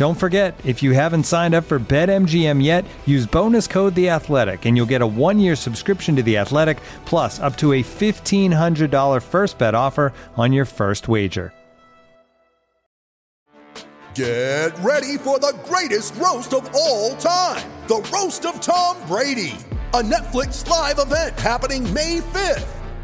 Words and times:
Don't 0.00 0.14
forget, 0.14 0.58
if 0.64 0.82
you 0.82 0.92
haven't 0.92 1.24
signed 1.24 1.54
up 1.54 1.64
for 1.64 1.78
BetMGM 1.78 2.64
yet, 2.64 2.86
use 3.04 3.26
bonus 3.26 3.66
code 3.66 3.94
The 3.94 4.08
Athletic, 4.08 4.64
and 4.64 4.74
you'll 4.74 4.86
get 4.86 5.02
a 5.02 5.06
one-year 5.06 5.54
subscription 5.54 6.16
to 6.16 6.22
The 6.22 6.38
Athletic, 6.38 6.78
plus 7.04 7.38
up 7.38 7.54
to 7.58 7.74
a 7.74 7.82
$1,500 7.82 9.22
first 9.22 9.58
bet 9.58 9.74
offer 9.74 10.14
on 10.38 10.54
your 10.54 10.64
first 10.64 11.06
wager. 11.06 11.52
Get 14.14 14.70
ready 14.78 15.18
for 15.18 15.38
the 15.38 15.54
greatest 15.66 16.14
roast 16.14 16.54
of 16.54 16.70
all 16.74 17.14
time 17.16 17.70
the 17.86 18.00
Roast 18.10 18.46
of 18.46 18.58
Tom 18.58 18.96
Brady, 19.06 19.58
a 19.92 20.00
Netflix 20.00 20.66
live 20.66 20.98
event 20.98 21.38
happening 21.38 21.84
May 21.92 22.20
5th. 22.20 22.79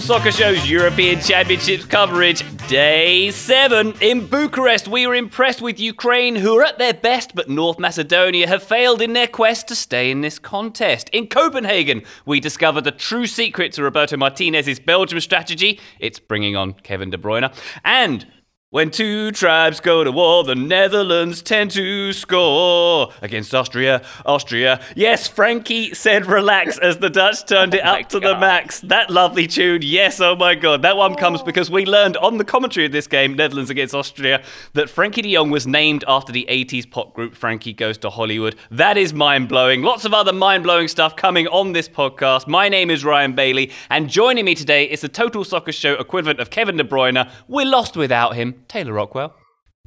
Soccer 0.00 0.30
Show's 0.30 0.68
European 0.68 1.20
Championships 1.20 1.84
coverage, 1.84 2.42
day 2.68 3.30
seven. 3.30 3.94
In 4.00 4.26
Bucharest, 4.26 4.88
we 4.88 5.06
were 5.06 5.14
impressed 5.14 5.60
with 5.60 5.80
Ukraine, 5.80 6.36
who 6.36 6.58
are 6.58 6.64
at 6.64 6.78
their 6.78 6.94
best, 6.94 7.34
but 7.34 7.48
North 7.48 7.78
Macedonia 7.78 8.46
have 8.46 8.62
failed 8.62 9.02
in 9.02 9.12
their 9.12 9.26
quest 9.26 9.68
to 9.68 9.74
stay 9.74 10.10
in 10.10 10.20
this 10.20 10.38
contest. 10.38 11.08
In 11.10 11.26
Copenhagen, 11.26 12.02
we 12.26 12.40
discovered 12.40 12.84
the 12.84 12.92
true 12.92 13.26
secret 13.26 13.72
to 13.72 13.82
Roberto 13.82 14.16
Martinez's 14.16 14.78
Belgium 14.78 15.20
strategy 15.20 15.80
it's 15.98 16.18
bringing 16.18 16.56
on 16.56 16.74
Kevin 16.74 17.10
De 17.10 17.18
Bruyne. 17.18 17.52
And 17.84 18.26
when 18.70 18.90
two 18.90 19.30
tribes 19.30 19.80
go 19.80 20.04
to 20.04 20.12
war, 20.12 20.44
the 20.44 20.54
Netherlands 20.54 21.40
tend 21.40 21.70
to 21.70 22.12
score 22.12 23.10
against 23.22 23.54
Austria. 23.54 24.02
Austria. 24.26 24.84
Yes, 24.94 25.26
Frankie 25.26 25.94
said 25.94 26.26
relax 26.26 26.76
as 26.76 26.98
the 26.98 27.08
Dutch 27.08 27.46
turned 27.46 27.72
it 27.72 27.80
oh 27.84 27.92
up 27.92 28.10
to 28.10 28.20
the 28.20 28.38
max. 28.38 28.80
That 28.82 29.08
lovely 29.08 29.46
tune. 29.46 29.80
Yes, 29.80 30.20
oh 30.20 30.36
my 30.36 30.54
god. 30.54 30.82
That 30.82 30.98
one 30.98 31.14
comes 31.14 31.40
oh. 31.40 31.44
because 31.46 31.70
we 31.70 31.86
learned 31.86 32.18
on 32.18 32.36
the 32.36 32.44
commentary 32.44 32.84
of 32.84 32.92
this 32.92 33.06
game, 33.06 33.32
Netherlands 33.32 33.70
against 33.70 33.94
Austria, 33.94 34.44
that 34.74 34.90
Frankie 34.90 35.22
de 35.22 35.32
Jong 35.32 35.48
was 35.48 35.66
named 35.66 36.04
after 36.06 36.30
the 36.30 36.46
80s 36.50 36.90
pop 36.90 37.14
group 37.14 37.34
Frankie 37.34 37.72
Goes 37.72 37.96
to 37.98 38.10
Hollywood. 38.10 38.54
That 38.70 38.98
is 38.98 39.14
mind 39.14 39.48
blowing. 39.48 39.80
Lots 39.80 40.04
of 40.04 40.12
other 40.12 40.34
mind 40.34 40.62
blowing 40.62 40.88
stuff 40.88 41.16
coming 41.16 41.46
on 41.48 41.72
this 41.72 41.88
podcast. 41.88 42.46
My 42.46 42.68
name 42.68 42.90
is 42.90 43.02
Ryan 43.02 43.32
Bailey, 43.32 43.72
and 43.88 44.10
joining 44.10 44.44
me 44.44 44.54
today 44.54 44.84
is 44.84 45.00
the 45.00 45.08
Total 45.08 45.42
Soccer 45.42 45.72
Show 45.72 45.94
equivalent 45.94 46.38
of 46.38 46.50
Kevin 46.50 46.76
De 46.76 46.84
Bruyne. 46.84 47.30
We're 47.48 47.64
lost 47.64 47.96
without 47.96 48.36
him. 48.36 48.56
Taylor 48.68 48.92
Rockwell. 48.92 49.34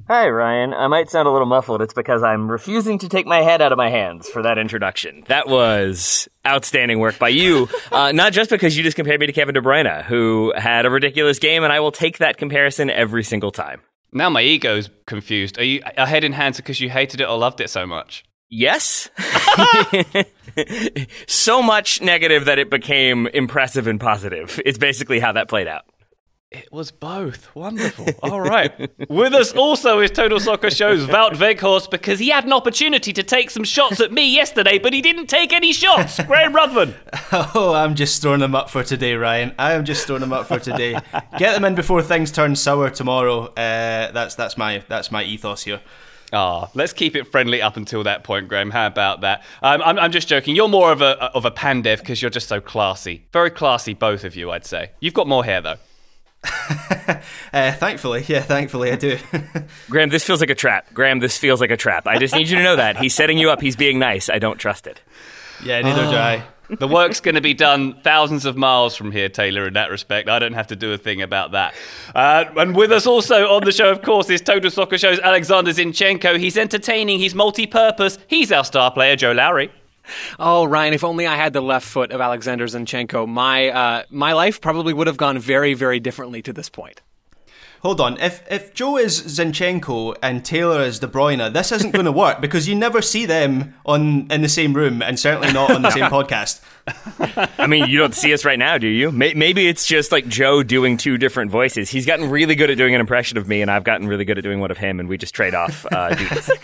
Hi, 0.08 0.28
Ryan. 0.28 0.74
I 0.74 0.88
might 0.88 1.10
sound 1.10 1.28
a 1.28 1.32
little 1.32 1.48
muffled. 1.48 1.82
It's 1.82 1.94
because 1.94 2.24
I'm 2.24 2.50
refusing 2.50 2.98
to 3.00 3.10
take 3.10 3.28
my 3.28 3.42
head 3.42 3.62
out 3.62 3.72
of 3.72 3.78
my 3.78 3.90
hands 3.90 4.28
for 4.28 4.42
that 4.42 4.58
introduction. 4.58 5.24
That 5.28 5.48
was 5.48 6.28
outstanding 6.46 7.00
work 7.00 7.20
by 7.20 7.30
you. 7.30 7.70
Uh, 7.92 8.12
not 8.14 8.32
just 8.32 8.50
because 8.50 8.78
you 8.78 8.84
just 8.84 8.96
compared 8.96 9.20
me 9.20 9.26
to 9.26 9.34
Kevin 9.34 9.54
De 9.54 9.60
Bruyne, 9.60 10.04
who 10.06 10.54
had 10.56 10.86
a 10.86 10.90
ridiculous 10.90 11.40
game, 11.40 11.64
and 11.64 11.74
I 11.74 11.82
will 11.82 11.92
take 11.92 12.20
that 12.20 12.38
comparison 12.38 12.90
every 12.90 13.22
single 13.22 13.52
time. 13.52 13.82
Now 14.14 14.30
my 14.30 14.42
ego's 14.42 14.90
confused. 15.06 15.60
Are 15.60 15.64
you 15.64 15.82
ahead 15.98 16.24
in 16.24 16.32
hands 16.32 16.56
because 16.56 16.80
you 16.80 16.90
hated 16.90 17.20
it 17.20 17.28
or 17.28 17.38
loved 17.38 17.60
it 17.60 17.70
so 17.70 17.86
much? 17.86 18.24
Yes. 18.50 19.10
so 21.28 21.62
much 21.62 22.02
negative 22.02 22.46
that 22.46 22.60
it 22.60 22.70
became 22.70 23.28
impressive 23.28 23.88
and 23.88 24.00
positive. 24.00 24.60
It's 24.66 24.78
basically 24.78 25.20
how 25.20 25.34
that 25.34 25.50
played 25.50 25.68
out. 25.68 25.84
It 26.52 26.70
was 26.70 26.92
both. 26.92 27.56
Wonderful. 27.56 28.08
All 28.22 28.42
right. 28.42 28.92
With 29.10 29.34
us 29.34 29.54
also 29.54 30.02
is 30.02 30.12
Total 30.12 30.38
Soccer 30.38 30.70
Show's 30.70 31.06
Wout 31.08 31.36
Weghorst 31.36 31.90
because 31.90 32.20
he 32.20 32.28
had 32.28 32.44
an 32.44 32.52
opportunity 32.52 33.14
to 33.14 33.24
take 33.24 33.50
some 33.50 33.64
shots 33.64 34.02
at 34.02 34.12
me 34.12 34.36
yesterday, 34.36 34.78
but 34.78 34.92
he 34.92 35.02
didn't 35.02 35.28
take 35.28 35.54
any 35.54 35.72
shots. 35.72 36.22
Graham 36.24 36.54
Ruthven. 36.54 36.94
Oh, 37.34 37.74
I'm 37.74 37.96
just 37.96 38.22
throwing 38.22 38.42
them 38.42 38.54
up 38.54 38.70
for 38.70 38.84
today, 38.84 39.14
Ryan. 39.16 39.56
I 39.58 39.72
am 39.72 39.86
just 39.86 40.06
throwing 40.06 40.20
them 40.20 40.34
up 40.34 40.48
for 40.48 40.60
today. 40.60 41.00
Get 41.38 41.54
them 41.54 41.64
in 41.64 41.76
before 41.76 42.02
things 42.04 42.30
turn 42.30 42.58
sour 42.58 42.90
tomorrow. 42.90 43.46
Uh, 43.54 44.12
that's 44.12 44.36
that's 44.36 44.58
my 44.58 44.84
that's 44.90 45.12
my 45.12 45.24
ethos 45.24 45.64
here. 45.64 45.80
Ah, 46.34 46.70
let's 46.74 46.92
keep 46.92 47.16
it 47.16 47.28
friendly 47.28 47.62
up 47.62 47.78
until 47.78 48.04
that 48.04 48.26
point, 48.26 48.50
Graham. 48.50 48.72
How 48.72 48.88
about 48.88 49.22
that? 49.22 49.44
Um, 49.62 49.82
I'm, 49.82 49.98
I'm 49.98 50.12
just 50.12 50.28
joking. 50.28 50.58
You're 50.58 50.68
more 50.68 50.92
of 50.92 51.02
a 51.02 51.24
of 51.34 51.46
a 51.46 51.52
pandev 51.52 52.00
because 52.00 52.22
you're 52.22 52.32
just 52.32 52.50
so 52.50 52.60
classy. 52.60 53.24
Very 53.32 53.50
classy, 53.50 53.94
both 53.94 54.26
of 54.26 54.36
you, 54.36 54.52
I'd 54.52 54.66
say. 54.66 54.92
You've 55.00 55.14
got 55.14 55.28
more 55.28 55.46
hair 55.46 55.62
though. 55.62 55.78
uh, 57.54 57.72
thankfully, 57.74 58.26
yeah, 58.28 58.42
thankfully 58.42 58.92
I 58.92 58.96
do. 58.96 59.18
Graham, 59.90 60.10
this 60.10 60.24
feels 60.24 60.40
like 60.40 60.50
a 60.50 60.56
trap. 60.56 60.88
Graham, 60.94 61.20
this 61.20 61.38
feels 61.38 61.62
like 61.62 61.72
a 61.72 61.78
trap. 61.78 62.08
I 62.08 62.18
just 62.18 62.34
need 62.34 62.50
you 62.50 62.58
to 62.58 62.64
know 62.64 62.76
that. 62.76 62.98
He's 62.98 63.14
setting 63.14 63.38
you 63.38 63.52
up. 63.52 63.62
He's 63.62 63.76
being 63.76 64.00
nice. 64.00 64.30
I 64.30 64.40
don't 64.40 64.58
trust 64.58 64.88
it. 64.88 65.02
Yeah, 65.64 65.82
neither 65.82 66.06
do 66.10 66.18
I. 66.18 66.44
The 66.80 66.88
work's 66.88 67.20
going 67.20 67.36
to 67.36 67.42
be 67.42 67.54
done 67.54 68.00
thousands 68.02 68.46
of 68.46 68.56
miles 68.56 68.96
from 68.96 69.12
here, 69.12 69.28
Taylor, 69.28 69.68
in 69.68 69.74
that 69.74 69.92
respect. 69.92 70.30
I 70.30 70.40
don't 70.40 70.54
have 70.54 70.68
to 70.68 70.76
do 70.76 70.94
a 70.94 70.98
thing 70.98 71.22
about 71.22 71.52
that. 71.52 71.76
Uh, 72.16 72.46
and 72.56 72.76
with 72.76 72.94
us 72.94 73.06
also 73.06 73.50
on 73.50 73.66
the 73.66 73.74
show, 73.74 73.92
of 73.92 74.02
course, 74.02 74.30
is 74.30 74.40
Total 74.40 74.72
Soccer 74.72 74.98
Show's 74.98 75.20
Alexander 75.20 75.72
Zinchenko. 75.72 76.40
He's 76.40 76.58
entertaining, 76.58 77.20
he's 77.20 77.36
multi 77.36 77.68
purpose. 77.68 78.18
He's 78.28 78.54
our 78.54 78.64
star 78.64 78.90
player, 78.90 79.18
Joe 79.18 79.34
Lowry. 79.34 79.70
Oh, 80.40 80.66
Ryan! 80.66 80.94
If 80.94 81.04
only 81.04 81.28
I 81.28 81.36
had 81.36 81.54
the 81.54 81.62
left 81.62 81.88
foot 81.88 82.12
of 82.12 82.22
Alexander 82.22 82.66
Zinchenko, 82.66 83.28
my 83.28 83.70
uh, 83.70 84.04
my 84.10 84.34
life 84.34 84.62
probably 84.62 84.94
would 84.94 85.08
have 85.08 85.18
gone 85.18 85.40
very, 85.40 85.74
very 85.74 86.00
differently 86.00 86.42
to 86.42 86.54
this 86.54 86.70
point. 86.70 87.02
Hold 87.82 88.00
on. 88.00 88.20
If 88.20 88.44
if 88.52 88.76
Joe 88.76 88.98
is 88.98 89.20
Zinchenko 89.20 90.16
and 90.22 90.46
Taylor 90.46 90.82
is 90.82 91.00
De 91.00 91.08
Bruyne, 91.08 91.52
this 91.52 91.72
isn't 91.72 91.92
going 91.92 92.06
to 92.06 92.12
work 92.12 92.40
because 92.40 92.68
you 92.68 92.76
never 92.76 93.02
see 93.02 93.26
them 93.26 93.74
on 93.88 94.28
in 94.30 94.42
the 94.42 94.50
same 94.50 94.74
room 94.74 95.02
and 95.02 95.20
certainly 95.20 95.52
not 95.52 95.72
on 95.72 95.82
the 95.82 95.90
same 95.90 96.04
podcast. 96.12 96.62
I 97.58 97.66
mean, 97.66 97.90
you 97.90 97.98
don't 97.98 98.14
see 98.14 98.34
us 98.34 98.46
right 98.46 98.60
now, 98.60 98.78
do 98.78 98.88
you? 98.88 99.12
Maybe 99.12 99.68
it's 99.68 99.88
just 99.88 100.12
like 100.12 100.28
Joe 100.28 100.62
doing 100.62 100.96
two 100.96 101.18
different 101.18 101.50
voices. 101.50 101.90
He's 101.90 102.06
gotten 102.06 102.30
really 102.30 102.54
good 102.54 102.70
at 102.70 102.78
doing 102.78 102.94
an 102.94 103.02
impression 103.02 103.40
of 103.40 103.48
me, 103.48 103.64
and 103.64 103.72
I've 103.72 103.84
gotten 103.84 104.08
really 104.08 104.26
good 104.26 104.38
at 104.38 104.44
doing 104.44 104.60
one 104.60 104.70
of 104.70 104.78
him, 104.78 105.00
and 105.00 105.10
we 105.10 105.18
just 105.18 105.34
trade 105.34 105.56
off 105.56 105.86
uh, 105.92 106.14
duties. 106.14 106.52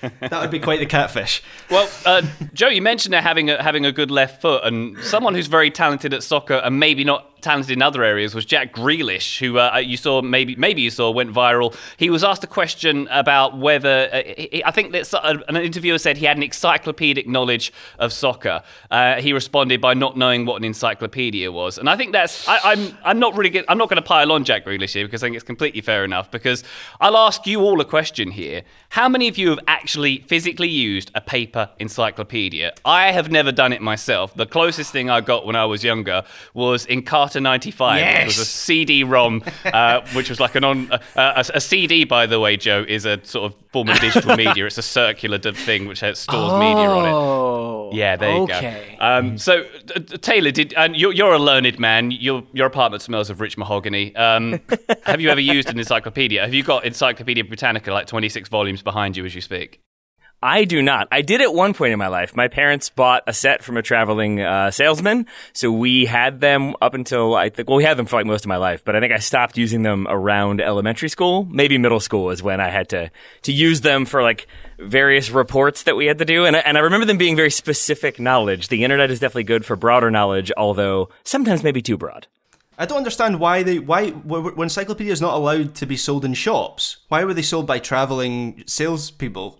that 0.20 0.40
would 0.40 0.50
be 0.50 0.60
quite 0.60 0.80
the 0.80 0.86
catfish. 0.86 1.42
Well, 1.70 1.88
uh, 2.06 2.22
Joe, 2.52 2.68
you 2.68 2.82
mentioned 2.82 3.14
having 3.14 3.50
a, 3.50 3.62
having 3.62 3.84
a 3.84 3.92
good 3.92 4.10
left 4.10 4.40
foot, 4.40 4.64
and 4.64 4.98
someone 4.98 5.34
who's 5.34 5.46
very 5.46 5.70
talented 5.70 6.14
at 6.14 6.22
soccer 6.22 6.54
and 6.54 6.78
maybe 6.78 7.04
not 7.04 7.37
talented 7.40 7.72
in 7.72 7.82
other 7.82 8.02
areas 8.04 8.34
was 8.34 8.44
Jack 8.44 8.72
Grealish, 8.72 9.38
who 9.38 9.58
uh, 9.58 9.78
you 9.78 9.96
saw 9.96 10.22
maybe 10.22 10.56
maybe 10.56 10.82
you 10.82 10.90
saw 10.90 11.10
went 11.10 11.32
viral. 11.32 11.76
He 11.96 12.10
was 12.10 12.24
asked 12.24 12.44
a 12.44 12.46
question 12.46 13.08
about 13.10 13.58
whether 13.58 14.08
uh, 14.12 14.22
he, 14.36 14.62
I 14.64 14.70
think 14.70 14.92
that 14.92 15.12
uh, 15.14 15.38
an 15.48 15.56
interviewer 15.56 15.98
said 15.98 16.16
he 16.16 16.26
had 16.26 16.36
an 16.36 16.42
encyclopedic 16.42 17.26
knowledge 17.26 17.72
of 17.98 18.12
soccer. 18.12 18.62
Uh, 18.90 19.20
he 19.20 19.32
responded 19.32 19.80
by 19.80 19.94
not 19.94 20.16
knowing 20.16 20.46
what 20.46 20.56
an 20.56 20.64
encyclopedia 20.64 21.50
was, 21.50 21.78
and 21.78 21.88
I 21.88 21.96
think 21.96 22.12
that's 22.12 22.48
I, 22.48 22.56
am 22.56 22.62
I'm, 22.64 22.98
I'm 23.04 23.18
not 23.18 23.36
really 23.36 23.50
get, 23.50 23.64
I'm 23.68 23.78
not 23.78 23.88
going 23.88 24.02
to 24.02 24.06
pile 24.06 24.32
on 24.32 24.44
Jack 24.44 24.64
Grealish 24.64 24.94
here 24.94 25.06
because 25.06 25.22
I 25.22 25.26
think 25.26 25.36
it's 25.36 25.44
completely 25.44 25.80
fair 25.80 26.04
enough. 26.04 26.30
Because 26.30 26.64
I'll 27.00 27.16
ask 27.16 27.46
you 27.46 27.60
all 27.60 27.80
a 27.80 27.84
question 27.84 28.30
here: 28.30 28.62
How 28.90 29.08
many 29.08 29.28
of 29.28 29.38
you 29.38 29.50
have 29.50 29.60
actually 29.66 30.18
physically 30.20 30.68
used 30.68 31.10
a 31.14 31.20
paper 31.20 31.70
encyclopedia? 31.78 32.72
I 32.84 33.12
have 33.12 33.30
never 33.30 33.52
done 33.52 33.72
it 33.72 33.82
myself. 33.82 34.34
The 34.34 34.46
closest 34.46 34.92
thing 34.92 35.10
I 35.10 35.20
got 35.20 35.46
when 35.46 35.56
I 35.56 35.64
was 35.64 35.84
younger 35.84 36.24
was 36.54 36.86
Encarta 37.28 37.42
95. 37.42 38.00
Yes. 38.00 38.22
It 38.22 38.26
was 38.26 38.38
a 38.38 38.44
CD-ROM, 38.44 39.42
uh, 39.64 40.00
which 40.14 40.28
was 40.28 40.40
like 40.40 40.54
an 40.54 40.64
on 40.64 40.92
uh, 40.92 40.98
a, 41.16 41.44
a, 41.54 41.60
CD. 41.60 42.04
By 42.04 42.26
the 42.26 42.40
way, 42.40 42.56
Joe 42.56 42.84
is 42.86 43.04
a 43.04 43.24
sort 43.24 43.52
of 43.52 43.58
form 43.72 43.88
of 43.88 43.98
digital 44.00 44.36
media. 44.36 44.66
It's 44.66 44.78
a 44.78 44.82
circular 44.82 45.38
thing 45.38 45.86
which 45.86 45.98
stores 45.98 46.26
oh, 46.28 46.58
media 46.58 46.88
on 46.88 47.92
it. 47.92 47.96
Yeah, 47.96 48.16
there 48.16 48.34
you 48.34 48.42
okay. 48.42 48.96
go. 48.98 49.04
Um, 49.04 49.38
so, 49.38 49.64
uh, 49.94 50.00
Taylor, 50.20 50.50
did 50.50 50.74
and 50.74 50.96
you're, 50.96 51.12
you're, 51.12 51.32
a 51.32 51.38
learned 51.38 51.78
man. 51.78 52.10
Your 52.10 52.42
your 52.52 52.66
apartment 52.66 53.02
smells 53.02 53.30
of 53.30 53.40
rich 53.40 53.56
mahogany. 53.56 54.14
Um, 54.16 54.60
have 55.04 55.20
you 55.20 55.30
ever 55.30 55.40
used 55.40 55.68
an 55.68 55.78
encyclopedia? 55.78 56.42
Have 56.42 56.54
you 56.54 56.62
got 56.62 56.84
Encyclopedia 56.84 57.44
Britannica, 57.44 57.92
like 57.92 58.06
26 58.06 58.48
volumes 58.48 58.82
behind 58.82 59.16
you 59.16 59.24
as 59.24 59.34
you 59.34 59.40
speak? 59.40 59.80
I 60.42 60.64
do 60.64 60.82
not. 60.82 61.08
I 61.10 61.22
did 61.22 61.40
at 61.40 61.52
one 61.52 61.74
point 61.74 61.92
in 61.92 61.98
my 61.98 62.06
life. 62.06 62.36
My 62.36 62.46
parents 62.46 62.90
bought 62.90 63.24
a 63.26 63.32
set 63.32 63.64
from 63.64 63.76
a 63.76 63.82
traveling 63.82 64.40
uh, 64.40 64.70
salesman, 64.70 65.26
so 65.52 65.72
we 65.72 66.04
had 66.06 66.40
them 66.40 66.76
up 66.80 66.94
until 66.94 67.34
I 67.34 67.48
think. 67.48 67.68
Well, 67.68 67.76
we 67.76 67.82
had 67.82 67.96
them 67.96 68.06
for 68.06 68.16
like 68.16 68.26
most 68.26 68.44
of 68.44 68.48
my 68.48 68.56
life, 68.56 68.84
but 68.84 68.94
I 68.94 69.00
think 69.00 69.12
I 69.12 69.18
stopped 69.18 69.58
using 69.58 69.82
them 69.82 70.06
around 70.08 70.60
elementary 70.60 71.08
school. 71.08 71.44
Maybe 71.44 71.76
middle 71.76 71.98
school 71.98 72.30
is 72.30 72.40
when 72.40 72.60
I 72.60 72.68
had 72.68 72.88
to 72.90 73.10
to 73.42 73.52
use 73.52 73.80
them 73.80 74.04
for 74.04 74.22
like 74.22 74.46
various 74.78 75.28
reports 75.30 75.82
that 75.84 75.96
we 75.96 76.06
had 76.06 76.18
to 76.18 76.24
do, 76.24 76.44
and 76.44 76.54
I, 76.54 76.60
and 76.60 76.78
I 76.78 76.82
remember 76.82 77.06
them 77.06 77.18
being 77.18 77.34
very 77.34 77.50
specific 77.50 78.20
knowledge. 78.20 78.68
The 78.68 78.84
internet 78.84 79.10
is 79.10 79.18
definitely 79.18 79.44
good 79.44 79.64
for 79.64 79.74
broader 79.74 80.10
knowledge, 80.10 80.52
although 80.56 81.08
sometimes 81.24 81.64
maybe 81.64 81.82
too 81.82 81.96
broad. 81.96 82.28
I 82.78 82.86
don't 82.86 82.98
understand 82.98 83.40
why 83.40 83.64
they 83.64 83.80
why 83.80 84.10
when 84.10 84.66
encyclopedia 84.66 85.12
is 85.12 85.20
not 85.20 85.34
allowed 85.34 85.74
to 85.76 85.86
be 85.86 85.96
sold 85.96 86.24
in 86.24 86.34
shops. 86.34 86.98
Why 87.08 87.24
were 87.24 87.34
they 87.34 87.42
sold 87.42 87.66
by 87.66 87.80
traveling 87.80 88.62
salespeople? 88.68 89.58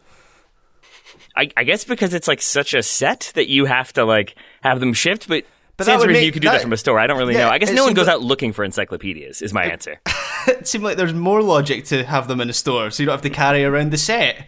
I, 1.38 1.49
I 1.56 1.64
guess 1.64 1.85
because 1.85 2.12
it's 2.14 2.29
like 2.29 2.43
such 2.43 2.75
a 2.75 2.82
set 2.82 3.32
that 3.37 3.49
you 3.49 3.64
have 3.67 3.93
to 3.94 4.05
like 4.05 4.35
have 4.62 4.81
them 4.81 4.93
shipped, 4.93 5.29
but 5.29 5.44
But 5.76 5.85
Sans 5.85 5.94
that 5.94 6.00
would 6.00 6.08
reason 6.08 6.20
make- 6.20 6.26
you 6.26 6.32
could 6.32 6.43
do 6.43 6.49
that, 6.49 6.55
that- 6.55 6.62
from 6.62 6.73
a 6.73 6.76
store. 6.76 6.99
I 6.99 7.06
don't 7.06 7.19
really 7.19 7.35
Yeah, 7.35 7.44
know. 7.46 7.50
I 7.50 7.58
guess 7.58 7.70
no 7.70 7.85
one 7.85 7.94
goes 7.94 8.06
like- 8.08 8.14
out 8.17 8.23
looking 8.23 8.52
for 8.52 8.64
encyclopedias. 8.64 9.40
Is 9.43 9.52
my 9.55 9.64
answer. 9.73 10.00
It 10.49 10.67
seemed 10.67 10.82
like 10.85 10.96
there's 10.96 11.14
more 11.14 11.40
logic 11.43 11.85
to 11.87 12.05
have 12.05 12.26
them 12.29 12.40
in 12.40 12.50
a 12.50 12.52
store, 12.52 12.90
so 12.90 13.02
you 13.02 13.06
don't 13.06 13.12
have 13.14 13.23
to 13.23 13.31
carry 13.31 13.64
around 13.64 13.93
the 13.93 13.99
set. 13.99 14.46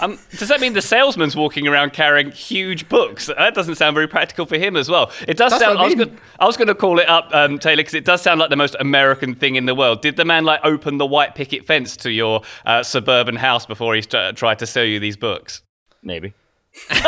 Um, 0.00 0.18
does 0.38 0.48
that 0.48 0.60
mean 0.60 0.72
the 0.72 0.80
salesman's 0.82 1.36
walking 1.36 1.68
around 1.68 1.92
carrying 1.92 2.30
huge 2.30 2.88
books? 2.88 3.26
That 3.26 3.54
doesn't 3.54 3.74
sound 3.74 3.94
very 3.94 4.08
practical 4.08 4.46
for 4.46 4.56
him 4.56 4.74
as 4.76 4.88
well. 4.88 5.10
It 5.28 5.36
does 5.36 5.50
That's 5.52 5.62
sound. 5.62 5.74
what 5.76 5.80
I 5.80 5.84
I 5.84 5.86
was, 5.88 5.96
mean. 5.96 6.08
gonna, 6.08 6.20
I 6.38 6.46
was 6.46 6.56
going 6.56 6.68
to 6.68 6.74
call 6.74 6.98
it 7.00 7.08
up, 7.08 7.28
um, 7.32 7.58
Taylor, 7.58 7.76
because 7.76 7.94
it 7.94 8.04
does 8.06 8.22
sound 8.22 8.40
like 8.40 8.48
the 8.50 8.56
most 8.56 8.76
American 8.80 9.34
thing 9.34 9.56
in 9.56 9.66
the 9.66 9.74
world. 9.74 10.00
Did 10.00 10.16
the 10.16 10.24
man 10.24 10.44
like 10.44 10.60
open 10.64 10.96
the 10.98 11.06
white 11.06 11.34
picket 11.34 11.66
fence 11.66 11.96
to 11.98 12.10
your 12.10 12.42
uh, 12.64 12.82
suburban 12.82 13.36
house 13.36 13.66
before 13.66 13.94
he 13.94 14.00
st- 14.02 14.36
tried 14.36 14.58
to 14.60 14.66
sell 14.66 14.84
you 14.84 14.98
these 15.00 15.16
books? 15.18 15.62
Maybe. 16.02 16.34
How 16.88 17.02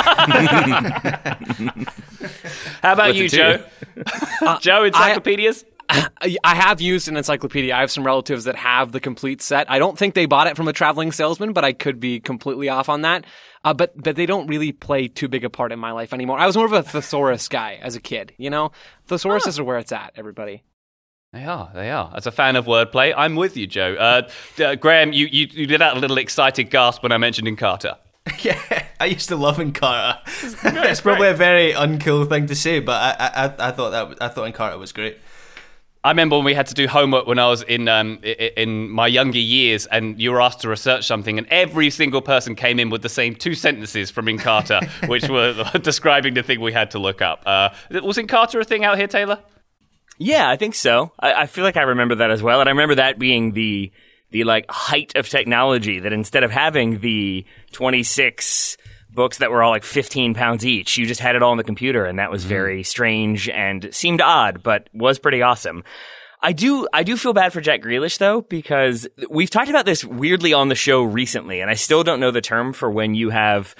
about 2.93 3.09
What's 3.09 3.19
you, 3.19 3.25
it 3.27 3.31
to 3.31 3.37
Joe? 3.37 4.59
Joe, 4.61 4.85
encyclopedias. 4.85 5.65
I 5.89 6.37
I 6.43 6.55
have 6.55 6.81
used 6.81 7.09
an 7.09 7.17
encyclopedia. 7.17 7.75
I 7.75 7.81
have 7.81 7.91
some 7.91 8.05
relatives 8.05 8.45
that 8.45 8.57
have 8.57 8.93
the 8.93 9.01
complete 9.01 9.43
set. 9.43 9.71
I 9.71 9.79
don't 9.79 9.99
think 9.99 10.15
they 10.15 10.27
bought 10.27 10.47
it 10.47 10.57
from 10.57 10.69
a 10.69 10.73
traveling 10.73 11.13
salesman, 11.13 11.53
but 11.53 11.65
I 11.65 11.73
could 11.73 12.01
be 12.01 12.21
completely 12.21 12.69
off 12.69 12.89
on 12.89 13.03
that. 13.03 13.25
Uh, 13.65 13.75
but 13.75 13.93
but 14.01 14.17
they 14.17 14.27
don't 14.27 14.47
really 14.47 14.73
play 14.73 15.09
too 15.09 15.29
big 15.29 15.45
a 15.45 15.51
part 15.51 15.73
in 15.73 15.79
my 15.79 15.93
life 15.93 16.13
anymore. 16.13 16.39
I 16.39 16.47
was 16.47 16.57
more 16.57 16.67
of 16.67 16.73
a 16.73 16.83
thesaurus 16.83 17.49
guy 17.49 17.79
as 17.83 17.95
a 17.95 18.01
kid. 18.01 18.33
You 18.39 18.51
know, 18.51 18.73
thesauruses 19.09 19.59
are 19.59 19.65
where 19.65 19.79
it's 19.79 19.93
at. 19.93 20.13
Everybody. 20.17 20.63
They 21.33 21.45
are, 21.45 21.71
they 21.73 21.91
are. 21.91 22.13
As 22.15 22.27
a 22.27 22.31
fan 22.31 22.57
of 22.57 22.67
wordplay, 22.67 23.15
I'm 23.17 23.37
with 23.37 23.57
you, 23.57 23.67
Joe. 23.67 23.95
Uh, 23.95 24.29
uh, 24.63 24.75
Graham, 24.75 25.15
you, 25.15 25.27
you, 25.33 25.49
you 25.51 25.67
did 25.67 25.81
that 25.81 25.97
little 25.97 26.19
excited 26.19 26.69
gasp 26.69 27.03
when 27.03 27.11
I 27.11 27.17
mentioned 27.17 27.49
Encarta. 27.49 27.97
Yeah, 28.43 28.85
I 29.01 29.07
used 29.07 29.29
to 29.29 29.37
love 29.37 29.59
Encarta. 29.59 30.19
it's 30.91 31.01
probably 31.01 31.29
a 31.29 31.35
very 31.35 31.73
uncool 31.73 32.29
thing 32.29 32.47
to 32.47 32.55
say, 32.55 32.81
but 32.81 32.93
I 33.21 33.27
I, 33.45 33.69
I 33.69 33.71
thought 33.73 33.91
that 33.91 34.23
I 34.23 34.29
thought 34.29 34.53
Encarta 34.53 34.79
was 34.79 34.93
great. 34.93 35.19
I 36.05 36.11
remember 36.11 36.35
when 36.37 36.45
we 36.45 36.55
had 36.55 36.67
to 36.67 36.75
do 36.75 36.89
homework 36.89 37.29
when 37.29 37.39
I 37.39 37.47
was 37.49 37.63
in 37.63 37.87
um, 37.87 38.19
i- 38.25 38.29
i- 38.29 38.53
in 38.57 38.91
my 38.91 39.07
younger 39.07 39.39
years, 39.39 39.87
and 39.87 40.21
you 40.21 40.33
were 40.33 40.41
asked 40.41 40.61
to 40.63 40.69
research 40.69 41.05
something, 41.07 41.39
and 41.39 41.47
every 41.49 41.91
single 41.91 42.21
person 42.21 42.57
came 42.57 42.81
in 42.81 42.91
with 42.91 43.03
the 43.03 43.09
same 43.09 43.37
two 43.37 43.55
sentences 43.55 44.11
from 44.11 44.27
Encarta, 44.27 44.85
which 45.09 45.29
were 45.29 45.55
describing 45.81 46.35
the 46.35 46.43
thing 46.43 46.61
we 46.61 46.73
had 46.73 46.91
to 46.93 46.99
look 46.99 47.23
up. 47.23 47.43
Uh, 47.47 47.69
was 48.03 48.19
Encarta 48.19 48.61
a 48.61 48.65
thing 48.65 48.85
out 48.85 48.99
here, 48.99 49.07
Taylor? 49.07 49.39
Yeah, 50.19 50.49
I 50.51 50.57
think 50.57 50.75
so. 50.75 51.13
I, 51.21 51.33
I 51.43 51.47
feel 51.47 51.63
like 51.63 51.77
I 51.77 51.83
remember 51.83 52.17
that 52.17 52.31
as 52.33 52.43
well, 52.43 52.59
and 52.61 52.69
I 52.69 52.73
remember 52.73 52.97
that 52.97 53.19
being 53.21 53.53
the 53.53 53.93
the 54.33 54.45
like 54.45 54.69
height 54.69 55.13
of 55.15 55.29
technology. 55.29 56.01
That 56.01 56.13
instead 56.13 56.43
of 56.43 56.51
having 56.51 56.99
the 56.99 57.47
twenty 57.71 58.03
six 58.03 58.77
books 59.11 59.39
that 59.39 59.51
were 59.51 59.63
all 59.63 59.71
like 59.71 59.85
fifteen 59.85 60.35
pounds 60.35 60.67
each, 60.67 60.99
you 60.99 61.07
just 61.07 61.21
had 61.21 61.37
it 61.37 61.43
all 61.43 61.53
on 61.53 61.59
the 61.59 61.65
computer, 61.65 62.05
and 62.05 62.19
that 62.19 62.31
was 62.31 62.43
mm-hmm. 62.43 62.49
very 62.49 62.83
strange 62.83 63.49
and 63.49 63.89
seemed 63.95 64.21
odd, 64.21 64.63
but 64.63 64.89
was 64.93 65.19
pretty 65.19 65.43
awesome. 65.43 65.85
I 66.45 66.53
do, 66.53 66.89
I 66.93 67.05
do 67.05 67.17
feel 67.17 67.35
bad 67.35 67.53
for 67.53 67.61
Jack 67.61 67.83
Grealish 67.83 68.19
though, 68.19 68.41
because 68.41 69.07
we've 69.31 69.49
talked 69.49 69.71
about 69.71 69.87
this 69.87 70.05
weirdly 70.05 70.53
on 70.53 70.69
the 70.69 70.75
show 70.75 71.05
recently, 71.05 71.61
and 71.61 71.71
I 71.71 71.75
still 71.75 72.03
don't 72.03 72.19
know 72.19 72.33
the 72.33 72.41
term 72.41 72.73
for 72.73 72.91
when 72.91 73.15
you 73.15 73.31
have 73.31 73.77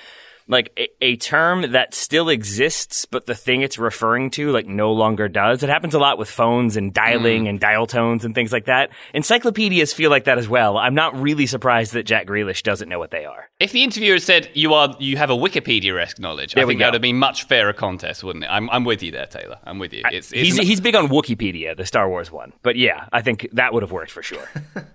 like 0.49 0.73
a, 0.79 0.89
a 1.05 1.17
term 1.17 1.73
that 1.73 1.95
still 1.95 2.29
exists, 2.29 3.05
but 3.05 3.27
the 3.27 3.35
thing 3.35 3.63
it's 3.63 3.79
referring 3.79 4.31
to 4.33 4.51
like 4.51 4.67
no 4.67 4.93
longer 4.93 5.29
does. 5.29 5.63
It 5.63 5.69
happens 5.69 5.95
a 5.95 5.99
lot 5.99 6.19
with 6.19 6.31
phones 6.31 6.77
and 6.77 6.93
dialing 6.93 7.45
mm. 7.45 7.49
and 7.49 7.61
dial 7.61 7.87
tones 7.87 8.25
and 8.25 8.35
things 8.35 8.53
like 8.53 8.67
that. 8.67 8.91
Encyclopedias 9.15 9.93
feel 9.93 10.11
like 10.11 10.25
that 10.25 10.39
as 10.39 10.49
well. 10.49 10.77
I'm 10.79 10.95
not 10.95 11.19
really 11.21 11.47
surprised 11.47 11.93
that 11.93 12.05
Jack 12.05 12.27
Grealish 12.27 12.63
doesn't 12.63 12.89
know 12.89 12.99
what 12.99 13.11
they 13.11 13.25
are. 13.25 13.49
If 13.61 13.73
the 13.73 13.83
interviewer 13.83 14.19
said 14.19 14.51
you 14.55 14.75
are 14.75 14.95
you 14.99 15.17
have 15.17 15.31
a 15.31 15.37
Wikipedia-esque 15.37 16.19
knowledge, 16.19 16.55
There 16.55 16.65
I 16.65 16.67
think 16.67 16.81
that 16.81 16.89
would 16.89 16.95
have 16.95 17.03
been 17.03 17.19
much 17.19 17.45
fairer 17.45 17.73
contest, 17.73 18.25
wouldn't 18.25 18.45
it? 18.45 18.49
I'm, 18.49 18.69
I'm 18.71 18.85
with 18.85 19.03
you 19.03 19.13
there, 19.13 19.27
Taylor. 19.27 19.59
I'm 19.65 19.79
with 19.79 19.93
you. 19.93 20.03
It's, 20.11 20.33
it's 20.33 20.43
he's 20.43 20.59
an- 20.59 20.67
he's 20.67 20.81
big 20.81 20.95
on 20.95 21.09
Wikipedia, 21.09 21.77
the 21.77 21.87
Star 21.87 22.09
Wars 22.09 22.31
one. 22.31 22.53
But 22.63 22.77
yeah, 22.77 23.07
I 23.13 23.23
think 23.23 23.49
that 23.53 23.73
would 23.73 23.83
have 23.83 23.93
worked 23.93 24.11
for 24.11 24.23
sure. 24.23 24.49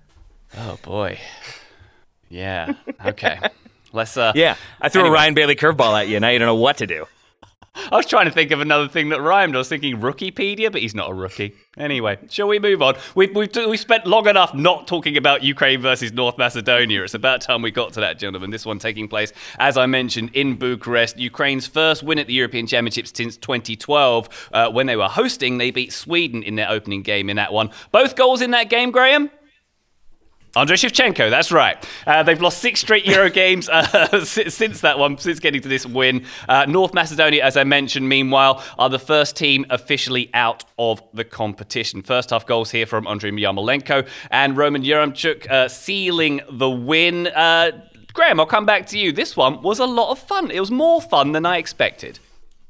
oh 0.58 0.78
boy, 0.82 1.20
yeah. 2.30 2.74
Okay, 3.06 3.40
let's. 3.98 4.16
Uh, 4.16 4.32
yeah, 4.36 4.56
I 4.82 4.90
threw 4.90 5.02
Anyway. 5.02 5.14
a 5.14 5.20
Ryan 5.20 5.34
Bailey 5.34 5.56
curveball 5.56 6.00
at 6.00 6.08
you. 6.08 6.20
Now 6.20 6.30
you 6.30 6.40
don't 6.40 6.46
know 6.46 6.56
what 6.56 6.78
to 6.78 6.88
do. 6.88 7.06
I 7.92 7.96
was 7.96 8.08
trying 8.08 8.26
to 8.26 8.32
think 8.32 8.50
of 8.50 8.60
another 8.60 8.88
thing 8.88 9.10
that 9.10 9.22
rhymed. 9.22 9.54
I 9.54 9.60
was 9.60 9.70
thinking 9.70 9.98
Rookiepedia, 9.98 10.72
but 10.72 10.82
he's 10.82 10.96
not 10.96 11.12
a 11.12 11.14
rookie. 11.14 11.54
Anyway, 11.78 12.18
shall 12.28 12.48
we 12.48 12.58
move 12.58 12.82
on? 12.82 12.96
We've, 13.14 13.36
we've, 13.36 13.56
we 13.56 13.78
spent 13.78 14.08
long 14.08 14.28
enough 14.28 14.56
not 14.56 14.88
talking 14.88 15.16
about 15.16 15.44
Ukraine 15.44 15.80
versus 15.80 16.12
North 16.12 16.40
Macedonia. 16.40 17.04
It's 17.04 17.14
about 17.14 17.42
time 17.42 17.62
we 17.62 17.70
got 17.70 17.94
to 17.94 18.00
that, 18.00 18.18
gentlemen. 18.18 18.50
This 18.50 18.66
one 18.66 18.80
taking 18.80 19.08
place, 19.08 19.32
as 19.60 19.78
I 19.78 19.86
mentioned, 19.86 20.32
in 20.34 20.56
Bucharest. 20.56 21.20
Ukraine's 21.20 21.68
first 21.68 22.02
win 22.02 22.18
at 22.18 22.26
the 22.26 22.34
European 22.34 22.66
Championships 22.66 23.12
since 23.14 23.38
2012. 23.38 24.50
Uh, 24.52 24.72
when 24.72 24.88
they 24.88 24.96
were 24.96 25.08
hosting, 25.08 25.60
they 25.60 25.70
beat 25.70 25.94
Sweden 25.94 26.42
in 26.42 26.56
their 26.56 26.72
opening 26.72 27.04
game 27.04 27.30
in 27.30 27.36
that 27.36 27.54
one. 27.54 27.70
Both 27.92 28.16
goals 28.16 28.42
in 28.42 28.50
that 28.52 28.72
game, 28.72 28.90
Graham? 28.90 29.30
Andrei 30.56 30.76
Shevchenko, 30.76 31.30
that's 31.30 31.52
right. 31.52 31.78
Uh, 32.08 32.24
they've 32.24 32.42
lost 32.42 32.60
six 32.60 32.80
straight 32.80 33.06
Euro 33.06 33.30
games 33.44 33.70
uh, 33.70 34.24
since 34.26 34.82
that 34.82 34.98
one, 34.98 35.18
since 35.18 35.40
getting 35.40 35.62
to 35.62 35.68
this 35.68 35.86
win. 35.86 36.26
Uh, 36.50 36.66
North 36.66 36.94
Macedonia, 36.94 37.44
as 37.44 37.58
I 37.58 37.64
mentioned, 37.64 38.10
meanwhile, 38.10 38.64
are 38.80 38.90
the 38.90 39.00
first 39.00 39.36
team 39.36 39.66
officially 39.70 40.30
out 40.34 40.64
of 40.80 41.02
the 41.14 41.24
competition. 41.24 42.02
First 42.02 42.32
half 42.32 42.46
goals 42.46 42.72
here 42.72 42.86
from 42.86 43.08
Andrei 43.08 43.32
Yarmolenko 43.32 44.08
and 44.32 44.58
Roman 44.58 44.84
Yaremchuk 44.84 45.50
uh, 45.50 45.68
sealing 45.68 46.42
the 46.50 46.70
win. 46.70 47.28
Uh, 47.28 47.72
Graham, 48.14 48.40
I'll 48.40 48.48
come 48.48 48.66
back 48.66 48.88
to 48.88 48.98
you. 48.98 49.12
This 49.12 49.38
one 49.38 49.62
was 49.62 49.78
a 49.78 49.86
lot 49.86 50.12
of 50.12 50.18
fun. 50.18 50.50
It 50.50 50.60
was 50.60 50.72
more 50.72 51.02
fun 51.02 51.34
than 51.34 51.46
I 51.46 51.58
expected. 51.58 52.20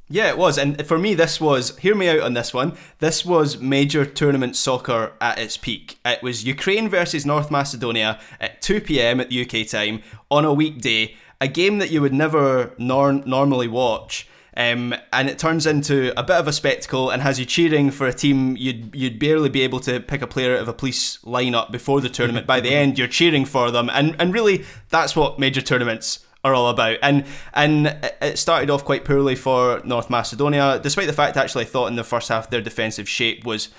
Yeah, 0.10 0.30
it 0.30 0.38
was. 0.38 0.58
And 0.58 0.86
for 0.86 0.98
me, 0.98 1.16
this 1.16 1.42
was, 1.42 1.78
hear 1.80 1.94
me 1.94 2.08
out 2.08 2.22
on 2.22 2.34
this 2.34 2.54
one, 2.54 2.78
this 3.00 3.26
was 3.26 3.60
major 3.60 4.06
tournament 4.06 4.56
soccer 4.56 5.14
at 5.20 5.38
its 5.38 5.58
peak. 5.58 6.00
It 6.06 6.24
was 6.24 6.46
Ukraine 6.46 6.88
versus 6.88 7.26
North 7.26 7.52
Macedonia 7.52 8.20
at 8.40 8.62
2 8.62 8.82
pm 8.82 9.20
at 9.20 9.30
the 9.30 9.42
UK 9.42 9.68
time 9.68 10.02
on 10.32 10.46
a 10.46 10.54
weekday, 10.54 11.16
a 11.42 11.50
game 11.50 11.80
that 11.80 11.92
you 11.92 12.02
would 12.02 12.14
never 12.14 12.74
nor- 12.78 13.12
normally 13.12 13.68
watch. 13.68 14.30
Um, 14.56 14.96
and 15.14 15.30
it 15.30 15.38
turns 15.38 15.68
into 15.68 16.18
a 16.20 16.24
bit 16.24 16.38
of 16.38 16.48
a 16.48 16.54
spectacle 16.54 17.12
and 17.12 17.22
has 17.22 17.38
you 17.38 17.46
cheering 17.46 17.92
for 17.92 18.08
a 18.08 18.14
team 18.14 18.58
you'd 18.58 18.96
you'd 18.96 19.20
barely 19.20 19.50
be 19.50 19.62
able 19.62 19.80
to 19.82 20.00
pick 20.00 20.24
a 20.24 20.28
player 20.28 20.56
out 20.56 20.62
of 20.62 20.68
a 20.68 20.74
police 20.74 21.18
lineup 21.18 21.70
before 21.70 22.02
the 22.02 22.10
tournament. 22.10 22.48
By 22.48 22.60
the 22.60 22.70
end, 22.74 22.98
you're 22.98 23.08
cheering 23.08 23.46
for 23.46 23.70
them, 23.70 23.88
and 23.94 24.16
and 24.18 24.34
really 24.34 24.66
that's 24.90 25.16
what 25.16 25.38
major 25.38 25.62
tournaments 25.62 26.26
are 26.48 26.54
all 26.54 26.70
about. 26.70 26.98
And 27.02 27.26
and 27.54 27.96
it 28.22 28.38
started 28.38 28.70
off 28.70 28.86
quite 28.86 29.06
poorly 29.06 29.36
for 29.36 29.82
North 29.84 30.10
Macedonia, 30.10 30.80
despite 30.82 31.08
the 31.08 31.14
fact 31.14 31.38
actually 31.38 31.66
I 31.66 31.68
thought 31.68 31.88
in 31.88 31.96
the 31.96 32.04
first 32.04 32.30
half 32.30 32.50
their 32.50 32.62
defensive 32.62 33.08
shape 33.08 33.46
was 33.46 33.70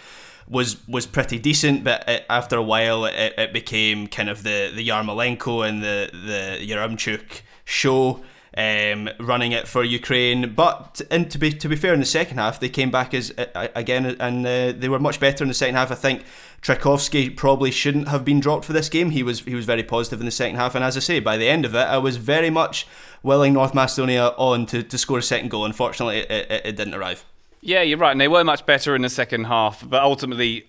was 0.49 0.77
was 0.89 1.07
pretty 1.07 1.39
decent, 1.39 1.85
but 1.85 2.09
it, 2.09 2.25
after 2.31 2.57
a 2.57 2.63
while 2.63 3.05
it, 3.05 3.35
it 3.37 3.53
became 3.53 4.07
kind 4.07 4.29
of 4.29 4.43
the 4.43 4.73
the 4.75 4.87
Yarmolenko 4.87 5.69
and 5.69 5.83
the 5.83 6.11
the 6.13 6.67
Yaremchuk 6.67 7.43
show. 7.65 8.23
Um, 8.59 9.09
running 9.21 9.53
it 9.53 9.69
for 9.69 9.85
Ukraine, 9.85 10.53
but 10.53 11.01
and 11.13 11.31
to 11.31 11.39
be 11.39 11.53
to 11.53 11.69
be 11.69 11.77
fair, 11.77 11.95
in 11.95 12.01
the 12.01 12.07
second 12.07 12.39
half 12.39 12.59
they 12.59 12.69
came 12.69 12.91
back 12.91 13.15
as 13.15 13.33
uh, 13.39 13.69
again, 13.77 14.05
and 14.19 14.45
uh, 14.45 14.73
they 14.73 14.89
were 14.89 14.99
much 14.99 15.21
better 15.21 15.45
in 15.45 15.49
the 15.49 15.55
second 15.55 15.77
half. 15.77 15.93
I 15.93 15.95
think 15.95 16.25
Trajkovski 16.61 17.37
probably 17.37 17.71
shouldn't 17.71 18.09
have 18.09 18.25
been 18.25 18.41
dropped 18.41 18.65
for 18.65 18.73
this 18.73 18.89
game. 18.89 19.11
He 19.11 19.23
was 19.23 19.43
he 19.43 19.55
was 19.55 19.65
very 19.65 19.85
positive 19.85 20.19
in 20.19 20.27
the 20.27 20.33
second 20.33 20.57
half, 20.57 20.75
and 20.75 20.85
as 20.85 20.97
I 20.97 21.01
say, 21.01 21.21
by 21.21 21.37
the 21.37 21.49
end 21.49 21.65
of 21.65 21.77
it, 21.77 21.87
I 21.87 21.99
was 21.99 22.17
very 22.17 22.51
much 22.51 22.85
willing 23.23 23.53
North 23.53 23.75
Macedonia 23.75 24.35
on 24.37 24.67
to, 24.67 24.83
to 24.83 24.99
score 24.99 25.19
a 25.19 25.23
second 25.23 25.51
goal. 25.51 25.65
Unfortunately, 25.65 26.19
it, 26.19 26.51
it, 26.51 26.63
it 26.65 26.77
didn't 26.77 26.95
arrive. 26.95 27.25
Yeah, 27.61 27.83
you're 27.83 27.99
right, 27.99 28.11
and 28.11 28.21
they 28.21 28.27
were 28.27 28.43
much 28.43 28.67
better 28.67 28.97
in 28.97 29.03
the 29.03 29.09
second 29.09 29.45
half, 29.45 29.89
but 29.89 30.03
ultimately, 30.03 30.67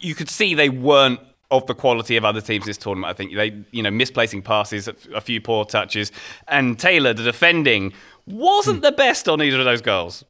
you 0.00 0.14
could 0.14 0.30
see 0.30 0.54
they 0.54 0.70
weren't 0.70 1.20
of 1.50 1.66
the 1.66 1.74
quality 1.74 2.16
of 2.16 2.24
other 2.24 2.40
teams 2.40 2.66
this 2.66 2.76
tournament. 2.76 3.10
I 3.10 3.14
think 3.14 3.34
they, 3.34 3.64
you 3.70 3.82
know, 3.82 3.90
misplacing 3.90 4.42
passes, 4.42 4.88
a 5.14 5.20
few 5.20 5.40
poor 5.40 5.64
touches, 5.64 6.12
and 6.48 6.78
Taylor, 6.78 7.14
the 7.14 7.22
defending, 7.22 7.92
wasn't 8.26 8.82
the 8.82 8.92
best 8.92 9.28
on 9.28 9.42
either 9.42 9.58
of 9.58 9.64
those 9.64 9.82
goals. 9.82 10.24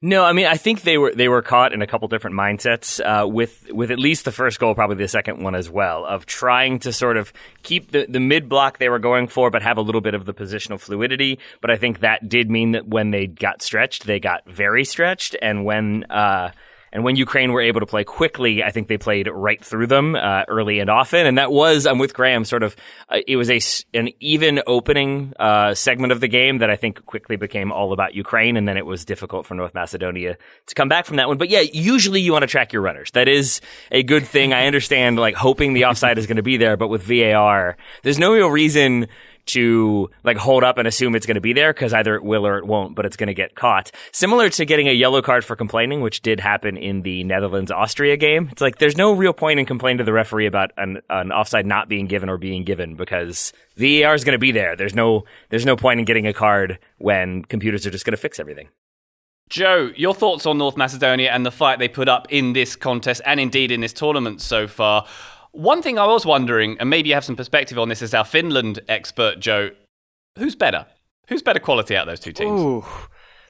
No, 0.00 0.24
I 0.24 0.32
mean 0.32 0.46
I 0.46 0.56
think 0.56 0.82
they 0.82 0.96
were 0.96 1.12
they 1.12 1.26
were 1.28 1.42
caught 1.42 1.72
in 1.72 1.82
a 1.82 1.86
couple 1.86 2.06
different 2.06 2.36
mindsets 2.36 3.00
uh, 3.04 3.26
with 3.26 3.66
with 3.72 3.90
at 3.90 3.98
least 3.98 4.24
the 4.24 4.30
first 4.30 4.60
goal, 4.60 4.74
probably 4.74 4.96
the 4.96 5.08
second 5.08 5.42
one 5.42 5.56
as 5.56 5.68
well, 5.68 6.04
of 6.04 6.24
trying 6.24 6.78
to 6.80 6.92
sort 6.92 7.16
of 7.16 7.32
keep 7.64 7.90
the, 7.90 8.06
the 8.08 8.20
mid 8.20 8.48
block 8.48 8.78
they 8.78 8.88
were 8.88 9.00
going 9.00 9.26
for, 9.26 9.50
but 9.50 9.62
have 9.62 9.76
a 9.76 9.80
little 9.80 10.00
bit 10.00 10.14
of 10.14 10.24
the 10.24 10.32
positional 10.32 10.78
fluidity. 10.78 11.40
But 11.60 11.72
I 11.72 11.76
think 11.76 11.98
that 12.00 12.28
did 12.28 12.48
mean 12.48 12.72
that 12.72 12.86
when 12.86 13.10
they 13.10 13.26
got 13.26 13.60
stretched, 13.60 14.06
they 14.06 14.20
got 14.20 14.48
very 14.48 14.84
stretched, 14.84 15.34
and 15.42 15.64
when 15.64 16.04
uh, 16.04 16.52
and 16.92 17.04
when 17.04 17.16
Ukraine 17.16 17.52
were 17.52 17.60
able 17.60 17.80
to 17.80 17.86
play 17.86 18.04
quickly, 18.04 18.62
I 18.62 18.70
think 18.70 18.88
they 18.88 18.98
played 18.98 19.28
right 19.30 19.62
through 19.62 19.88
them 19.88 20.14
uh, 20.14 20.44
early 20.48 20.80
and 20.80 20.88
often. 20.88 21.26
And 21.26 21.38
that 21.38 21.52
was, 21.52 21.86
I'm 21.86 21.98
with 21.98 22.14
Graham, 22.14 22.44
sort 22.44 22.62
of, 22.62 22.76
uh, 23.08 23.18
it 23.26 23.36
was 23.36 23.50
a, 23.50 23.60
an 23.96 24.10
even 24.20 24.60
opening 24.66 25.32
uh, 25.38 25.74
segment 25.74 26.12
of 26.12 26.20
the 26.20 26.28
game 26.28 26.58
that 26.58 26.70
I 26.70 26.76
think 26.76 27.04
quickly 27.06 27.36
became 27.36 27.72
all 27.72 27.92
about 27.92 28.14
Ukraine. 28.14 28.56
And 28.56 28.66
then 28.66 28.76
it 28.76 28.86
was 28.86 29.04
difficult 29.04 29.46
for 29.46 29.54
North 29.54 29.74
Macedonia 29.74 30.36
to 30.66 30.74
come 30.74 30.88
back 30.88 31.04
from 31.04 31.16
that 31.16 31.28
one. 31.28 31.38
But 31.38 31.50
yeah, 31.50 31.60
usually 31.60 32.20
you 32.20 32.32
want 32.32 32.42
to 32.42 32.46
track 32.46 32.72
your 32.72 32.82
runners. 32.82 33.10
That 33.12 33.28
is 33.28 33.60
a 33.92 34.02
good 34.02 34.26
thing. 34.26 34.52
I 34.52 34.66
understand, 34.66 35.18
like, 35.18 35.34
hoping 35.34 35.74
the 35.74 35.84
offside 35.84 36.18
is 36.18 36.26
going 36.26 36.36
to 36.36 36.42
be 36.42 36.56
there. 36.56 36.76
But 36.76 36.88
with 36.88 37.02
VAR, 37.02 37.76
there's 38.02 38.18
no 38.18 38.32
real 38.32 38.48
reason 38.48 39.08
to 39.48 40.10
like 40.24 40.36
hold 40.36 40.64
up 40.64 40.78
and 40.78 40.88
assume 40.88 41.14
it's 41.14 41.26
going 41.26 41.34
to 41.34 41.40
be 41.40 41.52
there 41.52 41.72
because 41.72 41.92
either 41.92 42.14
it 42.14 42.24
will 42.24 42.46
or 42.46 42.58
it 42.58 42.66
won't, 42.66 42.94
but 42.94 43.04
it's 43.04 43.16
going 43.16 43.28
to 43.28 43.34
get 43.34 43.54
caught. 43.54 43.90
Similar 44.12 44.48
to 44.50 44.64
getting 44.64 44.88
a 44.88 44.92
yellow 44.92 45.22
card 45.22 45.44
for 45.44 45.56
complaining, 45.56 46.00
which 46.00 46.22
did 46.22 46.40
happen 46.40 46.76
in 46.76 47.02
the 47.02 47.24
Netherlands 47.24 47.70
Austria 47.70 48.16
game. 48.16 48.48
It's 48.52 48.62
like 48.62 48.78
there's 48.78 48.96
no 48.96 49.12
real 49.12 49.32
point 49.32 49.60
in 49.60 49.66
complaining 49.66 49.98
to 49.98 50.04
the 50.04 50.12
referee 50.12 50.46
about 50.46 50.70
an, 50.76 51.00
an 51.10 51.32
offside 51.32 51.66
not 51.66 51.88
being 51.88 52.06
given 52.06 52.28
or 52.28 52.38
being 52.38 52.64
given 52.64 52.94
because 52.94 53.52
the 53.76 54.02
VAR 54.02 54.14
is 54.14 54.24
going 54.24 54.34
to 54.34 54.38
be 54.38 54.52
there. 54.52 54.76
There's 54.76 54.94
no 54.94 55.24
there's 55.50 55.66
no 55.66 55.76
point 55.76 56.00
in 56.00 56.04
getting 56.04 56.26
a 56.26 56.32
card 56.32 56.78
when 56.98 57.44
computers 57.44 57.86
are 57.86 57.90
just 57.90 58.04
going 58.04 58.12
to 58.12 58.16
fix 58.16 58.38
everything. 58.38 58.68
Joe, 59.48 59.92
your 59.96 60.14
thoughts 60.14 60.44
on 60.44 60.58
North 60.58 60.76
Macedonia 60.76 61.30
and 61.30 61.46
the 61.46 61.50
fight 61.50 61.78
they 61.78 61.88
put 61.88 62.08
up 62.08 62.26
in 62.28 62.52
this 62.52 62.76
contest 62.76 63.22
and 63.24 63.40
indeed 63.40 63.70
in 63.70 63.80
this 63.80 63.94
tournament 63.94 64.42
so 64.42 64.66
far? 64.66 65.06
One 65.58 65.82
thing 65.82 65.98
I 65.98 66.06
was 66.06 66.24
wondering, 66.24 66.76
and 66.78 66.88
maybe 66.88 67.08
you 67.08 67.16
have 67.16 67.24
some 67.24 67.34
perspective 67.34 67.80
on 67.80 67.88
this 67.88 68.00
as 68.00 68.14
our 68.14 68.24
Finland 68.24 68.78
expert, 68.88 69.40
Joe, 69.40 69.70
who's 70.38 70.54
better? 70.54 70.86
Who's 71.26 71.42
better 71.42 71.58
quality 71.58 71.96
out 71.96 72.02
of 72.02 72.12
those 72.12 72.20
two 72.20 72.30
teams? 72.30 72.60
Ooh. 72.60 72.84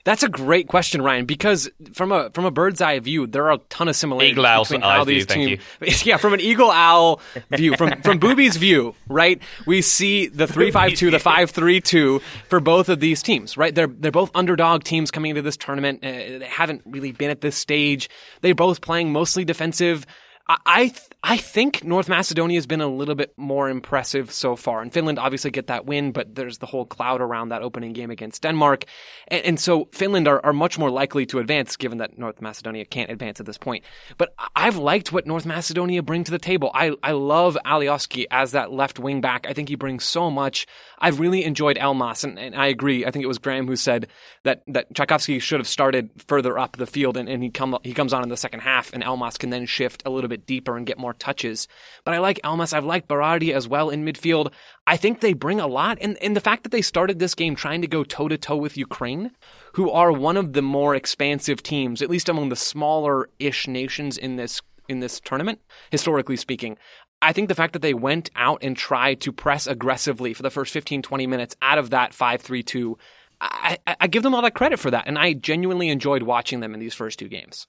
That's 0.04 0.22
a 0.22 0.28
great 0.30 0.68
question, 0.68 1.02
Ryan, 1.02 1.26
because 1.26 1.68
from 1.92 2.10
a 2.12 2.30
from 2.30 2.46
a 2.46 2.50
bird's 2.50 2.80
eye 2.80 2.98
view, 2.98 3.26
there 3.26 3.44
are 3.48 3.52
a 3.52 3.58
ton 3.68 3.88
of 3.88 3.96
similarities 3.96 4.32
eagle 4.32 4.46
owl 4.46 4.64
between 4.64 4.80
how 4.80 5.04
these 5.04 5.26
teams. 5.26 5.60
Yeah, 6.06 6.16
from 6.16 6.32
an 6.32 6.40
eagle 6.40 6.70
owl 6.70 7.20
view, 7.50 7.76
from 7.76 8.00
from 8.00 8.18
Booby's 8.26 8.56
view, 8.56 8.94
right? 9.08 9.42
We 9.66 9.82
see 9.82 10.28
the 10.28 10.46
three 10.46 10.70
five 10.70 10.94
two, 10.94 11.10
the 11.10 11.18
five 11.18 11.50
three 11.50 11.82
two 11.82 12.20
for 12.48 12.58
both 12.58 12.88
of 12.88 13.00
these 13.00 13.22
teams, 13.22 13.58
right? 13.58 13.74
They're 13.74 13.86
they're 13.86 14.10
both 14.10 14.30
underdog 14.34 14.82
teams 14.82 15.10
coming 15.10 15.28
into 15.28 15.42
this 15.42 15.58
tournament. 15.58 16.02
Uh, 16.02 16.38
they 16.38 16.48
haven't 16.48 16.80
really 16.86 17.12
been 17.12 17.28
at 17.28 17.42
this 17.42 17.56
stage. 17.56 18.08
They're 18.40 18.54
both 18.54 18.80
playing 18.80 19.12
mostly 19.12 19.44
defensive. 19.44 20.06
I 20.48 20.94
I 21.22 21.36
think 21.36 21.84
North 21.84 22.08
Macedonia 22.08 22.56
has 22.56 22.66
been 22.66 22.80
a 22.80 22.86
little 22.86 23.14
bit 23.14 23.34
more 23.36 23.68
impressive 23.68 24.30
so 24.30 24.56
far, 24.56 24.80
and 24.80 24.90
Finland 24.90 25.18
obviously 25.18 25.50
get 25.50 25.66
that 25.66 25.84
win, 25.84 26.10
but 26.12 26.34
there's 26.34 26.56
the 26.56 26.66
whole 26.66 26.86
cloud 26.86 27.20
around 27.20 27.50
that 27.50 27.60
opening 27.60 27.92
game 27.92 28.10
against 28.10 28.42
Denmark, 28.42 28.86
and, 29.26 29.44
and 29.44 29.60
so 29.60 29.88
Finland 29.92 30.26
are, 30.26 30.40
are 30.46 30.54
much 30.54 30.78
more 30.78 30.90
likely 30.90 31.26
to 31.26 31.38
advance, 31.38 31.76
given 31.76 31.98
that 31.98 32.16
North 32.18 32.40
Macedonia 32.40 32.86
can't 32.86 33.10
advance 33.10 33.40
at 33.40 33.46
this 33.46 33.58
point. 33.58 33.84
But 34.16 34.32
I've 34.56 34.76
liked 34.76 35.12
what 35.12 35.26
North 35.26 35.44
Macedonia 35.44 36.02
bring 36.02 36.24
to 36.24 36.30
the 36.30 36.38
table. 36.38 36.70
I 36.72 36.94
I 37.02 37.12
love 37.12 37.58
Alioski 37.66 38.24
as 38.30 38.52
that 38.52 38.72
left 38.72 38.98
wing 38.98 39.20
back. 39.20 39.46
I 39.46 39.52
think 39.52 39.68
he 39.68 39.74
brings 39.74 40.04
so 40.04 40.30
much. 40.30 40.66
I've 40.98 41.20
really 41.20 41.44
enjoyed 41.44 41.76
Elmas, 41.76 42.24
and, 42.24 42.38
and 42.38 42.54
I 42.54 42.68
agree. 42.68 43.04
I 43.04 43.10
think 43.10 43.22
it 43.22 43.28
was 43.28 43.38
Graham 43.38 43.66
who 43.66 43.76
said 43.76 44.06
that 44.44 44.62
that 44.68 44.94
Trajkovski 44.94 45.42
should 45.42 45.60
have 45.60 45.68
started 45.68 46.08
further 46.26 46.58
up 46.58 46.76
the 46.78 46.86
field, 46.86 47.18
and, 47.18 47.28
and 47.28 47.42
he 47.42 47.50
come 47.50 47.76
he 47.82 47.92
comes 47.92 48.14
on 48.14 48.22
in 48.22 48.30
the 48.30 48.36
second 48.36 48.60
half, 48.60 48.94
and 48.94 49.02
Elmas 49.02 49.38
can 49.38 49.50
then 49.50 49.66
shift 49.66 50.02
a 50.06 50.10
little 50.10 50.28
bit 50.28 50.37
deeper 50.46 50.76
and 50.76 50.86
get 50.86 50.98
more 50.98 51.14
touches. 51.14 51.68
But 52.04 52.14
I 52.14 52.18
like 52.18 52.40
Elmas. 52.42 52.72
I've 52.72 52.84
liked 52.84 53.08
Bardhi 53.08 53.52
as 53.52 53.68
well 53.68 53.90
in 53.90 54.04
midfield. 54.04 54.52
I 54.86 54.96
think 54.96 55.20
they 55.20 55.32
bring 55.32 55.60
a 55.60 55.66
lot, 55.66 55.98
and 56.00 56.16
and 56.22 56.34
the 56.34 56.40
fact 56.40 56.62
that 56.62 56.72
they 56.72 56.82
started 56.82 57.18
this 57.18 57.34
game 57.34 57.54
trying 57.54 57.82
to 57.82 57.88
go 57.88 58.04
toe 58.04 58.28
to 58.28 58.38
toe 58.38 58.56
with 58.56 58.76
Ukraine, 58.76 59.32
who 59.74 59.90
are 59.90 60.12
one 60.12 60.36
of 60.36 60.52
the 60.52 60.62
more 60.62 60.94
expansive 60.94 61.62
teams, 61.62 62.02
at 62.02 62.10
least 62.10 62.28
among 62.28 62.48
the 62.48 62.56
smaller 62.56 63.28
ish 63.38 63.68
nations 63.68 64.16
in 64.16 64.36
this 64.36 64.62
in 64.88 65.00
this 65.00 65.20
tournament, 65.20 65.60
historically 65.90 66.36
speaking. 66.36 66.76
I 67.20 67.32
think 67.32 67.48
the 67.48 67.54
fact 67.54 67.72
that 67.72 67.82
they 67.82 67.94
went 67.94 68.30
out 68.36 68.62
and 68.62 68.76
tried 68.76 69.20
to 69.22 69.32
press 69.32 69.66
aggressively 69.66 70.34
for 70.34 70.42
the 70.42 70.50
first 70.50 70.72
15, 70.72 71.02
20 71.02 71.26
minutes 71.26 71.56
out 71.60 71.78
of 71.78 71.90
that 71.90 72.14
5 72.14 72.40
3 72.40 72.62
2, 72.62 72.98
I, 73.40 73.78
I, 73.86 74.06
give 74.06 74.22
them 74.22 74.34
all 74.34 74.42
that 74.42 74.54
credit 74.54 74.78
for 74.78 74.90
that. 74.90 75.04
And 75.06 75.18
I 75.18 75.32
genuinely 75.32 75.90
enjoyed 75.90 76.22
watching 76.22 76.60
them 76.60 76.74
in 76.74 76.80
these 76.80 76.94
first 76.94 77.18
two 77.18 77.28
games. 77.28 77.66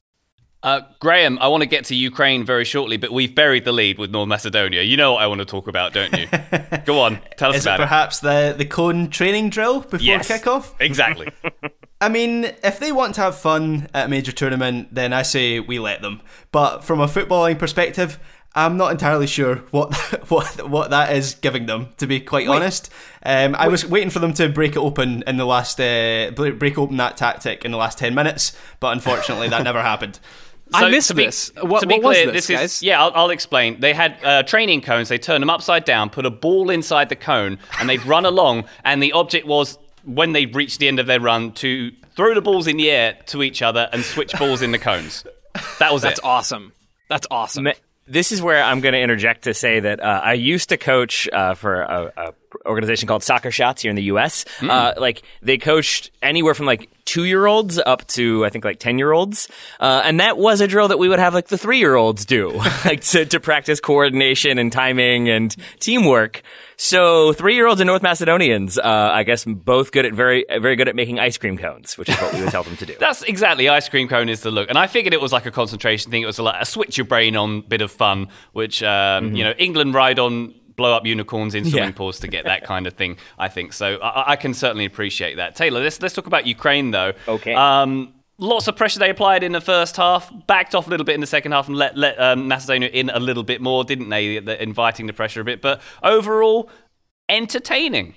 Uh, 0.62 0.82
Graham, 1.00 1.40
I 1.40 1.48
want 1.48 1.64
to 1.64 1.70
get 1.70 1.86
to 1.86 1.96
Ukraine 1.96 2.44
very 2.44 2.66
shortly, 2.66 2.98
but 2.98 3.12
we've 3.12 3.34
buried 3.34 3.64
the 3.64 3.72
lead 3.72 3.98
with 3.98 4.12
North 4.12 4.28
Macedonia. 4.28 4.82
You 4.82 4.98
know 4.98 5.14
what 5.14 5.24
I 5.24 5.28
want 5.28 5.40
to 5.40 5.46
talk 5.46 5.70
about, 5.70 5.94
don't 5.94 6.12
you? 6.18 6.28
Go 6.86 7.00
on, 7.00 7.22
tell 7.38 7.52
us 7.52 7.58
Is 7.58 7.66
about 7.66 7.80
it. 7.80 7.84
Perhaps 7.84 8.20
the 8.20 8.54
the 8.58 8.66
cone 8.66 9.10
training 9.10 9.52
drill 9.52 9.80
before 9.82 10.00
yes, 10.00 10.30
kickoff. 10.30 10.74
Exactly. 10.82 11.30
I 12.02 12.10
mean, 12.10 12.46
if 12.64 12.80
they 12.80 12.92
want 12.92 13.16
to 13.16 13.22
have 13.22 13.38
fun 13.38 13.88
at 13.94 14.08
a 14.08 14.10
major 14.10 14.34
tournament, 14.34 14.94
then 14.94 15.14
I 15.14 15.22
say 15.22 15.62
we 15.62 15.80
let 15.80 16.02
them. 16.02 16.22
But 16.52 16.84
from 16.84 17.00
a 17.00 17.08
footballing 17.08 17.58
perspective, 17.58 18.20
I'm 18.54 18.78
not 18.78 18.92
entirely 18.92 19.28
sure 19.28 19.58
what 19.72 19.96
what 20.30 20.70
what 20.70 20.90
that 20.90 21.16
is 21.16 21.36
giving 21.36 21.68
them. 21.68 21.90
To 21.98 22.08
be 22.08 22.20
quite 22.20 22.50
Wait. 22.50 22.56
honest, 22.58 22.92
um, 23.24 23.56
I 23.56 23.70
was 23.70 23.86
waiting 23.86 24.10
for 24.10 24.20
them 24.20 24.34
to 24.34 24.50
break 24.50 24.72
it 24.72 24.80
open 24.80 25.24
in 25.26 25.38
the 25.38 25.46
last 25.46 25.80
uh, 25.80 26.32
break 26.36 26.78
open 26.78 26.98
that 26.98 27.16
tactic 27.16 27.64
in 27.64 27.72
the 27.72 27.78
last 27.78 27.98
ten 27.98 28.14
minutes, 28.14 28.58
but 28.82 28.92
unfortunately 28.92 29.48
that 29.48 29.64
never 29.64 29.82
happened. 29.82 30.20
So 30.72 30.86
I 30.86 30.92
missed 30.92 31.16
this. 31.16 31.50
Be, 31.50 31.62
what, 31.62 31.80
to 31.82 31.88
be 31.88 31.96
what 31.96 32.04
clear, 32.04 32.32
this, 32.32 32.48
this 32.48 32.78
is 32.78 32.84
yeah. 32.84 33.02
I'll, 33.02 33.12
I'll, 33.16 33.30
explain. 33.32 33.80
They 33.80 33.94
had 33.94 34.18
uh, 34.24 34.44
training 34.44 34.82
cones. 34.82 35.10
They 35.10 35.18
turned 35.18 35.42
them 35.42 35.50
upside 35.50 35.84
down, 35.84 36.10
put 36.10 36.26
a 36.26 36.30
ball 36.30 36.70
inside 36.70 37.10
the 37.10 37.16
cone, 37.16 37.58
and 37.80 37.90
they'd 37.90 38.06
run 38.06 38.26
along. 38.26 38.66
And 38.84 39.02
the 39.02 39.14
object 39.14 39.48
was 39.48 39.80
when 40.04 40.34
they 40.34 40.46
reached 40.46 40.80
the 40.80 40.88
end 40.88 41.00
of 41.00 41.08
their 41.08 41.20
run 41.20 41.54
to 41.54 41.92
throw 42.16 42.36
the 42.36 42.42
balls 42.42 42.68
in 42.68 42.78
the 42.78 42.92
air 42.92 43.18
to 43.28 43.42
each 43.42 43.62
other 43.62 43.90
and 43.92 44.04
switch 44.04 44.34
balls 44.38 44.62
in 44.62 44.72
the 44.72 44.80
cones. 44.80 45.26
That 45.80 45.92
was 45.92 46.04
That's 46.04 46.20
it. 46.20 46.26
awesome. 46.26 46.74
That's 47.10 47.26
awesome 47.32 47.68
this 48.10 48.32
is 48.32 48.42
where 48.42 48.62
I'm 48.64 48.82
going 48.82 48.94
to 48.94 49.00
interject 49.00 49.44
to 49.44 49.54
say 49.54 49.80
that 49.80 50.02
uh, 50.02 50.22
I 50.24 50.34
used 50.34 50.70
to 50.70 50.78
coach 50.78 51.30
uh, 51.32 51.54
for 51.54 51.82
a, 51.82 52.12
a, 52.18 52.34
organization 52.66 53.08
called 53.08 53.24
Soccer 53.24 53.52
Shots 53.52 53.84
here 53.84 53.90
in 53.92 53.96
the 53.96 54.04
U.S. 54.04 54.46
Mm. 54.58 54.70
Uh, 54.70 54.94
like 55.00 55.22
they 55.42 55.58
coached 55.58 56.10
anywhere 56.22 56.56
from 56.56 56.66
like 56.66 56.90
two 57.10 57.24
year 57.24 57.48
olds 57.48 57.80
up 57.80 58.06
to 58.06 58.46
I 58.46 58.50
think 58.50 58.64
like 58.64 58.80
ten 58.80 59.00
year 59.00 59.12
olds, 59.12 59.50
uh, 59.80 60.04
and 60.06 60.20
that 60.20 60.38
was 60.38 60.62
a 60.62 60.68
drill 60.68 60.90
that 60.90 61.00
we 61.00 61.10
would 61.10 61.18
have 61.18 61.34
like 61.34 61.48
the 61.48 61.58
three 61.58 61.80
year 61.80 61.96
olds 61.96 62.24
do, 62.24 62.52
like 62.86 63.02
to, 63.02 63.26
to 63.26 63.40
practice 63.40 63.80
coordination 63.80 64.60
and 64.60 64.72
timing 64.72 65.28
and 65.28 65.56
teamwork. 65.80 66.44
So 66.78 67.34
three 67.34 67.56
year 67.56 67.66
olds 67.66 67.82
and 67.82 67.88
North 67.88 68.04
Macedonians, 68.04 68.78
uh, 68.78 68.84
I 69.12 69.24
guess, 69.24 69.44
both 69.44 69.92
good 69.92 70.06
at 70.06 70.14
very 70.14 70.46
very 70.62 70.76
good 70.76 70.88
at 70.88 70.96
making 70.96 71.18
ice 71.18 71.40
cream 71.40 71.58
cones, 71.58 71.98
which 71.98 72.10
is 72.10 72.16
what 72.18 72.32
we 72.32 72.42
would 72.42 72.52
tell 72.52 72.64
them 72.64 72.78
to 72.78 72.86
do. 72.86 72.96
That's 73.00 73.24
exactly 73.24 73.68
ice 73.68 73.90
cream 73.90 74.08
cone 74.08 74.30
is 74.30 74.42
the 74.42 74.52
look, 74.52 74.70
and 74.70 74.78
I 74.78 74.86
figured 74.86 75.14
it 75.14 75.22
was 75.22 75.34
like 75.34 75.48
a 75.48 75.52
concentration 75.52 76.12
thing. 76.12 76.22
It 76.22 76.28
was 76.28 76.38
like 76.38 76.62
a 76.62 76.66
switch 76.66 76.96
your 76.96 77.06
brain 77.06 77.36
on 77.36 77.62
bit 77.62 77.82
of 77.82 77.92
fun, 77.92 78.28
which 78.54 78.84
um, 78.84 78.90
mm-hmm. 79.26 79.36
you 79.36 79.44
know 79.46 79.54
England 79.58 79.96
ride 79.96 80.20
on 80.20 80.54
blow 80.80 80.94
up 80.94 81.06
unicorns 81.06 81.54
in 81.56 81.66
swimming 81.66 81.90
yeah. 81.90 81.96
pools 81.96 82.20
to 82.22 82.28
get 82.28 82.46
that 82.46 82.64
kind 82.64 82.88
of 82.88 82.94
thing. 82.94 83.18
I 83.38 83.50
think 83.50 83.74
so. 83.74 83.98
I, 83.98 84.32
I, 84.32 84.36
can 84.38 84.54
certainly 84.54 84.86
appreciate 84.86 85.36
that. 85.36 85.56
Taylor, 85.56 85.84
let's 85.84 86.02
let's 86.02 86.16
talk 86.16 86.26
about 86.26 86.48
Ukraine 86.48 86.92
though. 86.92 87.12
Okay. 87.28 87.54
Um, 87.54 88.14
lots 88.38 88.70
of 88.70 88.78
pressure 88.78 88.98
they 89.00 89.10
applied 89.10 89.44
in 89.44 89.52
the 89.52 89.60
first 89.60 89.98
half, 89.98 90.32
backed 90.48 90.74
off 90.74 90.88
a 90.88 90.90
little 90.90 91.06
bit 91.06 91.16
in 91.16 91.22
the 91.22 91.28
second 91.28 91.52
half, 91.52 91.68
and 91.68 91.76
let 91.76 91.98
let 91.98 92.18
um, 92.20 92.48
Macedonia 92.48 92.88
in 92.88 93.10
a 93.10 93.20
little 93.20 93.44
bit 93.44 93.62
more, 93.62 93.84
didn't 93.84 94.08
they? 94.08 94.38
Inviting 94.38 95.06
the 95.06 95.14
pressure 95.14 95.42
a 95.42 95.44
bit, 95.44 95.62
but 95.62 95.82
overall, 96.02 96.70
entertaining. 97.28 98.16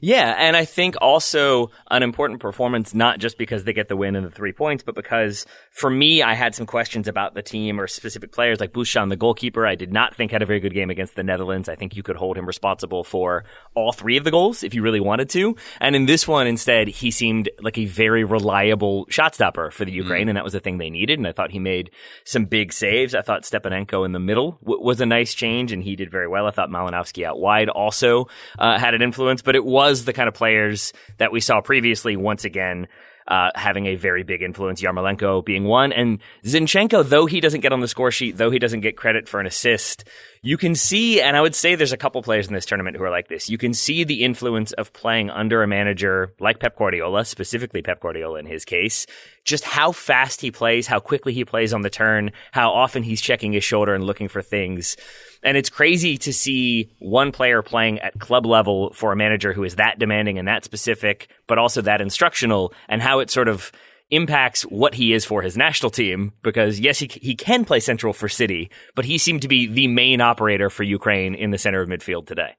Yeah, 0.00 0.34
and 0.36 0.56
I 0.56 0.64
think 0.64 0.96
also 1.00 1.70
an 1.90 2.02
important 2.02 2.40
performance, 2.40 2.94
not 2.94 3.18
just 3.18 3.38
because 3.38 3.64
they 3.64 3.72
get 3.72 3.88
the 3.88 3.96
win 3.96 4.16
and 4.16 4.26
the 4.26 4.30
three 4.30 4.52
points, 4.52 4.82
but 4.82 4.94
because 4.94 5.46
for 5.70 5.90
me, 5.90 6.22
I 6.22 6.34
had 6.34 6.54
some 6.54 6.66
questions 6.66 7.08
about 7.08 7.34
the 7.34 7.42
team 7.42 7.80
or 7.80 7.86
specific 7.86 8.32
players 8.32 8.60
like 8.60 8.72
Bushchan, 8.72 9.08
the 9.08 9.16
goalkeeper. 9.16 9.66
I 9.66 9.74
did 9.74 9.92
not 9.92 10.14
think 10.14 10.30
had 10.30 10.42
a 10.42 10.46
very 10.46 10.60
good 10.60 10.74
game 10.74 10.90
against 10.90 11.14
the 11.14 11.22
Netherlands. 11.22 11.68
I 11.68 11.76
think 11.76 11.96
you 11.96 12.02
could 12.02 12.16
hold 12.16 12.36
him 12.36 12.46
responsible 12.46 13.04
for 13.04 13.44
all 13.74 13.92
three 13.92 14.16
of 14.16 14.24
the 14.24 14.30
goals 14.30 14.62
if 14.62 14.74
you 14.74 14.82
really 14.82 15.00
wanted 15.00 15.30
to. 15.30 15.56
And 15.80 15.94
in 15.94 16.06
this 16.06 16.26
one, 16.26 16.46
instead, 16.46 16.88
he 16.88 17.10
seemed 17.10 17.50
like 17.60 17.78
a 17.78 17.84
very 17.86 18.24
reliable 18.24 19.06
shot 19.08 19.34
stopper 19.34 19.70
for 19.70 19.84
the 19.84 19.92
Ukraine, 19.92 20.26
mm. 20.26 20.30
and 20.30 20.36
that 20.36 20.44
was 20.44 20.52
the 20.52 20.60
thing 20.60 20.78
they 20.78 20.90
needed. 20.90 21.18
And 21.18 21.26
I 21.26 21.32
thought 21.32 21.50
he 21.50 21.58
made 21.58 21.90
some 22.24 22.46
big 22.46 22.72
saves. 22.72 23.14
I 23.14 23.22
thought 23.22 23.42
Stepanenko 23.42 24.04
in 24.04 24.12
the 24.12 24.18
middle 24.18 24.58
w- 24.62 24.82
was 24.82 25.00
a 25.00 25.06
nice 25.06 25.34
change, 25.34 25.72
and 25.72 25.82
he 25.82 25.96
did 25.96 26.10
very 26.10 26.28
well. 26.28 26.46
I 26.46 26.50
thought 26.50 26.70
Malinovskyi 26.70 27.24
out 27.24 27.38
wide 27.38 27.68
also 27.68 28.28
uh, 28.58 28.78
had 28.78 28.94
an 28.94 29.02
influence, 29.02 29.42
but 29.42 29.56
it 29.56 29.64
was 29.68 30.04
the 30.04 30.12
kind 30.12 30.28
of 30.28 30.34
players 30.34 30.92
that 31.18 31.32
we 31.32 31.40
saw 31.40 31.60
previously 31.60 32.16
once 32.16 32.44
again 32.44 32.88
uh, 33.28 33.50
having 33.54 33.86
a 33.86 33.94
very 33.94 34.22
big 34.22 34.42
influence, 34.42 34.80
Yarmolenko 34.80 35.44
being 35.44 35.64
one. 35.64 35.92
And 35.92 36.18
Zinchenko, 36.44 37.06
though 37.06 37.26
he 37.26 37.40
doesn't 37.40 37.60
get 37.60 37.72
on 37.72 37.80
the 37.80 37.88
score 37.88 38.10
sheet, 38.10 38.38
though 38.38 38.50
he 38.50 38.58
doesn't 38.58 38.80
get 38.80 38.96
credit 38.96 39.28
for 39.28 39.38
an 39.38 39.46
assist, 39.46 40.04
you 40.42 40.56
can 40.56 40.74
see, 40.74 41.20
and 41.20 41.36
I 41.36 41.40
would 41.40 41.54
say 41.54 41.74
there's 41.74 41.92
a 41.92 41.96
couple 41.96 42.22
players 42.22 42.48
in 42.48 42.54
this 42.54 42.66
tournament 42.66 42.96
who 42.96 43.02
are 43.04 43.10
like 43.10 43.28
this. 43.28 43.48
You 43.50 43.58
can 43.58 43.74
see 43.74 44.04
the 44.04 44.24
influence 44.24 44.72
of 44.72 44.92
playing 44.92 45.30
under 45.30 45.62
a 45.62 45.66
manager 45.66 46.32
like 46.38 46.60
Pep 46.60 46.76
Guardiola, 46.76 47.24
specifically 47.24 47.82
Pep 47.82 48.00
Guardiola 48.00 48.38
in 48.38 48.46
his 48.46 48.64
case, 48.64 49.06
just 49.44 49.64
how 49.64 49.92
fast 49.92 50.40
he 50.40 50.50
plays, 50.50 50.86
how 50.86 51.00
quickly 51.00 51.32
he 51.32 51.44
plays 51.44 51.72
on 51.72 51.82
the 51.82 51.90
turn, 51.90 52.30
how 52.52 52.70
often 52.70 53.02
he's 53.02 53.20
checking 53.20 53.52
his 53.52 53.64
shoulder 53.64 53.94
and 53.94 54.04
looking 54.04 54.28
for 54.28 54.42
things. 54.42 54.96
And 55.42 55.56
it's 55.56 55.70
crazy 55.70 56.18
to 56.18 56.32
see 56.32 56.90
one 56.98 57.32
player 57.32 57.62
playing 57.62 58.00
at 58.00 58.18
club 58.18 58.46
level 58.46 58.92
for 58.92 59.12
a 59.12 59.16
manager 59.16 59.52
who 59.52 59.64
is 59.64 59.76
that 59.76 59.98
demanding 59.98 60.38
and 60.38 60.48
that 60.48 60.64
specific, 60.64 61.28
but 61.46 61.58
also 61.58 61.82
that 61.82 62.00
instructional, 62.00 62.72
and 62.88 63.00
how 63.00 63.20
it 63.20 63.30
sort 63.30 63.48
of 63.48 63.72
impacts 64.10 64.62
what 64.62 64.94
he 64.94 65.12
is 65.12 65.24
for 65.24 65.42
his 65.42 65.56
national 65.56 65.90
team. 65.90 66.32
Because 66.42 66.80
yes, 66.80 66.98
he 66.98 67.08
he 67.08 67.34
can 67.34 67.64
play 67.64 67.80
central 67.80 68.12
for 68.12 68.28
City, 68.28 68.70
but 68.94 69.04
he 69.04 69.18
seemed 69.18 69.42
to 69.42 69.48
be 69.48 69.66
the 69.66 69.86
main 69.86 70.20
operator 70.20 70.70
for 70.70 70.82
Ukraine 70.82 71.34
in 71.34 71.50
the 71.50 71.58
center 71.58 71.80
of 71.80 71.88
midfield 71.88 72.26
today. 72.26 72.54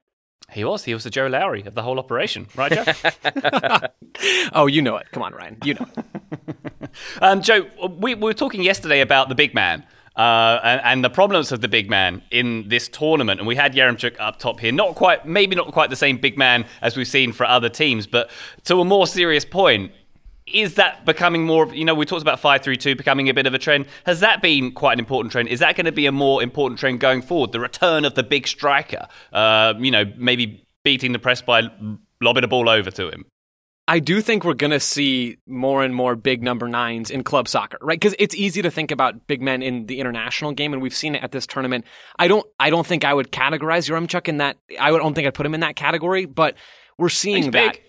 He 0.52 0.64
was. 0.64 0.84
He 0.84 0.94
was 0.94 1.04
the 1.04 1.10
Joe 1.10 1.28
Lowry 1.28 1.64
of 1.64 1.76
the 1.76 1.84
whole 1.84 2.00
operation, 2.00 2.48
right, 2.56 2.72
Joe? 2.72 3.80
oh, 4.54 4.68
you 4.68 4.82
know 4.82 4.98
it. 4.98 5.08
Come 5.12 5.24
on, 5.24 5.34
Ryan. 5.34 5.58
You 5.64 5.76
know 5.76 5.88
it. 5.96 6.90
um, 7.22 7.42
Joe, 7.42 7.68
we, 7.88 8.16
we 8.16 8.22
were 8.22 8.34
talking 8.34 8.64
yesterday 8.64 9.02
about 9.02 9.30
the 9.30 9.36
big 9.36 9.54
man 9.54 9.86
uh, 10.16 10.60
and, 10.64 10.82
and, 10.84 11.06
the 11.06 11.10
problems 11.10 11.52
of 11.52 11.62
the 11.62 11.68
big 11.68 11.90
man 11.90 12.22
in 12.32 12.68
this 12.68 12.90
tournament. 12.90 13.40
And 13.40 13.48
we 13.48 13.56
had 13.56 13.74
Yaremchuk 13.74 14.16
up 14.20 14.38
top 14.40 14.60
here. 14.60 14.72
Not 14.72 14.96
quite, 14.96 15.26
maybe 15.26 15.56
not 15.56 15.72
quite 15.72 15.90
the 15.90 15.96
same 15.96 16.18
big 16.18 16.38
man 16.38 16.66
as 16.82 16.98
we've 16.98 17.08
seen 17.08 17.32
for 17.32 17.46
other 17.46 17.70
teams, 17.70 18.08
but 18.08 18.30
to 18.66 18.82
a 18.82 18.86
more 18.86 19.08
serious 19.08 19.46
point, 19.46 19.92
is 20.54 20.76
that 20.76 21.06
becoming 21.06 21.46
more 21.46 21.64
of, 21.64 21.74
you 21.74 21.86
know, 21.86 21.96
we 21.96 22.06
talked 22.06 22.22
about 22.22 22.40
532 22.40 22.96
becoming 22.96 23.30
a 23.30 23.34
bit 23.34 23.48
of 23.48 23.54
a 23.54 23.60
trend. 23.60 23.86
Has 24.06 24.20
that 24.20 24.42
been 24.42 24.72
quite 24.72 24.94
an 24.94 25.00
important 25.00 25.32
trend? 25.32 25.48
Is 25.50 25.60
that 25.60 25.76
going 25.76 25.86
to 25.86 25.92
be 25.92 26.06
a 26.06 26.12
more 26.12 26.42
important 26.44 26.80
trend 26.80 27.00
going 27.00 27.22
forward? 27.22 27.52
The 27.52 27.60
return 27.60 28.06
of 28.06 28.16
the 28.16 28.24
big 28.24 28.48
striker, 28.48 29.08
uh, 29.32 29.74
you 29.80 29.92
know, 29.92 30.06
maybe 30.18 30.66
beating 30.84 31.12
the 31.12 31.20
press 31.20 31.42
by 31.42 31.70
lobbing 32.22 32.44
a 32.44 32.48
ball 32.48 32.70
over 32.70 32.92
to 32.92 33.10
him? 33.10 33.26
I 33.90 33.98
do 33.98 34.22
think 34.22 34.46
we're 34.46 34.54
going 34.54 34.70
to 34.70 34.80
see 34.80 35.40
more 35.48 35.84
and 35.84 35.96
more 35.96 36.16
big 36.16 36.44
number 36.44 36.68
nines 36.68 37.10
in 37.10 37.24
club 37.24 37.48
soccer, 37.48 37.80
right? 37.82 38.00
Because 38.00 38.14
it's 38.20 38.36
easy 38.36 38.62
to 38.62 38.70
think 38.70 38.92
about 38.92 39.26
big 39.26 39.42
men 39.42 39.64
in 39.64 39.88
the 39.88 40.00
international 40.00 40.52
game, 40.52 40.74
and 40.74 40.82
we've 40.82 40.94
seen 40.94 41.16
it 41.16 41.24
at 41.24 41.32
this 41.32 41.48
tournament. 41.48 41.86
I 42.20 42.28
don't, 42.28 42.46
I 42.60 42.70
don't 42.70 42.86
think 42.86 43.04
I 43.04 43.12
would 43.12 43.32
categorize 43.32 43.90
Yaremchuk 43.90 44.28
in 44.28 44.38
that. 44.38 44.58
I 44.80 44.92
don't 44.92 45.16
think 45.16 45.26
I'd 45.26 45.34
put 45.34 45.48
him 45.48 45.56
in 45.56 45.62
that 45.62 45.76
category, 45.76 46.26
but 46.26 46.56
we're 47.00 47.10
seeing 47.10 47.44
He's 47.44 47.52
that. 47.52 47.74
Big 47.74 47.82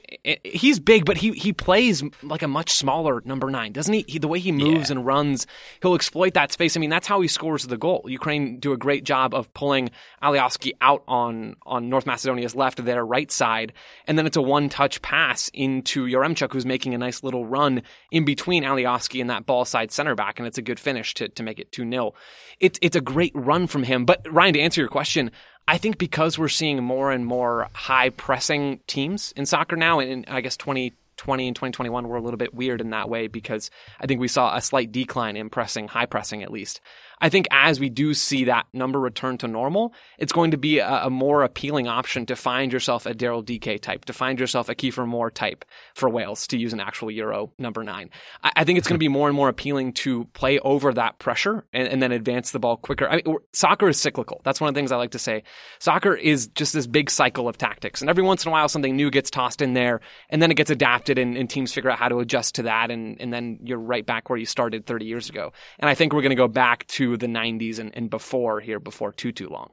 he's 0.45 0.79
big, 0.81 1.05
but 1.05 1.17
he 1.17 1.33
he 1.33 1.53
plays 1.53 2.03
like 2.23 2.43
a 2.43 2.49
much 2.49 2.73
smaller 2.73 3.23
number 3.25 3.51
nine, 3.51 3.73
doesn't 3.73 3.93
he? 3.93 4.05
he 4.09 4.19
the 4.19 4.29
way 4.29 4.39
he 4.39 4.53
moves 4.53 4.91
yeah. 4.91 4.97
and 4.97 5.07
runs, 5.07 5.47
he'll 5.83 5.95
exploit 5.95 6.35
that 6.35 6.53
space. 6.53 6.77
I 6.77 6.81
mean, 6.81 6.91
that's 6.91 7.07
how 7.07 7.21
he 7.21 7.29
scores 7.29 7.67
the 7.67 7.77
goal. 7.77 8.05
Ukraine 8.07 8.59
do 8.59 8.73
a 8.73 8.77
great 8.77 9.05
job 9.05 9.35
of 9.35 9.53
pulling 9.55 9.91
Alioski 10.23 10.73
out 10.81 11.03
on 11.07 11.57
on 11.65 11.89
North 11.89 12.07
Macedonia's 12.07 12.55
left, 12.55 12.85
their 12.85 13.05
right 13.05 13.31
side, 13.31 13.73
and 14.07 14.19
then 14.19 14.27
it's 14.27 14.37
a 14.37 14.43
one 14.43 14.69
touch 14.69 15.01
pass 15.03 15.51
into 15.55 16.07
Yaremchuk, 16.07 16.53
who's 16.53 16.67
making 16.67 16.95
a 16.95 16.99
nice 16.99 17.23
little 17.23 17.47
run 17.47 17.83
in 18.11 18.25
between 18.25 18.65
Alioski 18.65 19.21
and 19.21 19.31
that 19.31 19.47
ball 19.47 19.65
side 19.65 19.93
center 19.93 20.15
back, 20.15 20.39
and 20.39 20.47
it's 20.47 20.59
a 20.59 20.63
good 20.63 20.81
finish 20.81 21.15
to 21.15 21.29
to 21.29 21.43
make 21.43 21.59
it 21.59 21.73
two 21.73 21.89
0 21.89 22.15
It's 22.59 22.79
it's 22.83 22.97
a 22.97 23.01
great 23.01 23.33
run 23.35 23.67
from 23.67 23.85
him. 23.85 24.05
But 24.05 24.27
Ryan, 24.31 24.55
to 24.55 24.61
answer 24.61 24.81
your 24.81 24.91
question, 24.91 25.31
I 25.69 25.79
think 25.79 25.99
because 25.99 26.39
we're 26.39 26.49
seeing 26.49 26.83
more 26.83 27.11
and 27.13 27.25
more 27.25 27.69
high 27.73 28.11
pressing 28.11 28.81
teams 28.87 29.33
in 29.37 29.47
soccer 29.47 29.77
now, 29.77 30.01
and 30.01 30.25
I 30.29 30.41
guess 30.41 30.57
2020 30.57 31.47
and 31.47 31.55
2021 31.55 32.09
were 32.09 32.17
a 32.17 32.21
little 32.21 32.39
bit 32.39 32.55
weird 32.55 32.81
in 32.81 32.91
that 32.91 33.09
way 33.09 33.29
because 33.29 33.71
I 34.01 34.07
think 34.07 34.21
we 34.21 34.29
saw 34.29 34.57
a 34.57 34.61
slight 34.61 34.91
decline 34.91 35.37
in 35.37 35.49
pressing, 35.49 35.89
high 35.89 36.07
pressing 36.07 36.43
at 36.43 36.51
least. 36.51 36.81
I 37.21 37.29
think 37.29 37.47
as 37.51 37.79
we 37.79 37.89
do 37.89 38.15
see 38.15 38.45
that 38.45 38.67
number 38.73 38.99
return 38.99 39.39
to 39.39 39.49
normal, 39.49 39.93
it's 40.19 40.33
going 40.33 40.53
to 40.53 40.57
be 40.57 40.79
a, 40.79 41.05
a 41.05 41.11
more 41.11 41.43
appealing 41.43 41.87
option 41.89 42.27
to 42.27 42.37
find 42.37 42.73
yourself 42.73 43.07
a 43.07 43.15
Daryl 43.15 43.45
DK 43.45 43.81
type, 43.81 44.07
to 44.07 44.13
find 44.13 44.41
yourself 44.41 44.69
a 44.69 44.75
Kiefer 44.75 45.07
Moore 45.07 45.31
type 45.31 45.65
for 45.95 46.09
Wales, 46.09 46.47
to 46.49 46.59
use 46.59 46.73
an 46.73 46.81
actual 46.81 47.11
Euro 47.11 47.53
number 47.59 47.85
nine. 47.85 48.11
I, 48.43 48.53
I 48.57 48.65
think 48.65 48.79
it's 48.79 48.89
going 48.89 48.97
to 48.97 49.01
be 49.01 49.09
more 49.09 49.29
and 49.29 49.37
more 49.37 49.49
appealing 49.49 49.93
to 49.95 50.25
play 50.33 50.59
over 50.61 50.93
that 50.95 51.19
pressure 51.19 51.67
and, 51.73 51.89
and 51.89 52.03
then 52.03 52.13
advance 52.13 52.53
the 52.53 52.59
ball 52.59 52.77
quicker. 52.77 53.09
I 53.09 53.17
mean, 53.17 53.37
soccer 53.53 53.89
is 53.89 54.01
cyclical. 54.01 54.41
That's 54.45 54.61
one 54.61 54.69
of 54.69 54.75
the 54.75 54.79
things 54.79 54.93
I 54.93 54.97
like 54.97 55.11
to 55.13 55.19
say. 55.19 55.43
Soccer 55.79 56.15
is 56.15 56.49
just 56.49 56.73
this 56.73 56.87
big 56.87 57.11
cycle 57.11 57.49
of 57.49 57.59
tactics. 57.59 58.01
And 58.01 58.09
every 58.09 58.23
once 58.23 58.45
in 58.45 58.49
a 58.49 58.53
while, 58.53 58.69
something 58.69 58.97
new 58.97 59.11
gets 59.11 59.31
tossed 59.31 59.61
in 59.61 59.75
there 59.75 60.01
and 60.31 60.41
then 60.41 60.51
it 60.51 60.57
gets 60.57 60.71
adapted 60.71 61.19
and, 61.19 61.37
and 61.37 61.51
teams 61.51 61.73
figure 61.73 61.91
out 61.91 61.99
how 61.99 62.09
to 62.09 62.21
adjust 62.21 62.55
to 62.57 62.63
that. 62.63 62.91
And, 62.91 63.21
and 63.21 63.33
then 63.33 63.59
you're 63.63 63.79
right 63.79 64.05
back 64.05 64.31
where 64.31 64.39
you 64.39 64.47
started 64.47 64.87
30 64.87 65.05
years 65.05 65.29
ago. 65.29 65.53
And 65.79 65.89
I 65.89 65.95
think 65.95 66.13
we're 66.13 66.23
going 66.23 66.31
to 66.31 66.37
go 66.37 66.49
back 66.49 66.87
to 66.89 67.10
the 67.17 67.27
90s 67.27 67.79
and, 67.79 67.95
and 67.97 68.11
before 68.11 68.61
here, 68.61 68.81
before 68.81 69.13
too, 69.13 69.33
too 69.33 69.49
long. 69.49 69.71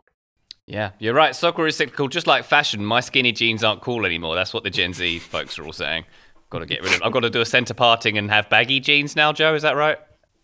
Yeah, 0.65 0.91
you're 0.99 1.13
right. 1.13 1.35
Soccer 1.35 1.65
is 1.65 1.77
cyclical, 1.77 2.09
just 2.09 2.27
like 2.27 2.43
fashion. 2.43 2.83
My 2.83 2.99
skinny 2.99 3.31
jeans 3.31 3.63
aren't 3.63 3.81
cool 3.81 4.05
anymore. 4.05 4.35
That's 4.35 4.53
what 4.53 4.63
the 4.63 4.69
Gen 4.69 4.93
Z 4.93 5.19
folks 5.19 5.57
are 5.57 5.65
all 5.65 5.73
saying. 5.73 6.05
Got 6.49 6.59
to 6.59 6.65
get 6.65 6.83
rid 6.83 6.93
of. 6.93 7.01
I've 7.03 7.11
got 7.11 7.21
to 7.21 7.29
do 7.29 7.41
a 7.41 7.45
centre 7.45 7.73
parting 7.73 8.17
and 8.17 8.29
have 8.29 8.49
baggy 8.49 8.79
jeans 8.79 9.15
now. 9.15 9.33
Joe, 9.33 9.53
is 9.53 9.63
that 9.63 9.75
right? 9.75 9.97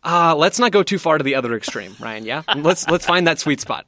Uh, 0.03 0.35
let's 0.35 0.59
not 0.59 0.71
go 0.71 0.83
too 0.83 0.99
far 0.99 1.17
to 1.17 1.23
the 1.23 1.35
other 1.35 1.55
extreme, 1.55 1.95
Ryan. 1.99 2.25
Yeah, 2.25 2.43
let's 2.57 2.89
let's 2.89 3.05
find 3.05 3.25
that 3.27 3.39
sweet 3.39 3.61
spot. 3.61 3.85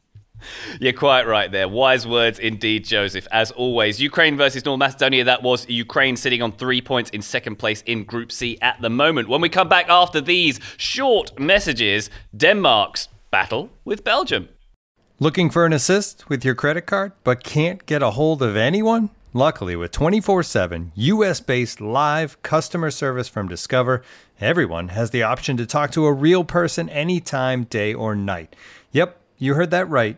You're 0.80 0.94
quite 0.94 1.28
right 1.28 1.52
there. 1.52 1.68
Wise 1.68 2.08
words 2.08 2.40
indeed, 2.40 2.86
Joseph. 2.86 3.28
As 3.32 3.52
always, 3.52 4.02
Ukraine 4.02 4.38
versus 4.38 4.66
North 4.66 4.80
Macedonia. 4.80 5.24
That 5.24 5.44
was 5.44 5.68
Ukraine 5.70 6.16
sitting 6.16 6.42
on 6.42 6.52
three 6.52 6.82
points 6.82 7.10
in 7.12 7.22
second 7.22 7.58
place 7.58 7.82
in 7.86 8.04
Group 8.04 8.32
C 8.32 8.58
at 8.62 8.82
the 8.82 8.90
moment. 8.90 9.30
When 9.30 9.42
we 9.42 9.50
come 9.50 9.70
back 9.70 9.90
after 9.90 10.22
these 10.22 10.60
short 10.78 11.40
messages, 11.40 12.10
Denmark's 12.36 13.10
battle 13.32 13.70
with 13.84 14.04
Belgium. 14.04 14.50
Looking 15.20 15.50
for 15.50 15.66
an 15.66 15.74
assist 15.74 16.28
with 16.30 16.44
your 16.44 16.56
credit 16.56 16.86
card, 16.88 17.14
but 17.24 17.44
can't 17.44 17.86
get 17.86 18.04
a 18.04 18.12
hold 18.12 18.42
of 18.42 18.56
anyone? 18.58 19.10
Luckily, 19.36 19.76
with 19.76 19.92
24 19.92 20.44
7 20.44 20.94
US 20.96 21.42
based 21.42 21.82
live 21.82 22.42
customer 22.42 22.90
service 22.90 23.28
from 23.28 23.50
Discover, 23.50 24.02
everyone 24.40 24.90
has 24.90 25.12
the 25.12 25.24
option 25.24 25.58
to 25.58 25.66
talk 25.66 25.92
to 25.92 26.06
a 26.06 26.14
real 26.14 26.46
person 26.46 26.88
anytime, 26.88 27.66
day 27.66 27.94
or 27.94 28.16
night. 28.16 28.56
Yep, 28.94 29.20
you 29.38 29.56
heard 29.56 29.72
that 29.72 29.90
right 29.90 30.18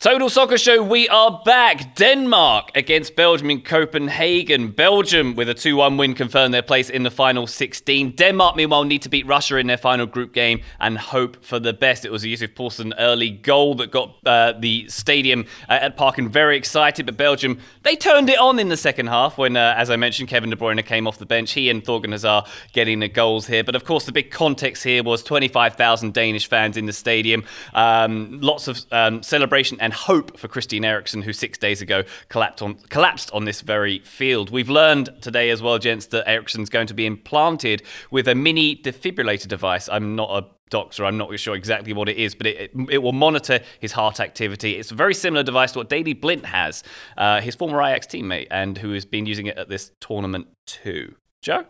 Total 0.00 0.30
Soccer 0.30 0.58
Show, 0.58 0.80
we 0.80 1.08
are 1.08 1.42
back. 1.44 1.96
Denmark 1.96 2.70
against 2.76 3.16
Belgium 3.16 3.50
in 3.50 3.62
Copenhagen. 3.62 4.70
Belgium, 4.70 5.34
with 5.34 5.48
a 5.48 5.54
2 5.54 5.74
1 5.74 5.96
win, 5.96 6.14
confirmed 6.14 6.54
their 6.54 6.62
place 6.62 6.88
in 6.88 7.02
the 7.02 7.10
final 7.10 7.48
16. 7.48 8.12
Denmark, 8.12 8.54
meanwhile, 8.54 8.84
need 8.84 9.02
to 9.02 9.08
beat 9.08 9.26
Russia 9.26 9.56
in 9.56 9.66
their 9.66 9.76
final 9.76 10.06
group 10.06 10.32
game 10.32 10.60
and 10.78 10.98
hope 10.98 11.44
for 11.44 11.58
the 11.58 11.72
best. 11.72 12.04
It 12.04 12.12
was 12.12 12.22
a 12.22 12.28
Yusuf 12.28 12.54
Poulsen 12.54 12.92
early 12.96 13.30
goal 13.30 13.74
that 13.74 13.90
got 13.90 14.14
uh, 14.24 14.52
the 14.56 14.88
stadium 14.88 15.46
uh, 15.68 15.72
at 15.72 15.96
Parken 15.96 16.28
very 16.28 16.56
excited, 16.56 17.04
but 17.04 17.16
Belgium, 17.16 17.58
they 17.82 17.96
turned 17.96 18.30
it 18.30 18.38
on 18.38 18.60
in 18.60 18.68
the 18.68 18.76
second 18.76 19.08
half 19.08 19.36
when, 19.36 19.56
uh, 19.56 19.74
as 19.76 19.90
I 19.90 19.96
mentioned, 19.96 20.28
Kevin 20.28 20.50
De 20.50 20.54
Bruyne 20.54 20.86
came 20.86 21.08
off 21.08 21.18
the 21.18 21.26
bench. 21.26 21.50
He 21.54 21.70
and 21.70 21.82
Thorgan 21.82 22.12
Hazard 22.12 22.44
getting 22.72 23.00
the 23.00 23.08
goals 23.08 23.48
here. 23.48 23.64
But 23.64 23.74
of 23.74 23.84
course, 23.84 24.06
the 24.06 24.12
big 24.12 24.30
context 24.30 24.84
here 24.84 25.02
was 25.02 25.24
25,000 25.24 26.14
Danish 26.14 26.48
fans 26.48 26.76
in 26.76 26.86
the 26.86 26.92
stadium, 26.92 27.42
um, 27.74 28.38
lots 28.40 28.68
of 28.68 28.80
um, 28.92 29.24
celebration 29.24 29.76
and 29.80 29.87
and 29.88 29.94
hope 29.94 30.38
for 30.38 30.48
Christian 30.48 30.84
Eriksen, 30.84 31.22
who 31.22 31.32
six 31.32 31.56
days 31.56 31.80
ago 31.80 32.04
collapsed 32.28 32.60
on, 32.60 32.74
collapsed 32.90 33.30
on 33.32 33.46
this 33.46 33.62
very 33.62 34.00
field. 34.00 34.50
We've 34.50 34.68
learned 34.68 35.08
today 35.22 35.48
as 35.48 35.62
well, 35.62 35.78
gents, 35.78 36.04
that 36.08 36.28
Eriksen's 36.28 36.68
going 36.68 36.88
to 36.88 36.94
be 36.94 37.06
implanted 37.06 37.82
with 38.10 38.28
a 38.28 38.34
mini 38.34 38.76
defibrillator 38.76 39.48
device. 39.48 39.88
I'm 39.88 40.14
not 40.14 40.44
a 40.44 40.46
doctor. 40.68 41.06
I'm 41.06 41.16
not 41.16 41.38
sure 41.38 41.54
exactly 41.54 41.94
what 41.94 42.10
it 42.10 42.18
is, 42.18 42.34
but 42.34 42.48
it, 42.48 42.70
it, 42.90 42.98
will 42.98 43.14
monitor 43.14 43.60
his 43.80 43.92
heart 43.92 44.20
activity. 44.20 44.76
It's 44.76 44.90
a 44.90 44.94
very 44.94 45.14
similar 45.14 45.42
device 45.42 45.72
to 45.72 45.78
what 45.78 45.88
Daley 45.88 46.12
Blind 46.12 46.44
has, 46.44 46.84
uh, 47.16 47.40
his 47.40 47.54
former 47.54 47.82
Ajax 47.82 48.08
teammate, 48.08 48.48
and 48.50 48.76
who 48.76 48.92
has 48.92 49.06
been 49.06 49.24
using 49.24 49.46
it 49.46 49.56
at 49.56 49.70
this 49.70 49.92
tournament 50.00 50.48
too. 50.66 51.14
Joe? 51.40 51.64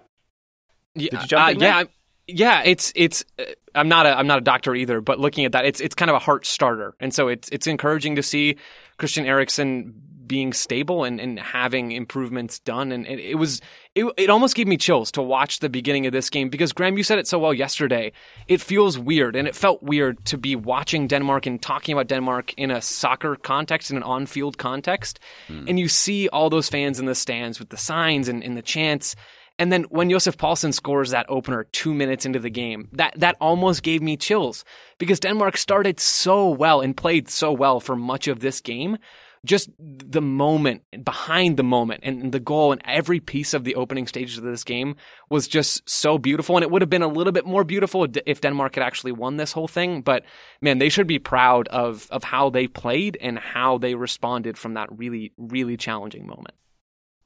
Yeah, 0.97 1.11
Did 1.11 1.23
you 1.23 1.29
jump 1.29 1.47
uh, 1.47 1.51
in 1.53 1.61
yeah, 1.61 1.85
yeah, 2.29 2.63
it's 2.65 2.93
it's. 2.95 3.25
Uh, 3.39 3.45
I'm 3.75 3.89
not 3.89 4.07
a 4.07 4.17
I'm 4.17 4.27
not 4.27 4.39
a 4.39 4.43
doctor 4.43 4.75
either, 4.75 5.01
but 5.01 5.19
looking 5.19 5.45
at 5.45 5.53
that, 5.53 5.65
it's 5.65 5.81
it's 5.81 5.95
kind 5.95 6.11
of 6.11 6.15
a 6.15 6.21
heart 6.21 6.47
starter, 6.47 6.95
and 7.01 7.13
so 7.13 7.29
it's 7.29 7.49
it's 7.49 7.67
encouraging 7.67 8.17
to 8.17 8.23
see 8.23 8.57
Christian 8.99 9.27
Eriksen 9.27 9.95
being 10.27 10.53
stable 10.53 11.05
and, 11.05 11.19
and 11.19 11.41
having 11.41 11.91
improvements 11.93 12.59
done. 12.59 12.93
And 12.93 13.07
it, 13.07 13.19
it 13.19 13.35
was 13.37 13.63
it, 13.95 14.05
it 14.19 14.29
almost 14.29 14.55
gave 14.55 14.69
me 14.69 14.77
chills 14.77 15.11
to 15.13 15.23
watch 15.23 15.61
the 15.61 15.71
beginning 15.71 16.07
of 16.07 16.13
this 16.13 16.29
game 16.29 16.51
because 16.51 16.73
Graham, 16.73 16.99
you 16.99 17.03
said 17.03 17.19
it 17.19 17.27
so 17.27 17.39
well 17.39 17.55
yesterday. 17.55 18.13
It 18.47 18.61
feels 18.61 18.99
weird, 18.99 19.35
and 19.35 19.49
it 19.49 19.57
felt 19.57 19.83
weird 19.83 20.23
to 20.27 20.37
be 20.37 20.55
watching 20.55 21.09
Denmark 21.09 21.47
and 21.47 21.61
talking 21.61 21.95
about 21.95 22.09
Denmark 22.09 22.53
in 22.55 22.71
a 22.71 22.83
soccer 22.83 23.37
context, 23.37 23.91
in 23.91 23.97
an 23.97 24.03
on-field 24.03 24.59
context, 24.59 25.19
mm. 25.49 25.69
and 25.69 25.81
you 25.81 25.89
see 25.89 26.29
all 26.29 26.51
those 26.51 26.69
fans 26.69 27.01
in 27.01 27.07
the 27.07 27.15
stands 27.15 27.59
with 27.59 27.71
the 27.71 27.79
signs 27.79 28.29
and, 28.29 28.45
and 28.45 28.57
the 28.57 28.63
chants 28.63 29.17
and 29.59 29.73
then 29.73 29.85
when 29.85 30.09
Yusuf 30.09 30.37
Poulsen 30.37 30.73
scores 30.73 31.11
that 31.11 31.27
opener 31.29 31.65
two 31.65 31.93
minutes 31.93 32.25
into 32.25 32.39
the 32.39 32.51
game, 32.51 32.89
that, 32.93 33.15
that 33.19 33.37
almost 33.41 33.83
gave 33.83 34.01
me 34.01 34.17
chills 34.17 34.65
because 34.99 35.19
Denmark 35.19 35.57
started 35.57 35.99
so 35.99 36.49
well 36.49 36.81
and 36.81 36.97
played 36.97 37.29
so 37.29 37.53
well 37.53 37.81
for 37.81 37.97
much 37.97 38.29
of 38.29 38.41
this 38.41 38.61
game. 38.61 38.99
Just 39.45 39.71
the 39.79 40.21
moment 40.21 40.83
behind 41.05 41.57
the 41.57 41.63
moment 41.63 42.01
and 42.03 42.33
the 42.33 42.41
goal 42.41 42.73
and 42.73 42.83
every 42.85 43.21
piece 43.21 43.55
of 43.55 43.63
the 43.63 43.77
opening 43.77 44.07
stages 44.07 44.37
of 44.37 44.45
this 44.45 44.65
game 44.65 44.97
was 45.31 45.47
just 45.47 45.89
so 45.89 46.19
beautiful. 46.19 46.57
And 46.57 46.65
it 46.65 46.71
would 46.73 46.83
have 46.83 46.91
been 46.91 47.03
a 47.03 47.09
little 47.09 47.33
bit 47.33 47.47
more 47.47 47.63
beautiful 47.63 48.07
if 48.27 48.41
Denmark 48.41 48.75
had 48.75 48.85
actually 48.85 49.13
won 49.13 49.37
this 49.37 49.53
whole 49.53 49.69
thing. 49.69 50.03
But 50.03 50.25
man, 50.61 50.79
they 50.79 50.89
should 50.89 51.07
be 51.07 51.21
proud 51.21 51.69
of, 51.69 52.09
of 52.11 52.25
how 52.25 52.51
they 52.51 52.67
played 52.67 53.17
and 53.21 53.39
how 53.39 53.79
they 53.79 53.95
responded 53.95 54.59
from 54.59 54.75
that 54.75 54.89
really, 54.91 55.33
really 55.37 55.77
challenging 55.77 56.27
moment. 56.27 56.55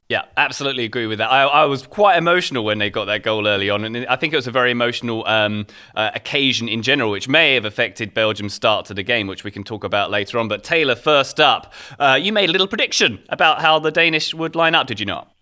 Yeah, 0.09 0.25
absolutely 0.37 0.85
agree 0.85 1.07
with 1.07 1.19
that. 1.19 1.31
I, 1.31 1.45
I, 1.45 1.65
was 1.65 1.87
quite 1.87 2.19
emotional 2.19 2.65
when 2.65 2.79
they 2.79 2.91
got 2.91 3.07
that 3.07 3.23
goal 3.23 3.47
early 3.49 3.71
on, 3.71 3.85
and 3.85 4.05
I 4.07 4.17
think 4.17 4.35
it 4.35 4.37
was 4.37 4.47
a 4.47 4.51
very 4.51 4.71
emotional 4.71 5.27
um, 5.27 5.67
uh, 5.95 6.11
occasion 6.15 6.69
in 6.69 6.83
general, 6.83 7.11
which 7.11 7.29
may 7.29 7.55
have 7.55 7.65
affected 7.65 8.12
Belgium's 8.12 8.53
start 8.53 8.85
to 8.87 8.95
the 8.95 9.03
game, 9.03 9.27
which 9.27 9.43
we 9.43 9.51
can 9.51 9.65
talk 9.65 9.85
about 9.85 10.11
later 10.11 10.38
on. 10.38 10.49
But 10.49 10.65
Taylor, 10.65 10.97
first 10.97 11.41
up, 11.41 11.73
uh, 11.99 12.19
you 12.21 12.31
made 12.31 12.51
a 12.51 12.53
little 12.53 12.67
prediction 12.67 13.23
about 13.31 13.62
how 13.62 13.79
the 13.79 13.91
Danish 13.91 14.35
would 14.35 14.55
line 14.55 14.75
up, 14.75 14.87
did 14.87 15.01
you 15.01 15.07
not? 15.07 15.33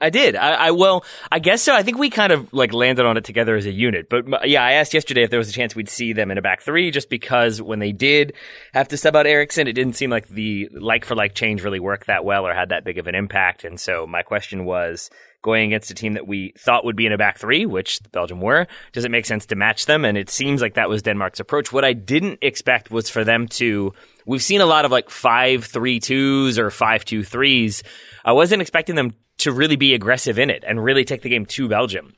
I 0.00 0.10
did. 0.10 0.36
I, 0.36 0.52
I 0.52 0.70
well, 0.70 1.04
I 1.30 1.40
guess 1.40 1.62
so. 1.62 1.74
I 1.74 1.82
think 1.82 1.98
we 1.98 2.08
kind 2.08 2.32
of 2.32 2.52
like 2.52 2.72
landed 2.72 3.04
on 3.04 3.16
it 3.16 3.24
together 3.24 3.56
as 3.56 3.66
a 3.66 3.72
unit. 3.72 4.08
But 4.08 4.48
yeah, 4.48 4.62
I 4.62 4.72
asked 4.74 4.94
yesterday 4.94 5.24
if 5.24 5.30
there 5.30 5.40
was 5.40 5.48
a 5.48 5.52
chance 5.52 5.74
we'd 5.74 5.88
see 5.88 6.12
them 6.12 6.30
in 6.30 6.38
a 6.38 6.42
back 6.42 6.62
three, 6.62 6.90
just 6.92 7.10
because 7.10 7.60
when 7.60 7.80
they 7.80 7.90
did 7.90 8.34
have 8.74 8.88
to 8.88 8.96
sub 8.96 9.16
out 9.16 9.26
Eriksen, 9.26 9.66
it 9.66 9.72
didn't 9.72 9.96
seem 9.96 10.10
like 10.10 10.28
the 10.28 10.68
like 10.72 11.04
for 11.04 11.16
like 11.16 11.34
change 11.34 11.64
really 11.64 11.80
worked 11.80 12.06
that 12.06 12.24
well 12.24 12.46
or 12.46 12.54
had 12.54 12.68
that 12.68 12.84
big 12.84 12.98
of 12.98 13.08
an 13.08 13.16
impact. 13.16 13.64
And 13.64 13.80
so 13.80 14.06
my 14.06 14.22
question 14.22 14.64
was 14.64 15.10
going 15.42 15.66
against 15.66 15.90
a 15.90 15.94
team 15.94 16.14
that 16.14 16.26
we 16.26 16.52
thought 16.58 16.84
would 16.84 16.96
be 16.96 17.06
in 17.06 17.12
a 17.12 17.18
back 17.18 17.38
three, 17.38 17.66
which 17.66 18.00
Belgium 18.12 18.40
were, 18.40 18.66
does 18.92 19.04
it 19.04 19.10
make 19.10 19.24
sense 19.24 19.46
to 19.46 19.56
match 19.56 19.86
them? 19.86 20.04
And 20.04 20.18
it 20.18 20.30
seems 20.30 20.60
like 20.60 20.74
that 20.74 20.88
was 20.88 21.02
Denmark's 21.02 21.40
approach. 21.40 21.72
What 21.72 21.84
I 21.84 21.92
didn't 21.92 22.40
expect 22.42 22.90
was 22.90 23.08
for 23.10 23.24
them 23.24 23.48
to. 23.48 23.92
We've 24.26 24.42
seen 24.42 24.60
a 24.60 24.66
lot 24.66 24.84
of 24.84 24.92
like 24.92 25.10
five 25.10 25.64
three 25.64 25.98
twos 25.98 26.58
or 26.58 26.70
five 26.70 27.04
two 27.04 27.24
threes. 27.24 27.82
I 28.24 28.32
wasn't 28.32 28.62
expecting 28.62 28.94
them 28.94 29.14
to 29.38 29.52
really 29.52 29.76
be 29.76 29.94
aggressive 29.94 30.38
in 30.38 30.50
it 30.50 30.64
and 30.66 30.82
really 30.82 31.04
take 31.04 31.22
the 31.22 31.28
game 31.28 31.46
to 31.46 31.68
Belgium. 31.68 32.14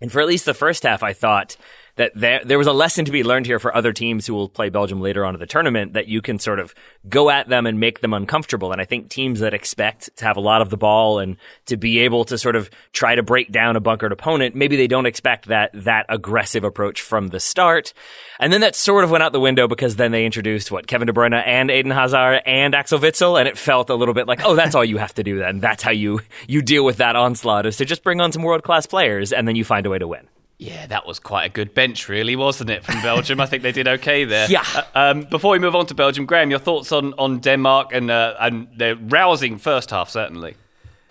And 0.00 0.10
for 0.10 0.20
at 0.20 0.26
least 0.26 0.44
the 0.44 0.54
first 0.54 0.82
half, 0.82 1.02
I 1.02 1.12
thought 1.12 1.56
that 1.96 2.12
there 2.14 2.40
there 2.44 2.58
was 2.58 2.66
a 2.66 2.72
lesson 2.72 3.04
to 3.04 3.12
be 3.12 3.22
learned 3.22 3.46
here 3.46 3.58
for 3.58 3.74
other 3.74 3.92
teams 3.92 4.26
who 4.26 4.34
will 4.34 4.48
play 4.48 4.70
Belgium 4.70 5.00
later 5.00 5.24
on 5.24 5.34
in 5.34 5.40
the 5.40 5.46
tournament 5.46 5.92
that 5.92 6.08
you 6.08 6.22
can 6.22 6.38
sort 6.38 6.58
of 6.58 6.74
go 7.08 7.30
at 7.30 7.48
them 7.48 7.66
and 7.66 7.78
make 7.78 8.00
them 8.00 8.14
uncomfortable. 8.14 8.72
And 8.72 8.80
I 8.80 8.84
think 8.84 9.10
teams 9.10 9.40
that 9.40 9.52
expect 9.52 10.16
to 10.16 10.24
have 10.24 10.36
a 10.36 10.40
lot 10.40 10.62
of 10.62 10.70
the 10.70 10.76
ball 10.76 11.18
and 11.18 11.36
to 11.66 11.76
be 11.76 11.98
able 12.00 12.24
to 12.26 12.38
sort 12.38 12.56
of 12.56 12.70
try 12.92 13.14
to 13.14 13.22
break 13.22 13.52
down 13.52 13.76
a 13.76 13.80
bunkered 13.80 14.12
opponent, 14.12 14.54
maybe 14.54 14.76
they 14.76 14.86
don't 14.86 15.06
expect 15.06 15.46
that 15.46 15.70
that 15.74 16.06
aggressive 16.08 16.64
approach 16.64 17.02
from 17.02 17.28
the 17.28 17.40
start. 17.40 17.92
And 18.40 18.52
then 18.52 18.62
that 18.62 18.74
sort 18.74 19.04
of 19.04 19.10
went 19.10 19.22
out 19.22 19.32
the 19.32 19.40
window 19.40 19.68
because 19.68 19.96
then 19.96 20.12
they 20.12 20.24
introduced 20.24 20.72
what 20.72 20.86
Kevin 20.86 21.06
De 21.06 21.12
Bruyne 21.12 21.42
and 21.46 21.70
Eden 21.70 21.92
Hazard 21.92 22.42
and 22.46 22.74
Axel 22.74 22.98
Witsel, 22.98 23.38
and 23.38 23.46
it 23.46 23.58
felt 23.58 23.90
a 23.90 23.94
little 23.94 24.14
bit 24.14 24.26
like, 24.26 24.44
oh, 24.44 24.54
that's 24.54 24.74
all 24.74 24.84
you 24.84 24.96
have 24.96 25.14
to 25.14 25.22
do 25.22 25.38
then. 25.38 25.60
That's 25.60 25.82
how 25.82 25.90
you 25.90 26.20
you 26.48 26.62
deal 26.62 26.84
with 26.84 26.96
that 26.96 27.16
onslaught 27.16 27.66
is 27.66 27.76
to 27.76 27.84
just 27.84 28.02
bring 28.02 28.20
on 28.20 28.32
some 28.32 28.42
world 28.42 28.62
class 28.62 28.86
players 28.86 29.32
and 29.32 29.46
then 29.46 29.56
you 29.56 29.64
find 29.64 29.86
a 29.86 29.90
way 29.90 29.98
to 29.98 30.08
win. 30.08 30.26
Yeah, 30.62 30.86
that 30.86 31.08
was 31.08 31.18
quite 31.18 31.44
a 31.44 31.48
good 31.48 31.74
bench, 31.74 32.08
really, 32.08 32.36
wasn't 32.36 32.70
it, 32.70 32.84
from 32.84 33.02
Belgium? 33.02 33.40
I 33.40 33.46
think 33.46 33.64
they 33.64 33.72
did 33.72 33.88
okay 33.88 34.24
there. 34.24 34.46
Yeah. 34.52 34.64
Uh, 34.74 34.82
um, 34.94 35.22
before 35.22 35.52
we 35.52 35.58
move 35.58 35.74
on 35.74 35.86
to 35.86 35.94
Belgium, 35.94 36.26
Graham, 36.26 36.50
your 36.50 36.58
thoughts 36.58 36.92
on, 36.92 37.14
on 37.14 37.38
Denmark 37.38 37.92
and 37.92 38.10
uh, 38.10 38.34
and 38.38 38.68
their 38.76 38.96
rousing 38.96 39.56
first 39.58 39.90
half, 39.90 40.10
certainly. 40.10 40.56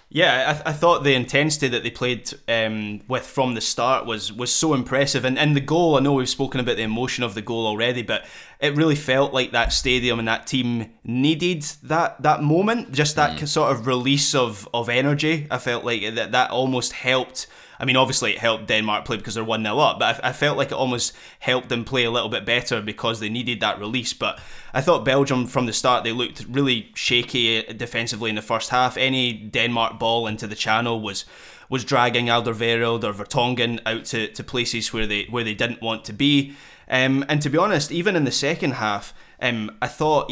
Yeah, 0.09 0.45
I, 0.49 0.53
th- 0.53 0.63
I 0.67 0.73
thought 0.73 1.03
the 1.03 1.15
intensity 1.15 1.69
that 1.69 1.83
they 1.83 1.89
played 1.89 2.29
um, 2.47 3.01
with 3.07 3.25
from 3.25 3.55
the 3.55 3.61
start 3.61 4.05
was 4.05 4.31
was 4.31 4.53
so 4.53 4.73
impressive, 4.73 5.25
and 5.25 5.39
and 5.39 5.55
the 5.55 5.61
goal. 5.61 5.95
I 5.95 6.01
know 6.01 6.13
we've 6.13 6.29
spoken 6.29 6.59
about 6.59 6.75
the 6.75 6.83
emotion 6.83 7.23
of 7.23 7.33
the 7.33 7.41
goal 7.41 7.65
already, 7.65 8.03
but 8.03 8.25
it 8.59 8.75
really 8.75 8.95
felt 8.95 9.33
like 9.33 9.51
that 9.51 9.73
stadium 9.73 10.19
and 10.19 10.27
that 10.27 10.47
team 10.47 10.91
needed 11.03 11.63
that 11.83 12.21
that 12.21 12.43
moment, 12.43 12.91
just 12.91 13.15
that 13.15 13.39
mm. 13.39 13.47
sort 13.47 13.71
of 13.71 13.87
release 13.87 14.35
of 14.35 14.67
of 14.73 14.87
energy. 14.89 15.47
I 15.49 15.57
felt 15.57 15.83
like 15.83 16.15
that 16.15 16.31
that 16.31 16.51
almost 16.51 16.91
helped 16.93 17.47
I 17.81 17.85
mean, 17.85 17.95
obviously 17.95 18.33
it 18.33 18.37
helped 18.37 18.67
Denmark 18.67 19.05
play 19.05 19.17
because 19.17 19.33
they're 19.33 19.43
1 19.43 19.63
0 19.63 19.79
up, 19.79 19.97
but 19.97 20.23
I, 20.23 20.29
I, 20.29 20.33
felt 20.33 20.55
like 20.55 20.67
it 20.67 20.75
almost 20.75 21.13
helped 21.39 21.69
them 21.69 21.83
play 21.83 22.03
a 22.03 22.11
little 22.11 22.29
bit 22.29 22.45
better 22.45 22.79
because 22.79 23.19
they 23.19 23.27
needed 23.27 23.59
that 23.61 23.79
release. 23.79 24.13
But 24.13 24.39
I 24.71 24.81
thought 24.81 25.03
Belgium 25.03 25.47
from 25.47 25.65
the 25.65 25.73
start, 25.73 26.03
they 26.03 26.11
looked 26.11 26.45
really 26.47 26.91
shaky 26.93 27.63
defensively 27.63 28.29
in 28.29 28.35
the 28.35 28.43
first 28.43 28.69
half. 28.69 28.97
Any 28.97 29.33
Denmark 29.33 29.97
ball 29.97 30.27
into 30.27 30.45
the 30.45 30.55
channel 30.55 31.01
was 31.01 31.25
was 31.69 31.83
dragging 31.83 32.27
Alderweireld 32.27 33.03
or 33.03 33.13
Vertonghen 33.13 33.79
out 33.85 34.05
to, 34.05 34.27
to 34.27 34.43
places 34.43 34.93
where 34.93 35.07
they 35.07 35.23
where 35.23 35.43
they 35.43 35.55
didn't 35.55 35.81
want 35.81 36.05
to 36.05 36.13
be. 36.13 36.55
Um, 36.87 37.25
and 37.29 37.41
to 37.41 37.49
be 37.49 37.57
honest, 37.57 37.91
even 37.91 38.15
in 38.15 38.25
the 38.25 38.31
second 38.31 38.73
half, 38.73 39.13
um, 39.41 39.71
I 39.81 39.87
thought 39.87 40.31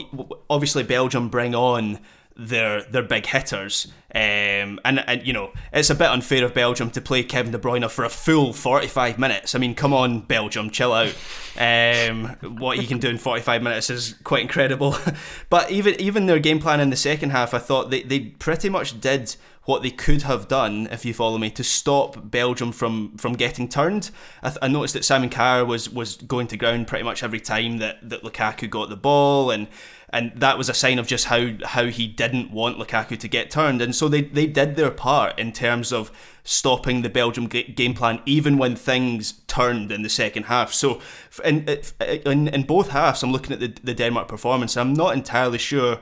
obviously 0.50 0.84
Belgium 0.84 1.30
bring 1.30 1.56
on 1.56 2.00
their 2.39 2.82
their 2.84 3.04
big 3.04 3.25
hitters. 3.25 3.88
Um, 4.15 4.80
and, 4.84 5.04
and 5.06 5.28
you 5.28 5.34
know 5.34 5.52
it's 5.71 5.91
a 5.91 5.95
bit 5.95 6.10
unfair 6.10 6.43
of 6.43 6.56
Belgium 6.56 6.89
to 6.91 7.02
play 7.02 7.21
Kevin 7.21 7.52
De 7.52 7.60
Bruyne 7.60 7.88
for 7.91 8.06
a 8.06 8.10
full 8.10 8.54
45 8.54 9.19
minutes. 9.19 9.54
I 9.54 9.60
mean, 9.60 9.75
come 9.75 9.93
on, 9.93 10.21
Belgium, 10.21 10.71
chill 10.71 10.93
out. 10.93 11.15
Um, 11.58 12.30
what 12.58 12.78
he 12.78 12.88
can 12.88 12.97
do 12.97 13.10
in 13.10 13.17
45 13.17 13.62
minutes 13.62 13.89
is 13.89 14.15
quite 14.23 14.41
incredible. 14.41 14.95
but 15.49 15.69
even 15.69 15.99
even 16.02 16.25
their 16.25 16.39
game 16.39 16.60
plan 16.60 16.80
in 16.80 16.89
the 16.89 16.95
second 16.95 17.32
half, 17.32 17.54
I 17.54 17.60
thought 17.60 17.91
they, 17.91 18.02
they 18.02 18.19
pretty 18.19 18.69
much 18.69 18.99
did 18.99 19.36
what 19.69 19.84
they 19.84 19.91
could 19.91 20.23
have 20.23 20.47
done, 20.47 20.88
if 20.91 21.06
you 21.06 21.13
follow 21.13 21.38
me, 21.38 21.52
to 21.52 21.63
stop 21.63 22.32
Belgium 22.32 22.71
from, 22.71 23.15
from 23.17 23.34
getting 23.34 23.69
turned. 23.69 24.10
I, 24.41 24.49
th- 24.49 24.58
I 24.63 24.67
noticed 24.67 24.95
that 24.95 25.06
Simon 25.06 25.30
Kjaer 25.30 25.67
was 25.67 25.88
was 25.91 26.15
going 26.15 26.47
to 26.47 26.58
ground 26.58 26.88
pretty 26.88 27.04
much 27.04 27.21
every 27.21 27.39
time 27.39 27.78
that, 27.78 28.10
that 28.10 28.23
Lukaku 28.23 28.67
got 28.67 28.89
the 28.89 28.97
ball, 28.97 29.52
and 29.52 29.67
and 30.12 30.32
that 30.36 30.58
was 30.58 30.69
a 30.69 30.74
sign 30.74 31.00
of 31.00 31.08
just 31.08 31.26
how 31.26 31.50
how 31.63 31.86
he 31.86 32.08
didn't 32.08 32.52
want 32.52 32.78
Lukaku 32.78 33.17
to 33.19 33.28
get 33.28 33.52
turned. 33.52 33.82
And 33.82 33.95
so 33.95 34.08
they, 34.08 34.22
they 34.22 34.48
did 34.48 34.76
their 34.76 34.91
part 34.91 35.38
in 35.38 35.52
terms 35.52 35.93
of 35.93 36.12
stopping 36.43 37.02
the 37.02 37.10
Belgium 37.10 37.48
game 37.48 37.93
plan, 37.93 38.22
even 38.26 38.58
when 38.58 38.76
things 38.76 39.34
turned 39.48 39.91
in 39.91 40.02
the 40.02 40.10
second 40.10 40.43
half. 40.43 40.74
So 40.74 41.00
in 41.45 41.69
uh, 41.69 41.76
uh, 42.02 42.06
in, 42.26 42.48
in 42.48 42.63
both 42.63 42.89
halves, 42.89 43.22
I'm 43.22 43.32
looking 43.32 43.54
at 43.54 43.60
the, 43.60 43.74
the 43.84 43.93
Denmark 43.93 44.28
performance. 44.28 44.76
I'm 44.78 44.93
not 44.93 45.13
entirely 45.13 45.60
sure 45.60 46.00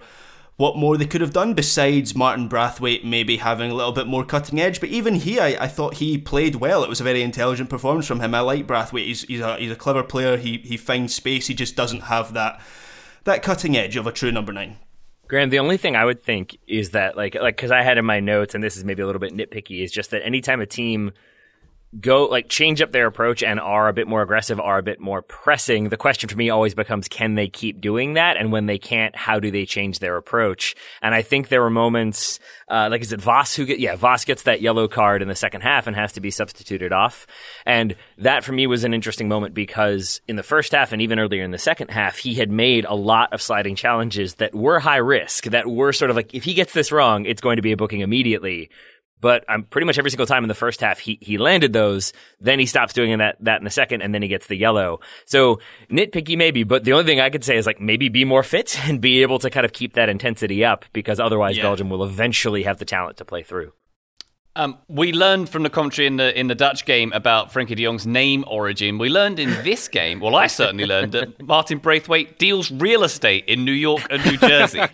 what 0.55 0.75
more 0.75 0.97
they 0.97 1.05
could 1.05 1.21
have 1.21 1.33
done 1.33 1.53
besides 1.53 2.15
Martin 2.15 2.47
Braithwaite 2.47 3.05
maybe 3.05 3.37
having 3.37 3.69
a 3.69 3.75
little 3.75 3.91
bit 3.91 4.07
more 4.07 4.25
cutting 4.25 4.59
edge. 4.59 4.79
But 4.79 4.89
even 4.89 5.15
he, 5.15 5.39
I, 5.39 5.65
I 5.65 5.67
thought 5.67 5.95
he 5.95 6.17
played 6.17 6.55
well. 6.55 6.83
It 6.83 6.89
was 6.89 6.99
a 6.99 7.03
very 7.03 7.21
intelligent 7.21 7.69
performance 7.69 8.07
from 8.07 8.21
him. 8.21 8.33
I 8.33 8.39
like 8.39 8.65
Braithwaite. 8.65 9.05
He's, 9.05 9.21
he's, 9.21 9.39
a, 9.39 9.57
he's 9.57 9.71
a 9.71 9.75
clever 9.75 10.01
player. 10.01 10.35
He, 10.35 10.57
he 10.57 10.75
finds 10.75 11.13
space. 11.13 11.45
He 11.45 11.53
just 11.53 11.75
doesn't 11.75 12.01
have 12.01 12.33
that 12.33 12.59
that 13.27 13.43
cutting 13.43 13.77
edge 13.77 13.95
of 13.95 14.07
a 14.07 14.11
true 14.11 14.31
number 14.31 14.51
nine. 14.51 14.77
Graham, 15.27 15.49
the 15.49 15.59
only 15.59 15.77
thing 15.77 15.95
I 15.95 16.05
would 16.05 16.23
think 16.23 16.57
is 16.67 16.91
that, 16.91 17.15
like, 17.15 17.35
like 17.35 17.55
because 17.55 17.71
I 17.71 17.83
had 17.83 17.97
in 17.97 18.05
my 18.05 18.19
notes, 18.19 18.55
and 18.55 18.63
this 18.63 18.77
is 18.77 18.83
maybe 18.83 19.01
a 19.01 19.05
little 19.05 19.19
bit 19.19 19.33
nitpicky, 19.33 19.83
is 19.83 19.91
just 19.91 20.11
that 20.11 20.25
anytime 20.25 20.61
a 20.61 20.65
team 20.65 21.11
go 21.99 22.25
like 22.25 22.49
change 22.49 22.81
up 22.81 22.91
their 22.91 23.07
approach 23.07 23.41
and 23.41 23.59
are 23.59 23.87
a 23.87 23.93
bit 23.93 24.07
more 24.07 24.21
aggressive, 24.21 24.59
are 24.59 24.77
a 24.77 24.83
bit 24.83 24.99
more 24.99 25.21
pressing, 25.21 25.89
the 25.89 25.97
question 25.97 26.29
for 26.29 26.35
me 26.35 26.49
always 26.49 26.75
becomes 26.75 27.07
can 27.07 27.35
they 27.35 27.47
keep 27.47 27.79
doing 27.79 28.13
that? 28.13 28.37
And 28.37 28.51
when 28.51 28.65
they 28.65 28.77
can't, 28.77 29.15
how 29.15 29.39
do 29.39 29.51
they 29.51 29.65
change 29.65 29.99
their 29.99 30.17
approach? 30.17 30.75
And 31.01 31.15
I 31.15 31.21
think 31.21 31.47
there 31.47 31.61
were 31.61 31.69
moments 31.69 32.39
uh, 32.69 32.89
like 32.91 33.01
is 33.01 33.13
it 33.13 33.21
Voss 33.21 33.55
who 33.55 33.65
get 33.65 33.79
yeah, 33.79 33.95
Voss 33.95 34.25
gets 34.25 34.43
that 34.43 34.61
yellow 34.61 34.87
card 34.87 35.21
in 35.21 35.27
the 35.27 35.35
second 35.35 35.61
half 35.61 35.87
and 35.87 35.95
has 35.95 36.13
to 36.13 36.21
be 36.21 36.31
substituted 36.31 36.91
off. 36.91 37.25
And 37.65 37.95
that 38.17 38.43
for 38.43 38.51
me 38.51 38.67
was 38.67 38.83
an 38.83 38.93
interesting 38.93 39.29
moment 39.29 39.53
because 39.53 40.21
in 40.27 40.35
the 40.35 40.43
first 40.43 40.73
half 40.73 40.91
and 40.91 41.01
even 41.01 41.19
earlier 41.19 41.43
in 41.43 41.51
the 41.51 41.57
second 41.57 41.89
half, 41.89 42.17
he 42.17 42.33
had 42.33 42.51
made 42.51 42.85
a 42.85 42.95
lot 42.95 43.31
of 43.31 43.41
sliding 43.41 43.75
challenges 43.75 44.35
that 44.35 44.53
were 44.53 44.79
high 44.79 44.97
risk, 44.97 45.45
that 45.45 45.67
were 45.67 45.93
sort 45.93 46.09
of 46.09 46.17
like 46.17 46.33
if 46.33 46.43
he 46.43 46.53
gets 46.53 46.73
this 46.73 46.91
wrong, 46.91 47.25
it's 47.25 47.41
going 47.41 47.55
to 47.55 47.61
be 47.61 47.71
a 47.71 47.77
booking 47.77 48.01
immediately 48.01 48.69
but 49.19 49.43
I'm 49.49 49.63
pretty 49.63 49.85
much 49.85 49.97
every 49.97 50.11
single 50.11 50.25
time 50.27 50.43
in 50.43 50.47
the 50.47 50.53
first 50.55 50.81
half 50.81 50.99
he 50.99 51.17
he 51.21 51.37
landed 51.37 51.73
those. 51.73 52.13
Then 52.39 52.59
he 52.59 52.65
stops 52.65 52.93
doing 52.93 53.17
that 53.17 53.37
that 53.41 53.59
in 53.59 53.63
the 53.63 53.69
second, 53.71 54.01
and 54.01 54.13
then 54.13 54.21
he 54.21 54.27
gets 54.27 54.47
the 54.47 54.55
yellow. 54.55 54.99
So 55.25 55.59
nitpicky 55.89 56.37
maybe, 56.37 56.63
but 56.63 56.83
the 56.83 56.93
only 56.93 57.05
thing 57.05 57.19
I 57.19 57.29
could 57.29 57.43
say 57.43 57.57
is 57.57 57.65
like 57.65 57.79
maybe 57.81 58.09
be 58.09 58.25
more 58.25 58.43
fit 58.43 58.79
and 58.87 59.01
be 59.01 59.21
able 59.21 59.39
to 59.39 59.49
kind 59.49 59.65
of 59.65 59.73
keep 59.73 59.93
that 59.93 60.09
intensity 60.09 60.63
up 60.65 60.85
because 60.93 61.19
otherwise 61.19 61.57
Yeah. 61.57 61.63
Belgium 61.63 61.89
will 61.89 62.03
eventually 62.03 62.63
have 62.63 62.77
the 62.77 62.85
talent 62.85 63.17
to 63.17 63.25
play 63.25 63.43
through. 63.43 63.73
Um, 64.55 64.79
we 64.87 65.13
learned 65.13 65.49
from 65.49 65.61
the 65.61 65.69
commentary 65.69 66.07
in 66.07 66.15
the 66.17 66.37
in 66.37 66.47
the 66.47 66.55
Dutch 66.55 66.85
game 66.85 67.11
about 67.13 67.51
Frankie 67.53 67.75
de 67.75 67.83
Jong's 67.83 68.07
name 68.07 68.43
origin. 68.47 68.97
We 68.97 69.09
learned 69.09 69.37
in 69.37 69.51
this 69.63 69.87
game, 69.87 70.19
well, 70.19 70.35
I 70.35 70.47
certainly 70.47 70.87
learned 70.87 71.11
that 71.11 71.43
Martin 71.45 71.77
Braithwaite 71.77 72.39
deals 72.39 72.71
real 72.71 73.03
estate 73.03 73.45
in 73.45 73.65
New 73.65 73.71
York 73.71 74.07
and 74.09 74.25
New 74.25 74.37
Jersey. 74.37 74.81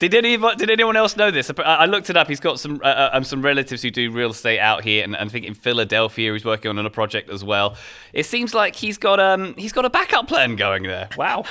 Did 0.00 0.14
anyone, 0.14 0.56
did 0.56 0.70
anyone 0.70 0.96
else 0.96 1.16
know 1.16 1.30
this? 1.30 1.50
I 1.56 1.62
I 1.62 1.84
looked 1.86 2.10
it 2.10 2.16
up. 2.16 2.28
He's 2.28 2.40
got 2.40 2.58
some 2.58 2.80
uh, 2.82 2.86
uh, 2.86 3.10
um, 3.12 3.24
some 3.24 3.42
relatives 3.42 3.82
who 3.82 3.90
do 3.90 4.10
real 4.10 4.30
estate 4.30 4.58
out 4.58 4.82
here, 4.82 5.04
and, 5.04 5.16
and 5.16 5.30
I 5.30 5.32
think 5.32 5.46
in 5.46 5.54
Philadelphia 5.54 6.32
he's 6.32 6.44
working 6.44 6.76
on 6.76 6.84
a 6.84 6.90
project 6.90 7.30
as 7.30 7.44
well. 7.44 7.76
It 8.12 8.26
seems 8.26 8.54
like 8.54 8.74
he's 8.74 8.98
got 8.98 9.20
um 9.20 9.54
he's 9.56 9.72
got 9.72 9.84
a 9.84 9.90
backup 9.90 10.26
plan 10.28 10.56
going 10.56 10.82
there. 10.82 11.08
Wow, 11.16 11.44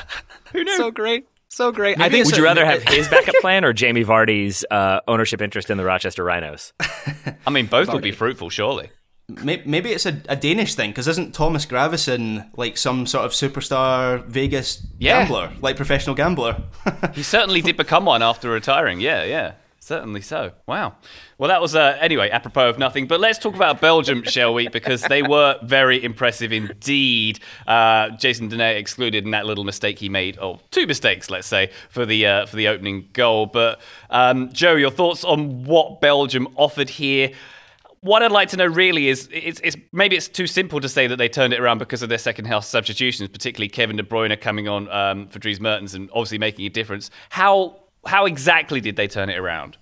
who 0.51 0.63
knew? 0.63 0.77
So 0.77 0.91
great. 0.91 1.25
So 1.47 1.71
great. 1.71 1.99
Maybe 1.99 2.05
I 2.07 2.09
think 2.09 2.21
it's 2.21 2.31
Would 2.31 2.37
you 2.37 2.43
rather 2.43 2.65
have 2.73 2.81
his 2.83 3.07
backup 3.07 3.35
plan 3.39 3.63
or 3.63 3.73
Jamie 3.73 4.03
Vardy's 4.03 4.65
uh, 4.71 5.01
ownership 5.07 5.39
interest 5.39 5.69
in 5.69 5.77
the 5.77 5.85
Rochester 5.85 6.23
Rhinos? 6.23 6.73
I 7.45 7.51
mean, 7.51 7.67
both 7.67 7.93
would 7.93 8.01
be 8.01 8.11
fruitful, 8.11 8.49
surely. 8.49 8.89
May- 9.29 9.63
Maybe 9.65 9.91
it's 9.91 10.05
a, 10.05 10.21
a 10.27 10.35
Danish 10.35 10.75
thing 10.75 10.91
because 10.91 11.07
isn't 11.07 11.33
Thomas 11.33 11.65
Gravesen 11.65 12.49
like 12.57 12.77
some 12.77 13.05
sort 13.07 13.25
of 13.25 13.31
superstar 13.31 14.23
Vegas 14.25 14.85
Yeah. 14.99 15.19
gambler, 15.21 15.51
like 15.61 15.75
professional 15.77 16.15
gambler? 16.15 16.61
He 17.13 17.23
certainly 17.23 17.61
did 17.61 17.77
become 17.77 18.05
one 18.05 18.21
after 18.23 18.49
retiring. 18.49 18.99
Yeah, 18.99 19.23
yeah. 19.23 19.53
Certainly 19.79 20.21
so. 20.21 20.51
Wow. 20.65 20.95
Well, 21.37 21.49
that 21.49 21.61
was, 21.61 21.75
uh, 21.75 21.97
anyway, 21.99 22.29
apropos 22.29 22.69
of 22.69 22.79
nothing. 22.79 23.05
But 23.05 23.19
let's 23.19 23.37
talk 23.37 23.53
about 23.53 23.81
Belgium, 23.81 24.23
shall 24.25 24.53
we? 24.53 24.69
Because 24.69 25.01
they 25.01 25.21
were 25.21 25.57
very 25.61 26.01
impressive 26.01 26.53
indeed. 26.53 27.39
Uh, 27.67 28.11
Jason 28.11 28.49
Denayer 28.49 28.77
excluded 28.77 29.25
in 29.25 29.31
that 29.31 29.45
little 29.45 29.65
mistake 29.65 29.99
he 29.99 30.07
made, 30.07 30.37
or 30.39 30.59
two 30.71 30.87
mistakes, 30.87 31.29
let's 31.29 31.47
say, 31.47 31.69
for 31.89 32.05
the 32.05 32.25
uh, 32.25 32.45
for 32.45 32.55
the 32.55 32.69
opening 32.69 33.09
goal. 33.11 33.45
But 33.45 33.81
um, 34.09 34.53
Joe, 34.53 34.75
your 34.75 34.91
thoughts 34.91 35.25
on 35.25 35.65
what 35.65 35.99
Belgium 35.99 36.47
offered 36.55 36.89
here? 36.89 37.31
What 38.03 38.21
I'd 38.21 38.33
like 38.33 38.49
to 38.49 38.57
know 38.57 38.65
really 38.65 39.07
is, 39.07 39.29
it's, 39.31 39.61
it's 39.63 39.77
maybe 39.93 40.17
it's 40.17 40.27
too 40.27 40.45
simple 40.45 40.81
to 40.81 40.89
say 40.89 41.07
that 41.07 41.15
they 41.15 41.29
turned 41.29 41.53
it 41.53 41.61
around 41.61 41.77
because 41.77 42.03
of 42.03 42.09
their 42.09 42.17
second 42.17 42.45
half 42.45 42.65
substitutions, 42.65 43.29
particularly 43.29 43.69
Kevin 43.69 43.95
De 43.95 44.03
Bruyne 44.03 44.39
coming 44.41 44.67
on 44.67 44.89
um, 44.89 45.29
for 45.29 45.39
Dries 45.39 45.61
Mertens 45.61 45.93
and 45.93 46.09
obviously 46.11 46.37
making 46.37 46.65
a 46.65 46.69
difference. 46.69 47.09
How 47.29 47.79
how 48.05 48.25
exactly 48.25 48.81
did 48.81 48.97
they 48.97 49.07
turn 49.07 49.29
it 49.29 49.37
around? 49.37 49.77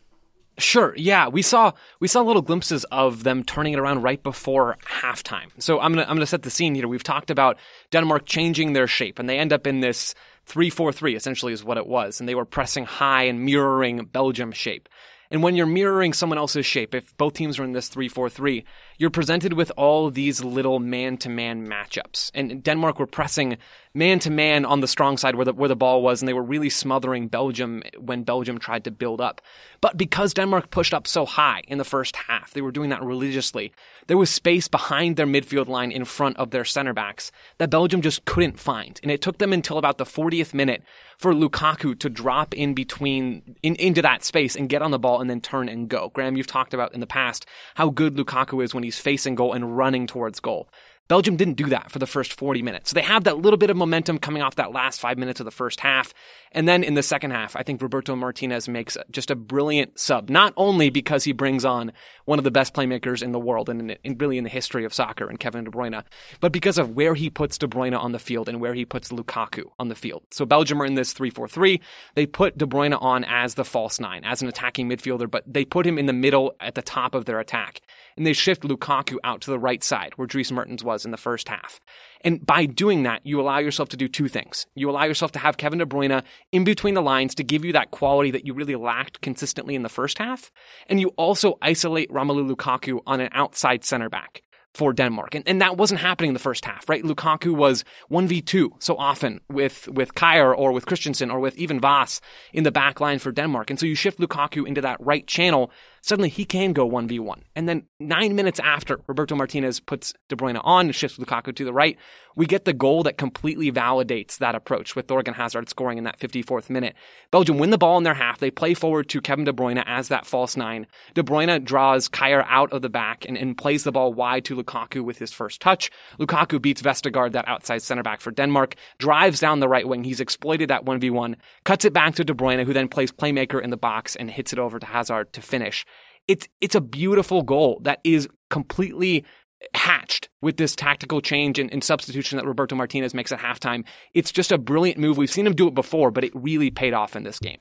Sure. 0.60 0.94
Yeah, 0.96 1.30
we 1.30 1.42
saw 1.42 1.72
we 2.00 2.08
saw 2.08 2.22
little 2.22 2.44
glimpses 2.44 2.84
of 2.92 3.24
them 3.24 3.44
turning 3.44 3.74
it 3.74 3.80
around 3.80 4.04
right 4.04 4.22
before 4.22 4.78
halftime. 4.86 5.50
So 5.58 5.80
I'm 5.80 5.92
gonna 5.92 6.04
I'm 6.04 6.16
gonna 6.16 6.28
set 6.28 6.44
the 6.44 6.52
scene 6.52 6.76
here. 6.76 6.88
We've 6.88 7.04
talked 7.04 7.32
about 7.32 7.58
Denmark 7.90 8.28
changing 8.28 8.74
their 8.74 8.86
shape, 8.86 9.18
and 9.18 9.28
they 9.28 9.40
end 9.40 9.52
up 9.52 9.66
in 9.66 9.80
this 9.80 10.14
three 10.46 10.70
four 10.70 10.92
three 10.92 11.16
essentially 11.16 11.54
is 11.54 11.64
what 11.64 11.78
it 11.78 11.88
was, 11.88 12.20
and 12.20 12.30
they 12.30 12.36
were 12.36 12.46
pressing 12.46 12.86
high 12.86 13.24
and 13.24 13.44
mirroring 13.44 14.06
Belgium 14.06 14.52
shape. 14.52 14.88
And 15.32 15.42
when 15.42 15.56
you're 15.56 15.66
mirroring 15.66 16.12
someone 16.12 16.38
else's 16.38 16.66
shape, 16.66 16.94
if 16.94 17.16
both 17.16 17.34
teams 17.34 17.58
are 17.58 17.64
in 17.64 17.72
this 17.72 17.88
3 17.88 18.10
4 18.10 18.30
3, 18.30 18.66
you're 19.02 19.10
presented 19.10 19.54
with 19.54 19.72
all 19.78 20.12
these 20.12 20.44
little 20.44 20.78
man 20.78 21.18
to 21.18 21.28
man 21.28 21.68
matchups. 21.68 22.30
And 22.36 22.62
Denmark 22.62 23.00
were 23.00 23.08
pressing 23.08 23.58
man 23.96 24.20
to 24.20 24.30
man 24.30 24.64
on 24.64 24.80
the 24.80 24.88
strong 24.88 25.18
side 25.18 25.34
where 25.34 25.46
the, 25.46 25.54
where 25.54 25.68
the 25.68 25.76
ball 25.76 26.04
was, 26.04 26.22
and 26.22 26.30
they 26.30 26.34
were 26.34 26.44
really 26.44 26.70
smothering 26.70 27.28
Belgium 27.28 27.82
when 27.98 28.22
Belgium 28.22 28.60
tried 28.60 28.84
to 28.84 28.92
build 28.92 29.20
up. 29.20 29.42
But 29.82 29.98
because 29.98 30.36
Denmark 30.36 30.70
pushed 30.70 30.94
up 30.94 31.08
so 31.08 31.26
high 31.26 31.64
in 31.68 31.80
the 31.80 31.84
first 31.84 32.16
half, 32.16 32.54
they 32.54 32.62
were 32.62 32.72
doing 32.72 32.92
that 32.92 33.02
religiously, 33.02 33.74
there 34.06 34.18
was 34.18 34.30
space 34.30 34.68
behind 34.68 35.16
their 35.16 35.26
midfield 35.26 35.68
line 35.68 35.92
in 35.92 36.06
front 36.06 36.38
of 36.38 36.52
their 36.52 36.64
center 36.64 36.94
backs 36.94 37.32
that 37.58 37.72
Belgium 37.72 38.02
just 38.02 38.26
couldn't 38.26 38.60
find. 38.60 39.00
And 39.02 39.12
it 39.12 39.22
took 39.22 39.40
them 39.40 39.52
until 39.52 39.80
about 39.80 39.98
the 39.98 40.06
40th 40.06 40.54
minute 40.54 40.84
for 41.18 41.34
Lukaku 41.34 41.98
to 42.00 42.10
drop 42.10 42.54
in 42.54 42.74
between, 42.74 43.56
in, 43.62 43.76
into 43.76 44.02
that 44.02 44.24
space 44.24 44.56
and 44.56 44.70
get 44.70 44.82
on 44.82 44.92
the 44.92 45.00
ball 45.00 45.22
and 45.22 45.30
then 45.30 45.42
turn 45.42 45.70
and 45.70 45.90
go. 45.90 46.10
Graham, 46.10 46.38
you've 46.38 46.48
talked 46.48 46.74
about 46.74 46.94
in 46.94 47.00
the 47.00 47.08
past 47.08 47.46
how 47.76 47.90
good 47.90 48.16
Lukaku 48.16 48.64
is 48.64 48.74
when 48.74 48.84
he's 48.92 49.00
facing 49.00 49.36
goal 49.36 49.54
and 49.54 49.78
running 49.78 50.06
towards 50.06 50.42
goal. 50.42 50.68
Belgium 51.12 51.36
didn't 51.36 51.56
do 51.56 51.66
that 51.66 51.92
for 51.92 52.00
the 52.00 52.08
first 52.08 52.32
40 52.32 52.62
minutes. 52.62 52.90
So 52.90 52.94
they 52.94 53.02
have 53.02 53.26
that 53.26 53.38
little 53.38 53.58
bit 53.58 53.70
of 53.70 53.76
momentum 53.76 54.18
coming 54.18 54.42
off 54.42 54.56
that 54.56 54.72
last 54.72 55.02
five 55.02 55.18
minutes 55.18 55.42
of 55.42 55.46
the 55.46 55.52
first 55.52 55.82
half. 55.82 56.14
And 56.54 56.70
then 56.70 56.86
in 56.86 56.94
the 56.94 57.04
second 57.04 57.32
half, 57.32 57.54
I 57.58 57.64
think 57.64 57.82
Roberto 57.82 58.16
Martinez 58.16 58.70
makes 58.70 58.98
just 59.10 59.30
a 59.30 59.36
brilliant 59.36 60.00
sub, 60.00 60.30
not 60.30 60.54
only 60.56 60.90
because 60.90 61.26
he 61.26 61.34
brings 61.34 61.66
on 61.66 61.92
one 62.24 62.40
of 62.40 62.46
the 62.46 62.52
best 62.52 62.74
playmakers 62.74 63.22
in 63.22 63.34
the 63.34 63.40
world 63.40 63.68
and, 63.68 63.98
in, 64.04 64.18
really 64.18 64.38
in 64.38 64.46
the 64.46 64.50
history 64.50 64.86
of 64.86 64.94
soccer 64.94 65.28
and 65.28 65.38
Kevin 65.38 65.66
De 65.66 65.72
Bruyne, 65.72 66.02
but 66.40 66.54
because 66.54 66.78
of 66.78 66.96
where 66.96 67.14
he 67.14 67.30
puts 67.30 67.58
De 67.58 67.68
Bruyne 67.68 67.98
on 67.98 68.14
the 68.14 68.20
field 68.20 68.48
and 68.48 68.62
where 68.62 68.74
he 68.74 68.86
puts 68.86 69.12
Lukaku 69.12 69.64
on 69.80 69.90
the 69.90 69.96
field. 69.96 70.24
So 70.32 70.46
Belgium 70.46 70.82
are 70.82 70.86
in 70.86 70.96
this 70.96 71.14
3-4-3. 71.14 71.82
They 72.16 72.26
put 72.26 72.58
De 72.58 72.66
Bruyne 72.66 72.98
on 73.02 73.26
as 73.26 73.56
the 73.56 73.66
false 73.66 74.00
nine, 74.00 74.24
as 74.24 74.42
an 74.42 74.48
attacking 74.48 74.90
midfielder, 74.90 75.30
but 75.30 75.44
they 75.46 75.66
put 75.66 75.86
him 75.86 75.98
in 75.98 76.06
the 76.06 76.14
middle 76.14 76.56
at 76.62 76.76
the 76.76 76.82
top 76.82 77.16
of 77.16 77.26
their 77.26 77.42
attack. 77.42 77.82
And 78.16 78.26
they 78.26 78.34
shift 78.34 78.64
Lukaku 78.64 79.18
out 79.24 79.42
to 79.42 79.52
the 79.52 79.60
right 79.60 79.84
side 79.84 80.14
where 80.16 80.28
Dries 80.28 80.52
Mertens 80.52 80.84
was 80.84 81.01
in 81.06 81.12
the 81.12 81.18
first 81.18 81.50
half. 81.50 81.80
And 82.22 82.46
by 82.46 82.66
doing 82.66 83.04
that, 83.04 83.26
you 83.26 83.42
allow 83.42 83.58
yourself 83.60 83.90
to 83.90 83.98
do 83.98 84.08
two 84.08 84.28
things. 84.28 84.68
You 84.76 84.90
allow 84.90 85.06
yourself 85.06 85.32
to 85.34 85.40
have 85.40 85.58
Kevin 85.58 85.80
De 85.80 85.86
Bruyne 85.86 86.24
in 86.52 86.64
between 86.64 86.94
the 86.94 87.02
lines 87.02 87.36
to 87.36 87.44
give 87.44 87.66
you 87.66 87.74
that 87.74 87.92
quality 87.92 88.32
that 88.32 88.46
you 88.46 88.54
really 88.54 88.76
lacked 88.76 89.22
consistently 89.22 89.76
in 89.76 89.84
the 89.84 89.90
first 89.90 90.18
half. 90.18 90.52
And 90.88 91.00
you 91.00 91.10
also 91.18 91.58
isolate 91.62 92.12
Romelu 92.12 92.50
Lukaku 92.50 93.00
on 93.06 93.20
an 93.20 93.30
outside 93.34 93.84
center 93.84 94.10
back 94.10 94.44
for 94.74 94.94
Denmark. 94.94 95.36
And, 95.36 95.48
and 95.48 95.62
that 95.62 95.78
wasn't 95.78 96.00
happening 96.00 96.30
in 96.30 96.34
the 96.34 96.40
first 96.40 96.64
half, 96.66 96.88
right? 96.88 97.04
Lukaku 97.04 97.54
was 97.54 97.84
1v2 98.10 98.82
so 98.82 98.96
often 98.96 99.42
with, 99.50 99.88
with 99.90 100.16
Kjaer 100.16 100.58
or 100.58 100.72
with 100.72 100.86
Christensen 100.86 101.30
or 101.30 101.40
with 101.40 101.58
even 101.58 101.80
Voss 101.80 102.22
in 102.54 102.64
the 102.64 102.72
back 102.72 103.02
line 103.02 103.20
for 103.20 103.32
Denmark. 103.32 103.70
And 103.70 103.80
so 103.80 103.86
you 103.86 103.96
shift 103.96 104.20
Lukaku 104.20 104.66
into 104.66 104.82
that 104.82 104.98
right 105.02 105.28
channel. 105.28 105.72
Suddenly 106.02 106.30
he 106.30 106.46
can 106.46 106.74
go 106.74 106.90
1v1. 106.90 107.42
And 107.56 107.70
then 107.70 107.84
nine 108.00 108.36
minutes 108.36 108.60
after 108.60 109.00
Roberto 109.08 109.36
Martinez 109.36 109.80
puts 109.80 110.14
De 110.30 110.36
Bruyne 110.36 110.60
on 110.64 110.92
shifts 110.92 111.18
Lukaku 111.18 111.56
to 111.56 111.64
the 111.64 111.74
right, 111.74 111.98
we 112.36 112.46
get 112.46 112.66
the 112.66 112.74
goal 112.74 113.04
that 113.04 113.18
completely 113.18 113.72
validates 113.72 114.38
that 114.38 114.56
approach 114.56 114.96
with 114.96 115.08
Thorgan 115.08 115.36
Hazard 115.36 115.70
scoring 115.70 115.98
in 115.98 116.06
that 116.06 116.20
54th 116.20 116.70
minute. 116.70 116.96
Belgium 117.30 117.58
win 117.58 117.70
the 117.70 117.78
ball 117.78 117.98
in 117.98 118.04
their 118.04 118.14
half. 118.14 118.40
They 118.40 118.52
play 118.52 118.74
forward 118.74 119.10
to 119.10 119.22
Kevin 119.22 119.46
De 119.46 119.54
Bruyne 119.54 119.84
as 119.86 120.08
that 120.08 120.26
false 120.26 120.58
nine. 120.58 120.88
De 121.14 121.24
Bruyne 121.24 121.64
draws 121.64 122.10
Kjaer 122.10 122.46
out 122.48 122.72
of 122.72 122.82
the 122.82 122.90
back 122.90 123.26
and, 123.28 123.38
and 123.38 123.58
plays 123.58 123.84
the 123.84 123.92
ball 123.92 124.14
wide 124.14 124.46
to 124.46 124.56
Lukaku 124.56 125.04
with 125.04 125.20
his 125.20 125.32
first 125.32 125.62
touch. 125.62 125.92
Lukaku 126.20 126.62
beats 126.62 126.82
Vestergaard, 126.82 127.34
that 127.34 127.48
outside 127.48 127.82
center 127.82 128.04
back 128.04 128.22
for 128.22 128.32
Denmark, 128.32 128.76
drives 128.98 129.40
down 129.40 129.60
the 129.60 129.70
right 129.70 129.88
wing. 129.88 130.04
He's 130.04 130.20
exploited 130.20 130.70
that 130.70 130.86
1v1, 130.86 131.36
cuts 131.64 131.86
it 131.86 131.94
back 131.94 132.16
to 132.16 132.24
De 132.24 132.34
Bruyne, 132.34 132.64
who 132.64 132.74
then 132.74 132.88
plays 132.88 133.12
playmaker 133.12 133.62
in 133.62 133.70
the 133.70 133.78
box 133.78 134.16
and 134.16 134.32
hits 134.32 134.54
it 134.54 134.60
over 134.60 134.80
to 134.80 134.86
Hazard 134.86 135.34
to 135.34 135.42
finish. 135.42 135.86
It's, 136.32 136.48
it's 136.62 136.76
a 136.76 136.82
beautiful 136.82 137.44
goal 137.44 137.82
that 137.84 138.00
is 138.06 138.30
completely 138.50 139.26
hatched 139.74 140.30
with 140.42 140.56
this 140.56 140.78
tactical 140.78 141.20
change 141.20 141.60
and, 141.60 141.70
and, 141.74 141.84
substitution 141.84 142.38
that 142.38 142.46
Roberto 142.46 142.74
Martinez 142.74 143.14
makes 143.14 143.34
at 143.34 143.40
halftime. 143.40 143.84
It's 144.14 144.32
just 144.32 144.50
a 144.50 144.58
brilliant 144.58 144.98
move. 144.98 145.18
We've 145.18 145.30
seen 145.30 145.46
him 145.46 145.54
do 145.54 145.68
it 145.68 145.74
before, 145.74 146.10
but 146.10 146.24
it 146.24 146.32
really 146.34 146.72
paid 146.72 146.94
off 146.94 147.18
in 147.18 147.24
this 147.24 147.38
game. 147.38 147.60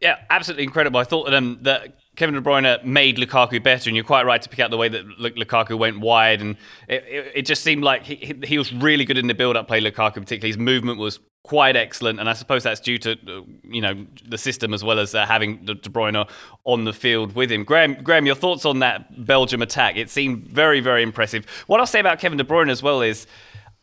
Yeah, 0.00 0.18
absolutely 0.30 0.62
incredible. 0.62 1.00
I 1.00 1.04
thought 1.04 1.24
that, 1.24 1.34
um, 1.34 1.58
that 1.62 1.98
Kevin 2.14 2.36
De 2.36 2.40
Bruyne 2.40 2.84
made 2.84 3.18
Lukaku 3.18 3.60
better, 3.60 3.90
and 3.90 3.96
you're 3.96 4.04
quite 4.04 4.24
right 4.24 4.40
to 4.40 4.48
pick 4.48 4.60
out 4.60 4.70
the 4.70 4.76
way 4.76 4.88
that 4.88 5.04
Lukaku 5.18 5.76
went 5.76 5.98
wide, 5.98 6.40
and 6.40 6.56
it, 6.86 7.04
it, 7.08 7.32
it 7.34 7.42
just 7.42 7.64
seemed 7.64 7.82
like 7.82 8.04
he, 8.04 8.34
he 8.44 8.56
was 8.56 8.72
really 8.72 9.04
good 9.04 9.18
in 9.18 9.26
the 9.26 9.34
build-up 9.34 9.66
play. 9.66 9.80
Lukaku, 9.80 10.14
particularly, 10.14 10.48
his 10.48 10.58
movement 10.58 10.98
was 10.98 11.18
quite 11.42 11.76
excellent, 11.76 12.20
and 12.20 12.28
I 12.28 12.34
suppose 12.34 12.62
that's 12.62 12.80
due 12.80 12.98
to 12.98 13.12
uh, 13.12 13.42
you 13.64 13.80
know 13.80 14.06
the 14.26 14.38
system 14.38 14.72
as 14.72 14.84
well 14.84 14.98
as 14.98 15.14
uh, 15.14 15.26
having 15.26 15.64
De 15.64 15.74
Bruyne 15.74 16.28
on 16.64 16.84
the 16.84 16.92
field 16.92 17.34
with 17.34 17.50
him. 17.50 17.64
Graham, 17.64 17.94
Graham, 18.02 18.26
your 18.26 18.34
thoughts 18.34 18.64
on 18.64 18.78
that 18.80 19.24
Belgium 19.26 19.62
attack? 19.62 19.96
It 19.96 20.10
seemed 20.10 20.46
very, 20.46 20.80
very 20.80 21.02
impressive. 21.02 21.46
What 21.66 21.80
I'll 21.80 21.86
say 21.86 22.00
about 22.00 22.18
Kevin 22.18 22.38
De 22.38 22.44
Bruyne 22.44 22.70
as 22.70 22.82
well 22.82 23.02
is. 23.02 23.26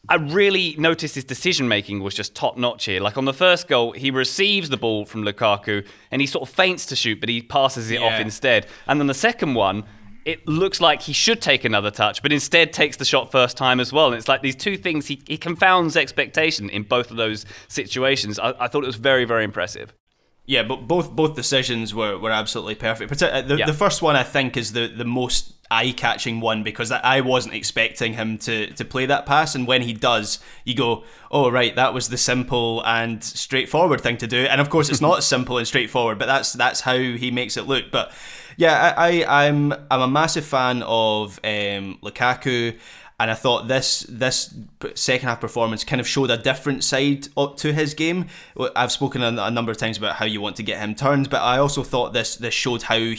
I 0.08 0.16
really 0.16 0.76
noticed 0.78 1.14
his 1.14 1.26
decision 1.26 1.68
making 1.68 2.02
was 2.02 2.16
just 2.16 2.34
top 2.34 2.58
notch 2.58 2.86
here. 2.86 3.00
Like 3.00 3.18
on 3.18 3.26
the 3.26 3.34
first 3.34 3.68
goal, 3.68 3.92
he 3.92 4.10
receives 4.10 4.70
the 4.70 4.78
ball 4.78 5.06
from 5.06 5.24
Lukaku 5.24 5.86
and 6.10 6.20
he 6.20 6.26
sort 6.26 6.50
of 6.50 6.56
feints 6.56 6.88
to 6.88 6.96
shoot, 6.96 7.20
but 7.20 7.30
he 7.30 7.44
passes 7.44 7.92
it 7.92 8.02
off 8.02 8.20
instead. 8.20 8.66
And 8.88 9.00
then 9.00 9.06
the 9.06 9.14
second 9.14 9.54
one, 9.54 9.84
it 10.26 10.48
looks 10.48 10.80
like 10.82 11.02
he 11.02 11.14
should 11.14 11.42
take 11.42 11.64
another 11.66 11.92
touch, 11.92 12.22
but 12.22 12.32
instead 12.32 12.74
takes 12.74 12.98
the 12.98 13.06
shot 13.06 13.32
first 13.32 13.58
time 13.58 13.80
as 13.80 13.92
well. 13.94 14.08
And 14.08 14.16
it's 14.16 14.28
like 14.28 14.42
these 14.42 14.56
two 14.56 14.78
things, 14.78 15.08
he, 15.08 15.22
he 15.28 15.38
confounds 15.38 15.96
expectation 15.96 16.70
in 16.70 16.84
both 16.84 17.12
of 17.12 17.18
those 17.18 17.46
situations. 17.68 18.38
I, 18.40 18.54
I 18.60 18.68
thought 18.68 18.84
it 18.84 18.88
was 18.88 18.96
very, 18.98 19.26
very 19.26 19.44
impressive. 19.44 19.94
Yeah, 20.46 20.64
but 20.64 20.88
both 20.88 21.12
both 21.12 21.36
decisions 21.36 21.94
were, 21.94 22.18
were 22.18 22.32
absolutely 22.32 22.74
perfect. 22.74 23.22
Uh, 23.22 23.42
The, 23.42 23.58
Yeah. 23.58 23.66
the 23.68 23.74
first 23.74 24.02
one 24.02 24.16
I 24.16 24.24
think 24.24 24.58
is 24.58 24.74
the, 24.74 24.88
the 24.88 25.06
most 25.06 25.54
eye 25.70 25.92
catching 25.96 26.42
one 26.42 26.64
because 26.64 26.92
I 26.92 27.22
wasn't 27.22 27.54
expecting 27.54 28.14
him 28.14 28.40
to, 28.40 28.66
to 28.74 28.84
play 28.84 29.06
that 29.06 29.28
pass, 29.28 29.54
and 29.54 29.68
when 29.68 29.84
he 29.84 29.94
does, 29.94 30.40
you 30.66 30.74
go, 30.74 31.04
oh 31.30 31.52
right, 31.52 31.76
that 31.76 31.94
was 31.94 32.10
the 32.10 32.18
simple 32.18 32.82
and 32.84 33.24
straightforward 33.24 34.02
thing 34.02 34.18
to 34.18 34.26
do. 34.26 34.46
And 34.46 34.60
of 34.60 34.72
course, 34.72 34.90
it's 34.90 35.02
not 35.02 35.24
simple 35.36 35.60
and 35.60 35.68
straightforward, 35.68 36.18
but 36.18 36.26
that's 36.26 36.54
that's 36.54 36.82
how 36.82 36.98
he 36.98 37.30
makes 37.30 37.56
it 37.56 37.68
look. 37.68 37.92
But 37.92 38.12
yeah, 38.60 38.94
I, 38.98 39.24
I 39.24 39.46
I'm 39.46 39.74
I'm 39.90 40.02
a 40.02 40.08
massive 40.08 40.44
fan 40.44 40.84
of 40.86 41.40
um, 41.46 41.98
Lukaku. 42.04 42.78
And 43.22 43.30
I 43.30 43.34
thought 43.34 43.68
this 43.68 44.06
this 44.08 44.56
second 44.96 45.28
half 45.28 45.42
performance 45.42 45.84
kind 45.84 46.00
of 46.00 46.08
showed 46.08 46.32
a 46.32 46.38
different 46.38 46.86
side 46.86 47.28
to 47.58 47.74
his 47.74 47.94
game. 47.94 48.28
I've 48.78 48.94
spoken 48.94 49.22
a, 49.22 49.36
a 49.44 49.52
number 49.52 49.72
of 49.72 49.78
times 49.78 49.98
about 49.98 50.16
how 50.16 50.26
you 50.26 50.40
want 50.40 50.56
to 50.56 50.64
get 50.64 50.80
him 50.80 50.96
turned, 50.96 51.30
but 51.30 51.42
I 51.42 51.58
also 51.58 51.84
thought 51.84 52.14
this 52.14 52.38
this 52.38 52.54
showed 52.54 52.84
how 52.84 53.14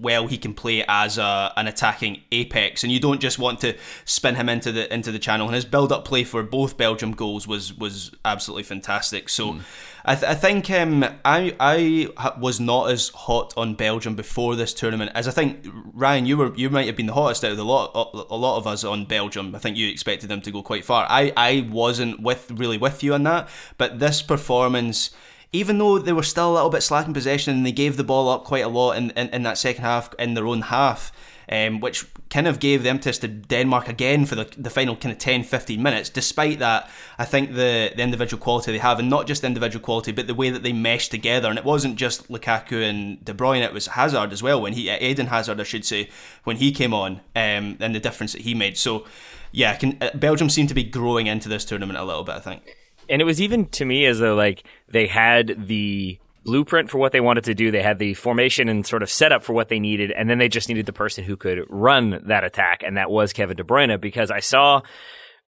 well 0.00 0.26
he 0.26 0.38
can 0.38 0.54
play 0.54 0.84
as 0.88 1.18
a, 1.18 1.52
an 1.56 1.66
attacking 1.68 2.22
apex, 2.30 2.82
and 2.82 2.90
you 2.90 2.98
don't 2.98 3.20
just 3.20 3.38
want 3.38 3.60
to 3.60 3.76
spin 4.06 4.36
him 4.36 4.48
into 4.48 4.72
the 4.72 4.92
into 4.92 5.12
the 5.12 5.18
channel. 5.18 5.46
And 5.46 5.54
his 5.54 5.66
build 5.66 5.92
up 5.92 6.06
play 6.06 6.24
for 6.24 6.42
both 6.42 6.78
Belgium 6.78 7.12
goals 7.12 7.46
was 7.46 7.76
was 7.76 8.10
absolutely 8.24 8.64
fantastic. 8.64 9.28
So. 9.28 9.60
I, 10.04 10.14
th- 10.16 10.30
I 10.30 10.34
think 10.34 10.68
um, 10.70 11.04
I 11.24 11.54
I 11.60 12.32
was 12.38 12.58
not 12.58 12.90
as 12.90 13.10
hot 13.10 13.54
on 13.56 13.74
Belgium 13.74 14.16
before 14.16 14.56
this 14.56 14.74
tournament 14.74 15.12
as 15.14 15.28
I 15.28 15.30
think 15.30 15.64
Ryan 15.94 16.26
you 16.26 16.36
were 16.36 16.54
you 16.56 16.70
might 16.70 16.86
have 16.86 16.96
been 16.96 17.06
the 17.06 17.14
hottest 17.14 17.44
out 17.44 17.52
of 17.52 17.56
the 17.56 17.64
lot 17.64 17.92
a 17.94 18.36
lot 18.36 18.58
of 18.58 18.66
us 18.66 18.82
on 18.82 19.04
Belgium. 19.04 19.54
I 19.54 19.58
think 19.58 19.76
you 19.76 19.88
expected 19.88 20.28
them 20.28 20.40
to 20.42 20.50
go 20.50 20.62
quite 20.62 20.84
far. 20.84 21.06
I, 21.08 21.32
I 21.36 21.68
wasn't 21.70 22.20
with 22.20 22.50
really 22.50 22.78
with 22.78 23.02
you 23.02 23.14
on 23.14 23.22
that, 23.24 23.48
but 23.78 23.98
this 23.98 24.22
performance. 24.22 25.10
Even 25.52 25.78
though 25.78 25.98
they 25.98 26.12
were 26.12 26.22
still 26.22 26.52
a 26.52 26.54
little 26.54 26.70
bit 26.70 26.82
slack 26.82 27.06
in 27.06 27.12
possession 27.12 27.54
and 27.54 27.66
they 27.66 27.72
gave 27.72 27.96
the 27.96 28.04
ball 28.04 28.28
up 28.28 28.44
quite 28.44 28.64
a 28.64 28.68
lot 28.68 28.92
in, 28.96 29.10
in, 29.10 29.28
in 29.28 29.42
that 29.42 29.58
second 29.58 29.84
half 29.84 30.14
in 30.18 30.34
their 30.34 30.46
own 30.46 30.62
half, 30.62 31.12
um, 31.50 31.80
which 31.80 32.06
kind 32.30 32.48
of 32.48 32.58
gave 32.58 32.82
the 32.82 32.88
impetus 32.88 33.18
to 33.18 33.28
Denmark 33.28 33.86
again 33.88 34.24
for 34.24 34.34
the, 34.34 34.48
the 34.56 34.70
final 34.70 34.96
kind 34.96 35.12
of 35.12 35.18
10 35.18 35.42
15 35.42 35.82
minutes. 35.82 36.08
Despite 36.08 36.58
that, 36.60 36.88
I 37.18 37.26
think 37.26 37.50
the, 37.50 37.92
the 37.94 38.02
individual 38.02 38.42
quality 38.42 38.72
they 38.72 38.78
have, 38.78 38.98
and 38.98 39.10
not 39.10 39.26
just 39.26 39.44
individual 39.44 39.84
quality, 39.84 40.12
but 40.12 40.26
the 40.26 40.34
way 40.34 40.48
that 40.48 40.62
they 40.62 40.72
mesh 40.72 41.08
together. 41.08 41.50
And 41.50 41.58
it 41.58 41.64
wasn't 41.64 41.96
just 41.96 42.28
Lukaku 42.28 42.82
and 42.88 43.22
De 43.22 43.34
Bruyne, 43.34 43.62
it 43.62 43.74
was 43.74 43.88
Hazard 43.88 44.32
as 44.32 44.42
well. 44.42 44.62
When 44.62 44.72
he, 44.72 44.90
Eden 44.90 45.26
Hazard, 45.26 45.60
I 45.60 45.64
should 45.64 45.84
say, 45.84 46.08
when 46.44 46.56
he 46.56 46.72
came 46.72 46.94
on, 46.94 47.16
um, 47.36 47.76
and 47.80 47.94
the 47.94 48.00
difference 48.00 48.32
that 48.32 48.42
he 48.42 48.54
made. 48.54 48.78
So, 48.78 49.04
yeah, 49.50 49.76
can, 49.76 49.98
uh, 50.00 50.10
Belgium 50.14 50.48
seem 50.48 50.66
to 50.68 50.74
be 50.74 50.84
growing 50.84 51.26
into 51.26 51.50
this 51.50 51.66
tournament 51.66 51.98
a 51.98 52.04
little 52.04 52.24
bit, 52.24 52.36
I 52.36 52.40
think. 52.40 52.76
And 53.08 53.20
it 53.20 53.24
was 53.24 53.40
even 53.40 53.66
to 53.70 53.84
me 53.84 54.06
as 54.06 54.18
though 54.18 54.34
like 54.34 54.64
they 54.88 55.06
had 55.06 55.66
the 55.66 56.18
blueprint 56.44 56.90
for 56.90 56.98
what 56.98 57.12
they 57.12 57.20
wanted 57.20 57.44
to 57.44 57.54
do. 57.54 57.70
They 57.70 57.82
had 57.82 57.98
the 57.98 58.14
formation 58.14 58.68
and 58.68 58.86
sort 58.86 59.02
of 59.02 59.10
setup 59.10 59.42
for 59.42 59.52
what 59.52 59.68
they 59.68 59.78
needed, 59.78 60.10
and 60.10 60.28
then 60.28 60.38
they 60.38 60.48
just 60.48 60.68
needed 60.68 60.86
the 60.86 60.92
person 60.92 61.24
who 61.24 61.36
could 61.36 61.64
run 61.68 62.22
that 62.26 62.44
attack, 62.44 62.82
and 62.82 62.96
that 62.96 63.10
was 63.10 63.32
Kevin 63.32 63.56
De 63.56 63.64
Bruyne. 63.64 64.00
Because 64.00 64.30
I 64.30 64.40
saw 64.40 64.82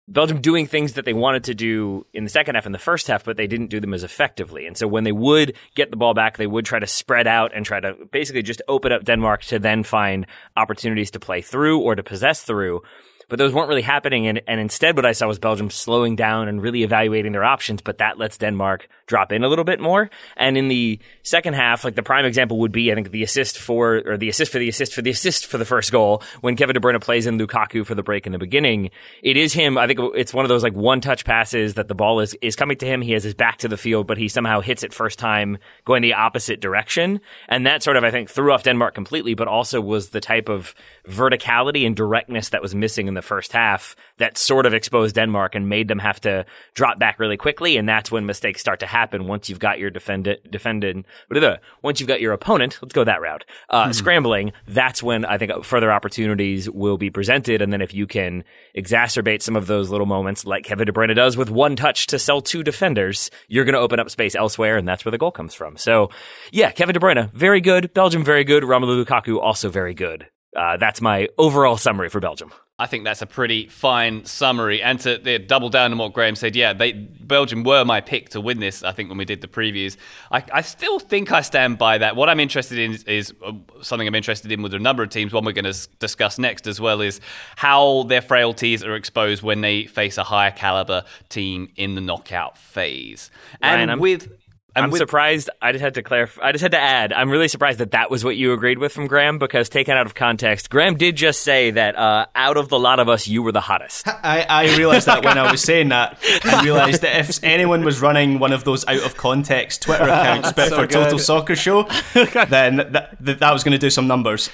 Belgium 0.07 0.41
doing 0.41 0.67
things 0.67 0.93
that 0.93 1.05
they 1.05 1.13
wanted 1.13 1.45
to 1.45 1.55
do 1.55 2.05
in 2.13 2.25
the 2.25 2.29
second 2.29 2.55
half 2.55 2.65
and 2.65 2.75
the 2.75 2.79
first 2.79 3.07
half, 3.07 3.23
but 3.23 3.37
they 3.37 3.47
didn't 3.47 3.69
do 3.69 3.79
them 3.79 3.93
as 3.93 4.03
effectively. 4.03 4.67
And 4.67 4.77
so 4.77 4.85
when 4.85 5.05
they 5.05 5.13
would 5.13 5.55
get 5.75 5.91
the 5.91 5.97
ball 5.97 6.13
back, 6.13 6.37
they 6.37 6.47
would 6.47 6.65
try 6.65 6.79
to 6.79 6.87
spread 6.87 7.25
out 7.25 7.51
and 7.55 7.65
try 7.65 7.79
to 7.79 7.93
basically 8.11 8.41
just 8.41 8.61
open 8.67 8.91
up 8.91 9.05
Denmark 9.05 9.43
to 9.45 9.59
then 9.59 9.83
find 9.83 10.27
opportunities 10.57 11.11
to 11.11 11.19
play 11.19 11.41
through 11.41 11.79
or 11.79 11.95
to 11.95 12.03
possess 12.03 12.43
through. 12.43 12.81
But 13.29 13.39
those 13.39 13.53
weren't 13.53 13.69
really 13.69 13.81
happening. 13.81 14.27
And, 14.27 14.41
and 14.47 14.59
instead, 14.59 14.95
what 14.95 15.05
I 15.05 15.11
saw 15.13 15.27
was 15.27 15.39
Belgium 15.39 15.69
slowing 15.69 16.15
down 16.15 16.47
and 16.47 16.61
really 16.61 16.83
evaluating 16.83 17.31
their 17.31 17.43
options. 17.43 17.81
But 17.81 17.97
that 17.97 18.17
lets 18.17 18.37
Denmark 18.37 18.87
drop 19.05 19.31
in 19.31 19.43
a 19.43 19.47
little 19.47 19.65
bit 19.65 19.79
more. 19.79 20.09
And 20.37 20.57
in 20.57 20.67
the 20.67 20.99
second 21.23 21.53
half, 21.53 21.83
like 21.83 21.95
the 21.95 22.03
prime 22.03 22.25
example 22.25 22.59
would 22.59 22.71
be, 22.71 22.91
I 22.91 22.95
think, 22.95 23.11
the 23.11 23.23
assist 23.23 23.57
for, 23.59 24.01
or 24.05 24.17
the 24.17 24.29
assist 24.29 24.51
for 24.51 24.59
the 24.59 24.69
assist 24.69 24.93
for 24.93 25.01
the 25.01 25.09
assist 25.09 25.45
for 25.45 25.57
the 25.57 25.65
first 25.65 25.91
goal 25.91 26.23
when 26.41 26.55
Kevin 26.55 26.73
De 26.73 26.79
Bruyne 26.79 27.01
plays 27.01 27.25
in 27.25 27.37
Lukaku 27.37 27.85
for 27.85 27.95
the 27.95 28.03
break 28.03 28.25
in 28.25 28.31
the 28.31 28.39
beginning. 28.39 28.91
It 29.21 29.37
is 29.37 29.53
him. 29.53 29.77
I 29.77 29.87
think 29.87 29.99
it's 30.15 30.33
one 30.33 30.45
of 30.45 30.49
those 30.49 30.63
like 30.63 30.73
one 30.73 31.01
touch 31.01 31.25
passes 31.25 31.75
that 31.75 31.87
the 31.87 31.95
ball 31.95 32.19
is, 32.19 32.35
is 32.41 32.55
coming 32.55 32.77
to 32.77 32.85
him. 32.85 33.01
He 33.01 33.11
has 33.13 33.23
his 33.23 33.33
back 33.33 33.57
to 33.59 33.67
the 33.67 33.77
field, 33.77 34.07
but 34.07 34.17
he 34.17 34.27
somehow 34.27 34.61
hits 34.61 34.83
it 34.83 34.93
first 34.93 35.19
time 35.19 35.57
going 35.85 36.01
the 36.01 36.13
opposite 36.13 36.61
direction. 36.61 37.19
And 37.47 37.65
that 37.65 37.83
sort 37.83 37.97
of, 37.97 38.03
I 38.03 38.11
think, 38.11 38.29
threw 38.29 38.51
off 38.51 38.63
Denmark 38.63 38.95
completely, 38.95 39.33
but 39.33 39.47
also 39.47 39.81
was 39.81 40.09
the 40.09 40.21
type 40.21 40.49
of 40.49 40.73
verticality 41.07 41.85
and 41.85 41.95
directness 41.95 42.49
that 42.49 42.61
was 42.61 42.73
missing 42.73 43.07
in 43.07 43.13
the 43.13 43.21
first 43.21 43.51
half 43.51 43.95
that 44.17 44.37
sort 44.37 44.65
of 44.65 44.73
exposed 44.73 45.15
Denmark 45.15 45.55
and 45.55 45.67
made 45.67 45.87
them 45.87 45.99
have 45.99 46.19
to 46.21 46.45
drop 46.75 46.99
back 46.99 47.19
really 47.19 47.37
quickly. 47.37 47.77
And 47.77 47.87
that's 47.87 48.11
when 48.11 48.25
mistakes 48.25 48.61
start 48.61 48.79
to 48.79 48.85
happen 48.85 49.27
once 49.27 49.49
you've 49.49 49.59
got 49.59 49.79
your 49.79 49.89
defended, 49.89 50.39
defended, 50.49 51.05
blah, 51.29 51.57
once 51.81 51.99
you've 51.99 52.07
got 52.07 52.21
your 52.21 52.33
opponent, 52.33 52.79
let's 52.81 52.93
go 52.93 53.03
that 53.03 53.21
route, 53.21 53.43
uh, 53.69 53.91
scrambling. 53.91 54.53
That's 54.67 55.03
when 55.03 55.25
I 55.25 55.37
think 55.37 55.65
further 55.65 55.91
opportunities 55.91 56.69
will 56.69 56.97
be 56.97 57.09
presented. 57.09 57.61
And 57.61 57.73
then 57.73 57.81
if 57.81 57.93
you 57.93 58.07
can 58.07 58.43
exacerbate 58.77 59.41
some 59.41 59.55
of 59.55 59.67
those 59.67 59.89
little 59.89 60.07
moments 60.07 60.45
like 60.45 60.63
Kevin 60.63 60.87
De 60.87 60.93
Bruyne 60.93 61.15
does 61.15 61.35
with 61.35 61.49
one 61.49 61.75
touch 61.75 62.07
to 62.07 62.19
sell 62.19 62.41
two 62.41 62.63
defenders, 62.63 63.29
you're 63.47 63.65
going 63.65 63.73
to 63.73 63.79
open 63.79 63.99
up 63.99 64.09
space 64.09 64.35
elsewhere. 64.35 64.77
And 64.77 64.87
that's 64.87 65.03
where 65.03 65.11
the 65.11 65.17
goal 65.17 65.31
comes 65.31 65.53
from. 65.53 65.75
So 65.75 66.11
yeah, 66.51 66.71
Kevin 66.71 66.93
De 66.93 66.99
Bruyne, 66.99 67.31
very 67.33 67.59
good. 67.59 67.93
Belgium, 67.93 68.23
very 68.23 68.43
good. 68.43 68.63
Romelu 68.63 69.03
Lukaku, 69.03 69.39
also 69.41 69.69
very 69.69 69.93
good. 69.93 70.27
Uh, 70.55 70.77
that's 70.77 71.01
my 71.01 71.27
overall 71.37 71.77
summary 71.77 72.09
for 72.09 72.19
Belgium. 72.19 72.51
I 72.79 72.87
think 72.87 73.03
that's 73.03 73.21
a 73.21 73.27
pretty 73.27 73.67
fine 73.67 74.25
summary. 74.25 74.81
And 74.81 74.99
to 75.01 75.39
double 75.39 75.69
down 75.69 75.91
on 75.91 75.99
what 75.99 76.11
Graham 76.11 76.35
said, 76.35 76.55
yeah, 76.55 76.73
they, 76.73 76.91
Belgium 76.91 77.63
were 77.63 77.85
my 77.85 78.01
pick 78.01 78.29
to 78.29 78.41
win 78.41 78.59
this. 78.59 78.83
I 78.83 78.91
think 78.91 79.09
when 79.09 79.17
we 79.17 79.25
did 79.25 79.41
the 79.41 79.47
previews, 79.47 79.95
I, 80.31 80.43
I 80.51 80.61
still 80.61 80.97
think 80.97 81.31
I 81.31 81.41
stand 81.41 81.77
by 81.77 81.99
that. 81.99 82.15
What 82.15 82.29
I'm 82.29 82.39
interested 82.39 82.79
in 82.79 82.93
is, 82.93 83.03
is 83.03 83.33
uh, 83.45 83.53
something 83.81 84.07
I'm 84.07 84.15
interested 84.15 84.51
in 84.51 84.63
with 84.63 84.73
a 84.73 84.79
number 84.79 85.03
of 85.03 85.09
teams. 85.09 85.31
One 85.33 85.45
we're 85.45 85.51
going 85.51 85.71
to 85.71 85.87
discuss 85.99 86.39
next 86.39 86.65
as 86.65 86.81
well 86.81 86.99
is 87.01 87.21
how 87.55 88.03
their 88.03 88.21
frailties 88.21 88.83
are 88.83 88.95
exposed 88.95 89.43
when 89.43 89.61
they 89.61 89.85
face 89.85 90.17
a 90.17 90.23
higher 90.23 90.51
caliber 90.51 91.03
team 91.29 91.71
in 91.75 91.93
the 91.93 92.01
knockout 92.01 92.57
phase. 92.57 93.29
And 93.61 93.91
I'm- 93.91 93.99
with 93.99 94.29
and 94.75 94.85
I'm 94.85 94.91
with, 94.91 94.99
surprised. 94.99 95.49
I 95.61 95.71
just 95.71 95.83
had 95.83 95.93
to 95.95 96.03
clarify. 96.03 96.47
I 96.47 96.51
just 96.51 96.63
had 96.63 96.71
to 96.71 96.79
add. 96.79 97.13
I'm 97.13 97.29
really 97.29 97.47
surprised 97.47 97.79
that 97.79 97.91
that 97.91 98.09
was 98.09 98.23
what 98.23 98.35
you 98.35 98.53
agreed 98.53 98.79
with 98.79 98.91
from 98.91 99.07
Graham 99.07 99.37
because 99.37 99.69
taken 99.69 99.95
out 99.95 100.05
of 100.05 100.15
context, 100.15 100.69
Graham 100.69 100.95
did 100.95 101.15
just 101.15 101.41
say 101.41 101.71
that 101.71 101.95
uh, 101.95 102.25
out 102.35 102.57
of 102.57 102.69
the 102.69 102.79
lot 102.79 102.99
of 102.99 103.07
us, 103.07 103.27
you 103.27 103.43
were 103.43 103.51
the 103.51 103.61
hottest. 103.61 104.07
I, 104.07 104.45
I 104.49 104.77
realised 104.77 105.07
that 105.07 105.23
when 105.23 105.37
I 105.37 105.51
was 105.51 105.61
saying 105.61 105.89
that. 105.89 106.17
I 106.43 106.63
realised 106.63 107.01
that 107.03 107.19
if 107.19 107.43
anyone 107.43 107.83
was 107.83 108.01
running 108.01 108.39
one 108.39 108.51
of 108.51 108.63
those 108.63 108.85
out 108.87 109.03
of 109.03 109.15
context 109.15 109.83
Twitter 109.83 110.03
accounts, 110.05 110.51
but 110.53 110.69
So 110.69 110.75
for 110.77 110.87
Total. 110.87 111.19
Soccer 111.19 111.55
Show, 111.55 111.83
then 112.49 112.77
that, 112.77 113.15
that, 113.19 113.39
that 113.39 113.53
was 113.53 113.63
going 113.63 113.73
to 113.73 113.77
do 113.77 113.89
some 113.89 114.07
numbers. 114.07 114.49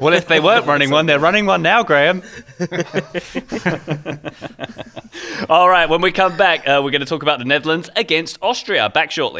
well, 0.00 0.14
if 0.14 0.28
they 0.28 0.40
weren't 0.40 0.66
running 0.66 0.90
one, 0.90 1.06
they're 1.06 1.18
running 1.18 1.46
one 1.46 1.62
now, 1.62 1.82
Graham. 1.82 2.22
All 5.48 5.68
right, 5.68 5.88
when 5.88 6.00
we 6.00 6.12
come 6.12 6.36
back, 6.36 6.68
uh, 6.68 6.80
we're 6.84 6.90
going 6.90 7.00
to 7.00 7.06
talk 7.06 7.22
about 7.22 7.38
the 7.38 7.44
Netherlands 7.44 7.90
against 7.96 8.38
Austria. 8.42 8.88
Back 8.90 9.10
shortly. 9.10 9.39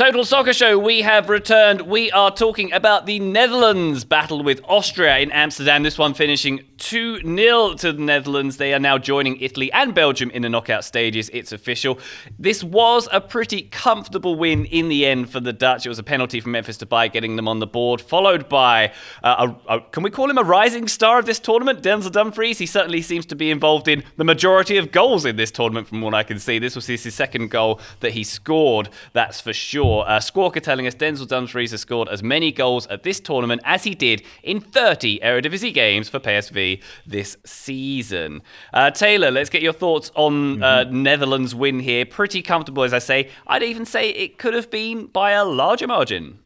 Total 0.00 0.24
Soccer 0.24 0.54
Show, 0.54 0.78
we 0.78 1.02
have 1.02 1.28
returned. 1.28 1.82
We 1.82 2.10
are 2.12 2.30
talking 2.30 2.72
about 2.72 3.04
the 3.04 3.20
Netherlands 3.20 4.02
battle 4.02 4.42
with 4.42 4.62
Austria 4.66 5.18
in 5.18 5.30
Amsterdam. 5.30 5.82
This 5.82 5.98
one 5.98 6.14
finishing 6.14 6.64
2 6.78 7.20
0 7.20 7.74
to 7.74 7.92
the 7.92 8.00
Netherlands. 8.00 8.56
They 8.56 8.72
are 8.72 8.78
now 8.78 8.96
joining 8.96 9.38
Italy 9.42 9.70
and 9.72 9.94
Belgium 9.94 10.30
in 10.30 10.40
the 10.40 10.48
knockout 10.48 10.86
stages. 10.86 11.28
It's 11.34 11.52
official. 11.52 11.98
This 12.38 12.64
was 12.64 13.10
a 13.12 13.20
pretty 13.20 13.60
comfortable 13.60 14.36
win 14.36 14.64
in 14.64 14.88
the 14.88 15.04
end 15.04 15.28
for 15.28 15.38
the 15.38 15.52
Dutch. 15.52 15.84
It 15.84 15.90
was 15.90 15.98
a 15.98 16.02
penalty 16.02 16.40
from 16.40 16.52
Memphis 16.52 16.78
Depay 16.78 17.12
getting 17.12 17.36
them 17.36 17.46
on 17.46 17.58
the 17.58 17.66
board, 17.66 18.00
followed 18.00 18.48
by, 18.48 18.94
uh, 19.22 19.52
a, 19.68 19.74
a, 19.74 19.80
can 19.82 20.02
we 20.02 20.08
call 20.08 20.30
him 20.30 20.38
a 20.38 20.42
rising 20.42 20.88
star 20.88 21.18
of 21.18 21.26
this 21.26 21.38
tournament? 21.38 21.82
Denzel 21.82 22.10
Dumfries. 22.10 22.56
He 22.56 22.64
certainly 22.64 23.02
seems 23.02 23.26
to 23.26 23.36
be 23.36 23.50
involved 23.50 23.86
in 23.86 24.02
the 24.16 24.24
majority 24.24 24.78
of 24.78 24.92
goals 24.92 25.26
in 25.26 25.36
this 25.36 25.50
tournament 25.50 25.88
from 25.88 26.00
what 26.00 26.14
I 26.14 26.22
can 26.22 26.38
see. 26.38 26.58
This 26.58 26.74
was 26.74 26.86
his 26.86 27.02
second 27.14 27.50
goal 27.50 27.78
that 28.00 28.12
he 28.12 28.24
scored, 28.24 28.88
that's 29.12 29.42
for 29.42 29.52
sure 29.52 29.89
sure. 29.90 30.08
Uh, 30.08 30.18
Squawka 30.18 30.62
telling 30.62 30.86
us 30.86 30.94
Denzel 30.94 31.26
Dumfries 31.26 31.70
has 31.72 31.80
scored 31.80 32.08
as 32.08 32.22
many 32.22 32.52
goals 32.52 32.86
at 32.86 33.02
this 33.02 33.20
tournament 33.20 33.60
as 33.64 33.84
he 33.84 33.94
did 33.94 34.22
in 34.42 34.60
30 34.60 35.20
Eredivisie 35.20 35.74
games 35.74 36.08
for 36.08 36.18
PSV 36.18 36.82
this 37.06 37.36
season. 37.44 38.42
Uh, 38.72 38.90
Taylor, 38.90 39.30
let's 39.30 39.50
get 39.50 39.62
your 39.62 39.72
thoughts 39.72 40.10
on 40.14 40.62
uh, 40.62 40.84
mm-hmm. 40.84 41.02
Netherlands' 41.02 41.54
win 41.54 41.80
here. 41.80 42.06
Pretty 42.06 42.42
comfortable, 42.42 42.82
as 42.82 42.92
I 42.92 42.98
say. 42.98 43.30
I'd 43.46 43.62
even 43.62 43.84
say 43.84 44.10
it 44.10 44.38
could 44.38 44.54
have 44.54 44.70
been 44.70 45.06
by 45.06 45.32
a 45.32 45.44
larger 45.44 45.86
margin. 45.86 46.40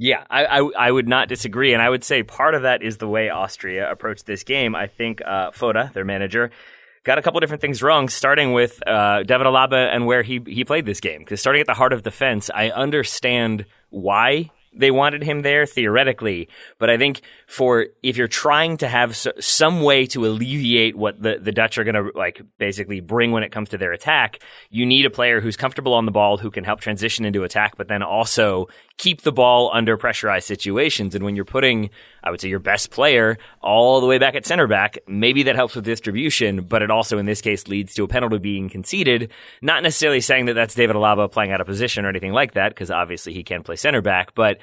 Yeah, 0.00 0.24
I, 0.30 0.46
I, 0.46 0.70
I, 0.78 0.90
would 0.92 1.08
not 1.08 1.28
disagree. 1.28 1.72
And 1.72 1.82
I 1.82 1.90
would 1.90 2.04
say 2.04 2.22
part 2.22 2.54
of 2.54 2.62
that 2.62 2.84
is 2.84 2.98
the 2.98 3.08
way 3.08 3.30
Austria 3.30 3.90
approached 3.90 4.26
this 4.26 4.44
game. 4.44 4.76
I 4.76 4.86
think 4.86 5.20
uh, 5.26 5.50
Foda, 5.50 5.92
their 5.92 6.04
manager, 6.04 6.52
got 7.04 7.18
a 7.18 7.22
couple 7.22 7.40
different 7.40 7.60
things 7.60 7.82
wrong, 7.82 8.08
starting 8.08 8.52
with 8.52 8.86
uh, 8.86 9.22
David 9.22 9.46
Alaba 9.46 9.94
and 9.94 10.06
where 10.06 10.22
he 10.22 10.40
he 10.46 10.64
played 10.64 10.86
this 10.86 11.00
game. 11.00 11.20
Because 11.20 11.40
starting 11.40 11.60
at 11.60 11.66
the 11.66 11.74
heart 11.74 11.92
of 11.92 12.02
the 12.02 12.10
fence, 12.10 12.50
I 12.54 12.70
understand 12.70 13.64
why 13.90 14.50
they 14.78 14.90
wanted 14.90 15.22
him 15.22 15.42
there 15.42 15.66
theoretically, 15.66 16.48
but 16.78 16.90
I 16.90 16.98
think 16.98 17.22
for 17.46 17.86
if 18.02 18.16
you're 18.16 18.28
trying 18.28 18.76
to 18.78 18.88
have 18.88 19.16
so, 19.16 19.32
some 19.40 19.82
way 19.82 20.06
to 20.06 20.26
alleviate 20.26 20.96
what 20.96 21.20
the, 21.20 21.38
the 21.40 21.52
Dutch 21.52 21.78
are 21.78 21.84
going 21.84 21.94
to 21.94 22.12
like 22.14 22.40
basically 22.58 23.00
bring 23.00 23.32
when 23.32 23.42
it 23.42 23.50
comes 23.50 23.70
to 23.70 23.78
their 23.78 23.92
attack, 23.92 24.38
you 24.70 24.86
need 24.86 25.06
a 25.06 25.10
player 25.10 25.40
who's 25.40 25.56
comfortable 25.56 25.94
on 25.94 26.06
the 26.06 26.12
ball 26.12 26.36
who 26.38 26.50
can 26.50 26.64
help 26.64 26.80
transition 26.80 27.24
into 27.24 27.44
attack, 27.44 27.76
but 27.76 27.88
then 27.88 28.02
also 28.02 28.68
keep 28.98 29.22
the 29.22 29.32
ball 29.32 29.70
under 29.72 29.96
pressurized 29.96 30.46
situations. 30.46 31.14
And 31.14 31.24
when 31.24 31.36
you're 31.36 31.44
putting, 31.44 31.90
I 32.22 32.30
would 32.30 32.40
say, 32.40 32.48
your 32.48 32.58
best 32.58 32.90
player 32.90 33.38
all 33.62 34.00
the 34.00 34.06
way 34.06 34.18
back 34.18 34.34
at 34.34 34.44
center 34.44 34.66
back, 34.66 34.98
maybe 35.06 35.44
that 35.44 35.54
helps 35.54 35.74
with 35.76 35.84
distribution, 35.84 36.62
but 36.62 36.82
it 36.82 36.90
also 36.90 37.16
in 37.16 37.24
this 37.24 37.40
case 37.40 37.68
leads 37.68 37.94
to 37.94 38.04
a 38.04 38.08
penalty 38.08 38.38
being 38.38 38.68
conceded. 38.68 39.30
Not 39.62 39.82
necessarily 39.82 40.20
saying 40.20 40.46
that 40.46 40.54
that's 40.54 40.74
David 40.74 40.96
Alaba 40.96 41.30
playing 41.30 41.52
out 41.52 41.60
of 41.60 41.66
position 41.66 42.04
or 42.04 42.08
anything 42.08 42.32
like 42.32 42.54
that, 42.54 42.70
because 42.70 42.90
obviously 42.90 43.32
he 43.32 43.44
can 43.44 43.62
play 43.62 43.76
center 43.76 44.02
back, 44.02 44.34
but 44.34 44.58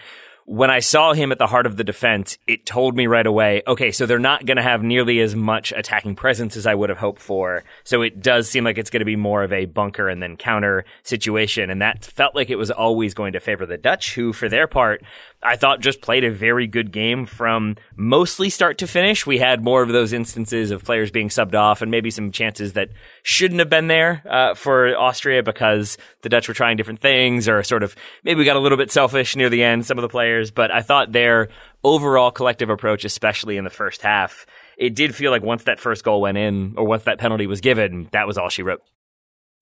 when 0.47 0.69
I 0.69 0.79
saw 0.79 1.13
him 1.13 1.31
at 1.31 1.39
the 1.39 1.47
heart 1.47 1.65
of 1.65 1.75
the 1.75 1.83
defense, 1.83 2.37
it 2.45 2.67
told 2.67 2.95
me 2.95 3.07
right 3.07 3.25
away, 3.25 3.63
okay, 3.67 3.91
so 3.91 4.05
they're 4.05 4.19
not 4.19 4.45
going 4.45 4.57
to 4.57 4.63
have 4.63 4.83
nearly 4.83 5.19
as 5.19 5.35
much 5.35 5.73
attacking 5.75 6.15
presence 6.15 6.55
as 6.55 6.67
I 6.67 6.75
would 6.75 6.89
have 6.89 6.99
hoped 6.99 7.19
for. 7.19 7.63
So 7.83 8.03
it 8.03 8.21
does 8.21 8.47
seem 8.47 8.63
like 8.63 8.77
it's 8.77 8.91
going 8.91 9.01
to 9.01 9.05
be 9.05 9.15
more 9.15 9.41
of 9.41 9.51
a 9.51 9.65
bunker 9.65 10.07
and 10.07 10.21
then 10.21 10.37
counter 10.37 10.85
situation. 11.01 11.71
And 11.71 11.81
that 11.81 12.05
felt 12.05 12.35
like 12.35 12.51
it 12.51 12.57
was 12.57 12.69
always 12.69 13.15
going 13.15 13.33
to 13.33 13.39
favor 13.39 13.65
the 13.65 13.77
Dutch, 13.77 14.13
who 14.13 14.33
for 14.33 14.47
their 14.47 14.67
part 14.67 15.01
I 15.45 15.55
thought 15.57 15.79
just 15.79 16.01
played 16.01 16.23
a 16.23 16.31
very 16.31 16.67
good 16.67 16.91
game 16.91 17.25
from 17.25 17.75
mostly 17.95 18.49
start 18.49 18.79
to 18.79 18.87
finish. 18.87 19.25
We 19.25 19.37
had 19.37 19.63
more 19.63 19.83
of 19.83 19.89
those 19.89 20.11
instances 20.11 20.71
of 20.71 20.83
players 20.83 21.11
being 21.11 21.29
subbed 21.29 21.53
off 21.53 21.81
and 21.81 21.91
maybe 21.91 22.09
some 22.09 22.31
chances 22.31 22.73
that 22.73 22.89
shouldn't 23.23 23.59
have 23.59 23.69
been 23.69 23.87
there 23.87 24.23
uh, 24.29 24.55
for 24.55 24.97
Austria 24.97 25.43
because 25.43 25.97
the 26.23 26.29
Dutch 26.29 26.47
were 26.47 26.53
trying 26.53 26.77
different 26.77 26.99
things 26.99 27.47
or 27.47 27.61
sort 27.63 27.83
of 27.83 27.95
maybe 28.23 28.39
we 28.39 28.45
got 28.45 28.55
a 28.55 28.59
little 28.59 28.77
bit 28.77 28.91
selfish 28.91 29.35
near 29.35 29.49
the 29.49 29.63
end, 29.63 29.85
some 29.85 29.97
of 29.97 30.01
the 30.01 30.09
players. 30.09 30.49
But 30.49 30.71
I 30.71 30.81
thought 30.81 31.11
their 31.11 31.49
overall 31.83 32.31
collective 32.31 32.69
approach, 32.69 33.05
especially 33.05 33.57
in 33.57 33.63
the 33.63 33.69
first 33.69 34.01
half, 34.01 34.47
it 34.77 34.95
did 34.95 35.15
feel 35.15 35.31
like 35.31 35.43
once 35.43 35.65
that 35.65 35.79
first 35.79 36.03
goal 36.03 36.21
went 36.21 36.37
in 36.37 36.73
or 36.77 36.85
once 36.85 37.03
that 37.03 37.19
penalty 37.19 37.47
was 37.47 37.61
given, 37.61 38.09
that 38.11 38.27
was 38.27 38.37
all 38.37 38.49
she 38.49 38.63
wrote. 38.63 38.81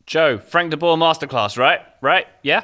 Joe, 0.05 0.38
Frank 0.38 0.71
de 0.71 0.77
Boer 0.77 0.97
masterclass, 0.97 1.57
right? 1.57 1.79
Right? 2.01 2.27
Yeah? 2.41 2.63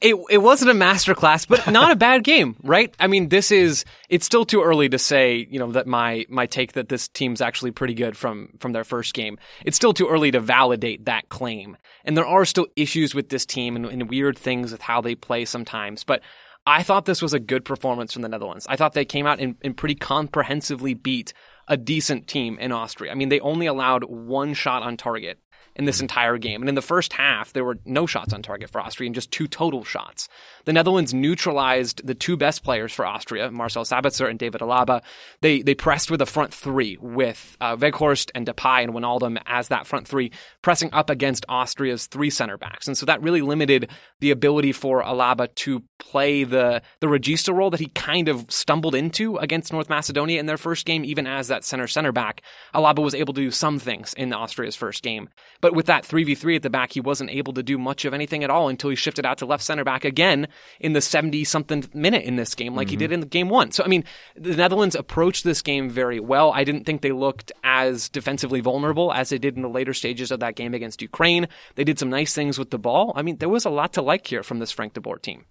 It 0.00 0.16
it 0.30 0.38
wasn't 0.38 0.70
a 0.70 0.74
masterclass, 0.74 1.46
but 1.46 1.66
not 1.70 1.90
a 1.90 1.96
bad 1.96 2.24
game, 2.24 2.56
right? 2.62 2.94
I 2.98 3.06
mean, 3.06 3.28
this 3.28 3.50
is 3.50 3.84
it's 4.08 4.26
still 4.26 4.44
too 4.44 4.62
early 4.62 4.88
to 4.88 4.98
say, 4.98 5.46
you 5.50 5.58
know, 5.58 5.72
that 5.72 5.86
my 5.86 6.26
my 6.28 6.46
take 6.46 6.72
that 6.72 6.88
this 6.88 7.08
team's 7.08 7.40
actually 7.40 7.70
pretty 7.70 7.94
good 7.94 8.16
from 8.16 8.50
from 8.58 8.72
their 8.72 8.84
first 8.84 9.14
game. 9.14 9.38
It's 9.64 9.76
still 9.76 9.94
too 9.94 10.08
early 10.08 10.30
to 10.32 10.40
validate 10.40 11.06
that 11.06 11.28
claim, 11.28 11.76
and 12.04 12.16
there 12.16 12.26
are 12.26 12.44
still 12.44 12.66
issues 12.76 13.14
with 13.14 13.28
this 13.28 13.46
team 13.46 13.76
and, 13.76 13.86
and 13.86 14.10
weird 14.10 14.38
things 14.38 14.72
with 14.72 14.82
how 14.82 15.00
they 15.00 15.14
play 15.14 15.44
sometimes. 15.44 16.04
But 16.04 16.22
I 16.66 16.82
thought 16.82 17.04
this 17.04 17.20
was 17.20 17.34
a 17.34 17.40
good 17.40 17.64
performance 17.64 18.12
from 18.12 18.22
the 18.22 18.28
Netherlands. 18.28 18.66
I 18.68 18.76
thought 18.76 18.94
they 18.94 19.04
came 19.04 19.26
out 19.26 19.38
and, 19.38 19.56
and 19.62 19.76
pretty 19.76 19.94
comprehensively 19.94 20.94
beat 20.94 21.34
a 21.68 21.76
decent 21.76 22.26
team 22.26 22.58
in 22.58 22.72
Austria. 22.72 23.12
I 23.12 23.14
mean, 23.14 23.28
they 23.28 23.40
only 23.40 23.66
allowed 23.66 24.04
one 24.04 24.54
shot 24.54 24.82
on 24.82 24.96
target 24.96 25.38
in 25.76 25.84
this 25.84 26.00
entire 26.00 26.38
game. 26.38 26.62
And 26.62 26.68
in 26.68 26.74
the 26.74 26.82
first 26.82 27.12
half, 27.12 27.52
there 27.52 27.64
were 27.64 27.78
no 27.84 28.06
shots 28.06 28.32
on 28.32 28.42
target 28.42 28.70
for 28.70 28.80
Austria 28.80 29.08
and 29.08 29.14
just 29.14 29.30
two 29.30 29.48
total 29.48 29.84
shots. 29.84 30.28
The 30.64 30.72
Netherlands 30.72 31.12
neutralized 31.12 32.06
the 32.06 32.14
two 32.14 32.36
best 32.36 32.62
players 32.62 32.92
for 32.92 33.04
Austria, 33.04 33.50
Marcel 33.50 33.84
Sabitzer 33.84 34.28
and 34.28 34.38
David 34.38 34.60
Alaba. 34.60 35.02
They 35.40 35.62
they 35.62 35.74
pressed 35.74 36.10
with 36.10 36.22
a 36.22 36.26
front 36.26 36.54
three 36.54 36.96
with 37.00 37.56
uh, 37.60 37.76
Weghorst 37.76 38.30
and 38.34 38.46
Depay 38.46 38.84
and 38.84 38.92
Wijnaldum 38.92 39.40
as 39.46 39.68
that 39.68 39.86
front 39.86 40.06
three, 40.06 40.32
pressing 40.62 40.90
up 40.92 41.10
against 41.10 41.44
Austria's 41.48 42.06
three 42.06 42.30
center 42.30 42.56
backs. 42.56 42.86
And 42.86 42.96
so 42.96 43.06
that 43.06 43.22
really 43.22 43.42
limited 43.42 43.90
the 44.20 44.30
ability 44.30 44.72
for 44.72 45.02
Alaba 45.02 45.54
to 45.56 45.82
play 45.98 46.44
the 46.44 46.82
the 47.00 47.06
regista 47.08 47.54
role 47.54 47.70
that 47.70 47.80
he 47.80 47.86
kind 47.86 48.28
of 48.28 48.46
stumbled 48.48 48.94
into 48.94 49.36
against 49.36 49.72
North 49.72 49.88
Macedonia 49.88 50.40
in 50.40 50.46
their 50.46 50.56
first 50.56 50.86
game, 50.86 51.04
even 51.04 51.26
as 51.26 51.48
that 51.48 51.64
center 51.64 51.86
center 51.86 52.12
back. 52.12 52.42
Alaba 52.74 53.02
was 53.02 53.14
able 53.14 53.34
to 53.34 53.40
do 53.40 53.50
some 53.50 53.78
things 53.78 54.14
in 54.14 54.32
Austria's 54.32 54.76
first 54.76 55.02
game. 55.02 55.28
But 55.64 55.74
with 55.74 55.86
that 55.86 56.04
3v3 56.04 56.56
at 56.56 56.62
the 56.62 56.68
back, 56.68 56.92
he 56.92 57.00
wasn't 57.00 57.30
able 57.30 57.54
to 57.54 57.62
do 57.62 57.78
much 57.78 58.04
of 58.04 58.12
anything 58.12 58.44
at 58.44 58.50
all 58.50 58.68
until 58.68 58.90
he 58.90 58.96
shifted 58.96 59.24
out 59.24 59.38
to 59.38 59.46
left 59.46 59.62
center 59.62 59.82
back 59.82 60.04
again 60.04 60.46
in 60.78 60.92
the 60.92 61.00
70 61.00 61.42
something 61.44 61.88
minute 61.94 62.24
in 62.24 62.36
this 62.36 62.54
game, 62.54 62.74
like 62.74 62.88
mm-hmm. 62.88 62.90
he 62.90 62.96
did 62.98 63.12
in 63.12 63.20
the 63.20 63.26
game 63.26 63.48
one. 63.48 63.70
So, 63.70 63.82
I 63.82 63.86
mean, 63.86 64.04
the 64.36 64.56
Netherlands 64.56 64.94
approached 64.94 65.42
this 65.42 65.62
game 65.62 65.88
very 65.88 66.20
well. 66.20 66.52
I 66.52 66.64
didn't 66.64 66.84
think 66.84 67.00
they 67.00 67.12
looked 67.12 67.50
as 67.64 68.10
defensively 68.10 68.60
vulnerable 68.60 69.10
as 69.10 69.30
they 69.30 69.38
did 69.38 69.56
in 69.56 69.62
the 69.62 69.70
later 69.70 69.94
stages 69.94 70.30
of 70.30 70.40
that 70.40 70.54
game 70.54 70.74
against 70.74 71.00
Ukraine. 71.00 71.48
They 71.76 71.84
did 71.84 71.98
some 71.98 72.10
nice 72.10 72.34
things 72.34 72.58
with 72.58 72.68
the 72.68 72.78
ball. 72.78 73.14
I 73.16 73.22
mean, 73.22 73.38
there 73.38 73.48
was 73.48 73.64
a 73.64 73.70
lot 73.70 73.94
to 73.94 74.02
like 74.02 74.26
here 74.26 74.42
from 74.42 74.58
this 74.58 74.70
Frank 74.70 74.92
de 74.92 75.00
Boer 75.00 75.16
team. 75.16 75.46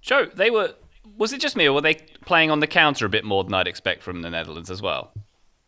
Joe, 0.00 0.26
they 0.32 0.48
were. 0.48 0.74
Was 1.18 1.32
it 1.32 1.40
just 1.40 1.56
me, 1.56 1.66
or 1.66 1.72
were 1.72 1.80
they 1.80 1.94
playing 2.24 2.52
on 2.52 2.60
the 2.60 2.68
counter 2.68 3.06
a 3.06 3.08
bit 3.08 3.24
more 3.24 3.42
than 3.42 3.54
I'd 3.54 3.66
expect 3.66 4.04
from 4.04 4.22
the 4.22 4.30
Netherlands 4.30 4.70
as 4.70 4.80
well? 4.80 5.12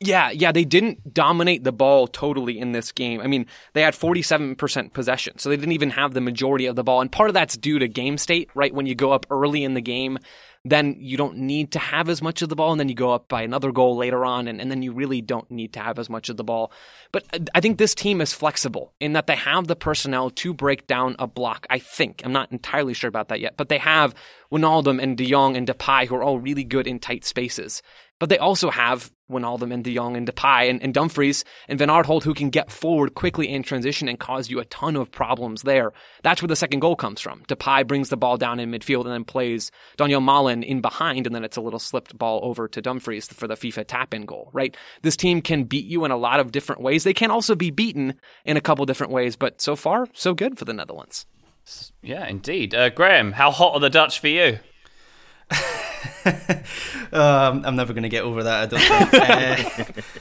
Yeah, 0.01 0.31
yeah, 0.31 0.53
they 0.53 0.65
didn't 0.65 1.13
dominate 1.13 1.65
the 1.65 1.73
ball 1.73 2.07
totally 2.07 2.57
in 2.59 2.71
this 2.71 2.93
game. 2.93 3.21
I 3.21 3.27
mean, 3.27 3.47
they 3.73 3.83
had 3.83 3.95
47% 3.95 4.93
possession, 4.93 5.39
so 5.39 5.49
they 5.49 5.57
didn't 5.57 5.73
even 5.73 5.91
have 5.91 6.15
the 6.15 6.21
majority 6.21 6.67
of 6.67 6.77
the 6.77 6.85
ball. 6.85 7.01
And 7.01 7.11
part 7.11 7.31
of 7.31 7.35
that's 7.35 7.57
due 7.57 7.81
to 7.81 7.89
game 7.89 8.17
state, 8.17 8.49
right? 8.55 8.73
When 8.73 8.87
you 8.87 8.95
go 8.95 9.11
up 9.11 9.27
early 9.29 9.65
in 9.65 9.75
the 9.75 9.81
game, 9.81 10.19
then 10.71 10.97
you 10.99 11.17
don't 11.17 11.37
need 11.37 11.73
to 11.73 11.79
have 11.79 12.09
as 12.09 12.23
much 12.23 12.43
of 12.43 12.49
the 12.49 12.57
ball, 12.57 12.73
and 12.73 12.81
then 12.81 12.89
you 12.89 12.95
go 12.95 13.13
up 13.13 13.29
by 13.29 13.43
another 13.43 13.73
goal 13.73 13.97
later 13.97 14.25
on, 14.25 14.49
and, 14.49 14.61
and 14.61 14.71
then 14.71 14.83
you 14.83 14.93
really 14.93 15.21
don't 15.21 15.51
need 15.51 15.73
to 15.75 15.81
have 15.81 15.99
as 15.99 16.11
much 16.11 16.29
of 16.29 16.37
the 16.37 16.45
ball. 16.45 16.73
But 17.13 17.25
I 17.55 17.61
think 17.61 17.79
this 17.79 17.95
team 17.95 18.21
is 18.21 18.33
flexible 18.33 18.93
in 19.01 19.13
that 19.13 19.27
they 19.27 19.37
have 19.37 19.67
the 19.67 19.77
personnel 19.77 20.31
to 20.31 20.53
break 20.53 20.87
down 20.87 21.17
a 21.19 21.27
block. 21.27 21.67
I 21.71 21.79
think. 21.79 22.23
I'm 22.25 22.33
not 22.33 22.53
entirely 22.53 22.95
sure 22.95 23.09
about 23.09 23.29
that 23.29 23.41
yet, 23.41 23.57
but 23.57 23.69
they 23.69 23.79
have 23.79 24.15
Wijnaldum 24.53 25.03
and 25.03 25.17
De 25.17 25.29
Jong 25.31 25.57
and 25.57 25.67
Depay 25.67 26.07
who 26.07 26.15
are 26.17 26.23
all 26.23 26.39
really 26.39 26.65
good 26.65 26.87
in 26.87 26.99
tight 26.99 27.25
spaces. 27.25 27.83
But 28.19 28.31
they 28.31 28.39
also 28.39 28.71
have 28.71 29.13
Wijnaldum 29.31 29.73
and 29.73 29.85
De 29.85 29.95
Jong 29.95 30.17
and 30.17 30.27
Depay 30.27 30.69
and, 30.69 30.83
and 30.83 30.93
Dumfries 30.93 31.45
and 31.69 31.79
Van 31.79 31.89
Aanholt 31.89 32.25
who 32.25 32.35
can 32.35 32.51
get 32.51 32.71
forward 32.71 33.15
quickly 33.15 33.49
in 33.49 33.63
transition 33.63 34.09
and 34.09 34.19
cause 34.19 34.51
you 34.51 34.59
a 34.59 34.65
ton 34.65 34.97
of 34.97 35.13
problems 35.13 35.63
there. 35.63 35.93
That's 36.23 36.43
where 36.43 36.49
the 36.49 36.57
second 36.57 36.81
goal 36.81 36.97
comes 36.97 37.21
from. 37.21 37.43
Depay 37.45 37.87
brings 37.87 38.09
the 38.09 38.17
ball 38.17 38.37
down 38.37 38.59
in 38.59 38.71
midfield 38.71 39.05
and 39.05 39.13
then 39.13 39.25
plays 39.25 39.71
Donyell 39.99 40.23
Malen 40.59 40.65
in 40.65 40.81
behind 40.81 41.27
and 41.27 41.35
then 41.35 41.45
it's 41.45 41.57
a 41.57 41.61
little 41.61 41.79
slipped 41.79 42.17
ball 42.17 42.41
over 42.43 42.69
to 42.69 42.81
Dumfries 42.81 43.29
for 43.29 43.47
the 43.47 43.55
FIFA 43.55 43.87
tap-in 43.87 44.27
goal, 44.27 44.51
right? 44.53 44.77
This 45.03 45.17
team 45.17 45.43
can 45.43 45.65
beat 45.65 45.87
you 45.87 46.05
in 46.05 46.11
a 46.11 46.17
lot 46.17 46.41
of 46.41 46.53
different 46.53 46.83
ways. 46.83 47.05
They 47.05 47.15
can 47.15 47.31
also 47.31 47.55
be 47.55 47.71
beaten 47.71 48.15
in 48.45 48.57
a 48.57 48.61
couple 48.61 48.85
different 48.87 49.13
ways, 49.13 49.37
but 49.37 49.61
so 49.61 49.77
far, 49.77 50.07
so 50.13 50.35
good 50.35 50.59
for 50.59 50.65
the 50.65 50.73
Netherlands. 50.73 51.27
Yeah, 52.03 52.27
indeed. 52.27 52.75
Uh, 52.75 52.91
Graham, 52.91 53.33
how 53.33 53.51
hot 53.51 53.75
are 53.75 53.81
the 53.81 53.91
Dutch 53.91 54.21
for 54.21 54.29
you? 54.29 54.59
um, 57.13 57.65
I'm 57.65 57.77
never 57.77 57.93
going 57.93 58.05
to 58.05 58.09
get 58.09 58.25
over 58.25 58.45
that. 58.45 58.63
I 58.63 58.67
don't 58.67 59.11
think. 59.11 59.99
uh, 59.99 60.13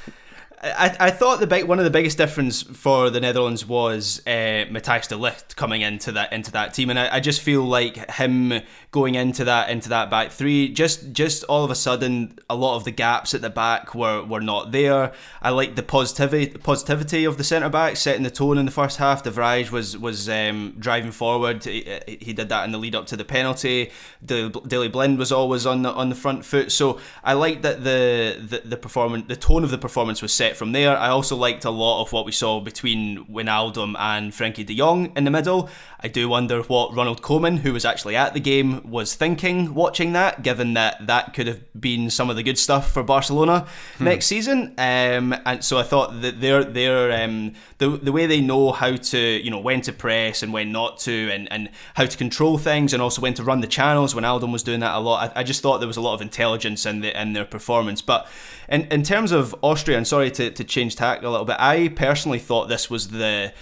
I, 0.62 0.96
I 1.00 1.12
thought 1.12 1.40
the 1.40 1.48
big 1.48 1.66
one 1.66 1.78
of 1.78 1.86
the 1.86 1.92
biggest 1.92 2.18
difference 2.18 2.64
for 2.64 3.10
the 3.10 3.20
Netherlands 3.20 3.66
was 3.66 4.22
uh, 4.26 4.66
Matthijs 4.70 5.08
de 5.08 5.16
Ligt 5.16 5.56
coming 5.56 5.82
into 5.82 6.14
that 6.14 6.34
into 6.34 6.52
that 6.52 6.74
team, 6.74 6.90
and 6.90 6.98
I, 6.98 7.18
I 7.18 7.20
just 7.20 7.42
feel 7.42 7.64
like 7.64 8.10
him 8.12 8.62
going 8.98 9.14
into 9.14 9.44
that 9.44 9.70
into 9.70 9.90
that 9.90 10.10
back 10.10 10.32
three, 10.32 10.70
just 10.70 11.12
just 11.12 11.44
all 11.44 11.64
of 11.64 11.70
a 11.70 11.76
sudden, 11.76 12.40
a 12.50 12.56
lot 12.56 12.78
of 12.78 12.84
the 12.84 12.90
gaps 12.90 13.36
at 13.36 13.42
the 13.42 13.50
back 13.50 13.94
were, 13.94 14.24
were 14.24 14.42
not 14.42 14.72
there. 14.72 15.14
I 15.40 15.52
like 15.52 15.76
the 15.76 15.84
positivity 15.84 16.58
positivity 16.58 17.24
of 17.26 17.38
the 17.38 17.44
centre 17.44 17.70
back, 17.70 17.96
setting 17.96 18.24
the 18.24 18.32
tone 18.32 18.58
in 18.58 18.66
the 18.66 18.72
first 18.72 18.98
half. 18.98 19.22
De 19.22 19.30
Vrij 19.30 19.70
was 19.70 19.96
was 19.96 20.28
um, 20.28 20.74
driving 20.80 21.12
forward. 21.12 21.64
He, 21.64 22.00
he, 22.08 22.34
did 22.34 22.50
that 22.50 22.66
in 22.66 22.72
the 22.72 22.80
lead 22.80 22.96
up 22.96 23.06
to 23.08 23.16
the 23.16 23.24
penalty. 23.24 23.92
The 24.22 24.50
Daley 24.66 24.88
Blind 24.88 25.20
was 25.20 25.32
always 25.32 25.68
on 25.68 25.84
the 25.84 25.92
on 25.92 26.10
the 26.10 26.16
front 26.16 26.44
foot. 26.44 26.72
So 26.72 27.00
I 27.24 27.34
liked 27.34 27.62
that 27.62 27.84
the, 27.84 28.36
the 28.52 28.62
the 28.66 28.78
performance, 28.78 29.26
the 29.28 29.36
tone 29.36 29.64
of 29.64 29.70
the 29.70 29.78
performance 29.78 30.24
was 30.24 30.34
set 30.34 30.58
from 30.58 30.72
there. 30.72 30.98
I 30.98 31.10
also 31.10 31.36
liked 31.36 31.66
a 31.66 31.70
lot 31.70 32.02
of 32.02 32.12
what 32.12 32.26
we 32.26 32.32
saw 32.32 32.60
between 32.60 33.26
Wijnaldum 33.28 33.96
and 34.00 34.34
Frankie 34.34 34.64
De 34.64 34.76
Jong 34.76 35.12
in 35.16 35.24
the 35.24 35.32
middle. 35.32 35.70
I 36.00 36.08
do 36.08 36.30
wonder 36.30 36.62
what 36.62 36.96
Ronald 36.96 37.22
Koeman, 37.24 37.60
who 37.60 37.74
was 37.74 37.84
actually 37.84 38.16
at 38.16 38.34
the 38.34 38.40
game, 38.40 38.82
was 38.90 39.16
thinking 39.16 39.74
watching 39.74 40.14
that, 40.14 40.44
given 40.44 40.74
that 40.76 41.08
that 41.08 41.34
could 41.34 41.48
have 41.48 41.62
been 41.80 42.10
some 42.10 42.30
of 42.30 42.36
the 42.36 42.44
good 42.44 42.58
stuff 42.58 42.92
for 42.92 43.04
Barcelona 43.04 43.66
hmm. 43.98 44.04
next 44.04 44.28
season. 44.28 44.74
Um, 44.78 45.36
and 45.46 45.64
so 45.64 45.78
I 45.78 45.84
thought 45.84 46.22
that 46.22 46.40
they're, 46.42 46.64
they're 46.64 47.24
um, 47.24 47.54
the, 47.80 47.90
the 47.90 48.12
way 48.12 48.26
they 48.28 48.42
know 48.42 48.72
how 48.72 48.96
to, 48.96 49.20
you 49.20 49.50
know, 49.50 49.60
when 49.60 49.82
to 49.82 49.94
press 49.94 50.44
and 50.44 50.54
when 50.54 50.72
not 50.72 51.00
to, 51.00 51.30
and, 51.32 51.52
and 51.52 51.70
how 51.96 52.06
to 52.06 52.18
control 52.18 52.58
things, 52.58 52.94
and 52.94 53.02
also 53.02 53.22
when 53.22 53.34
to 53.36 53.44
run 53.44 53.62
the 53.62 53.68
channels. 53.68 54.14
When 54.16 54.24
Wijnaldum 54.24 54.52
was 54.52 54.64
doing 54.64 54.80
that 54.82 54.96
a 54.96 55.00
lot, 55.00 55.32
I, 55.36 55.42
I 55.42 55.44
just 55.44 55.62
thought 55.62 55.80
there 55.80 55.88
was 55.88 55.98
a 55.98 56.02
lot 56.02 56.14
of 56.14 56.22
intelligence 56.22 56.86
in, 56.86 57.02
the, 57.02 57.20
in 57.20 57.34
their 57.34 57.46
performance. 57.46 58.02
But 58.02 58.28
in, 58.70 58.84
in 58.86 59.04
terms 59.04 59.32
of 59.32 59.56
Austria, 59.62 59.98
and 59.98 60.08
sorry 60.08 60.32
to, 60.32 60.52
to 60.52 60.64
change 60.64 60.96
tack 60.96 61.24
a 61.24 61.30
little 61.30 61.46
bit, 61.46 61.58
I 61.60 61.90
personally 61.90 62.40
thought 62.40 62.68
this 62.68 62.90
was 62.90 63.10
the 63.10 63.54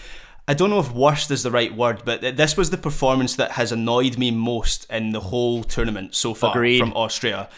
I 0.48 0.54
don't 0.54 0.70
know 0.70 0.80
if 0.80 0.92
worst 0.92 1.32
is 1.32 1.42
the 1.42 1.50
right 1.50 1.76
word, 1.76 2.04
but 2.06 2.22
this 2.22 2.56
was 2.56 2.70
the 2.70 2.78
performance 2.78 3.36
that 3.36 3.52
has 3.52 3.72
annoyed 3.72 4.18
me 4.18 4.30
most 4.30 4.86
in 4.92 5.12
the 5.12 5.20
whole 5.20 5.64
tournament 5.64 6.14
so 6.14 6.36
far 6.36 6.52
Agreed. 6.52 6.78
from 6.78 6.94
Austria. 6.94 7.50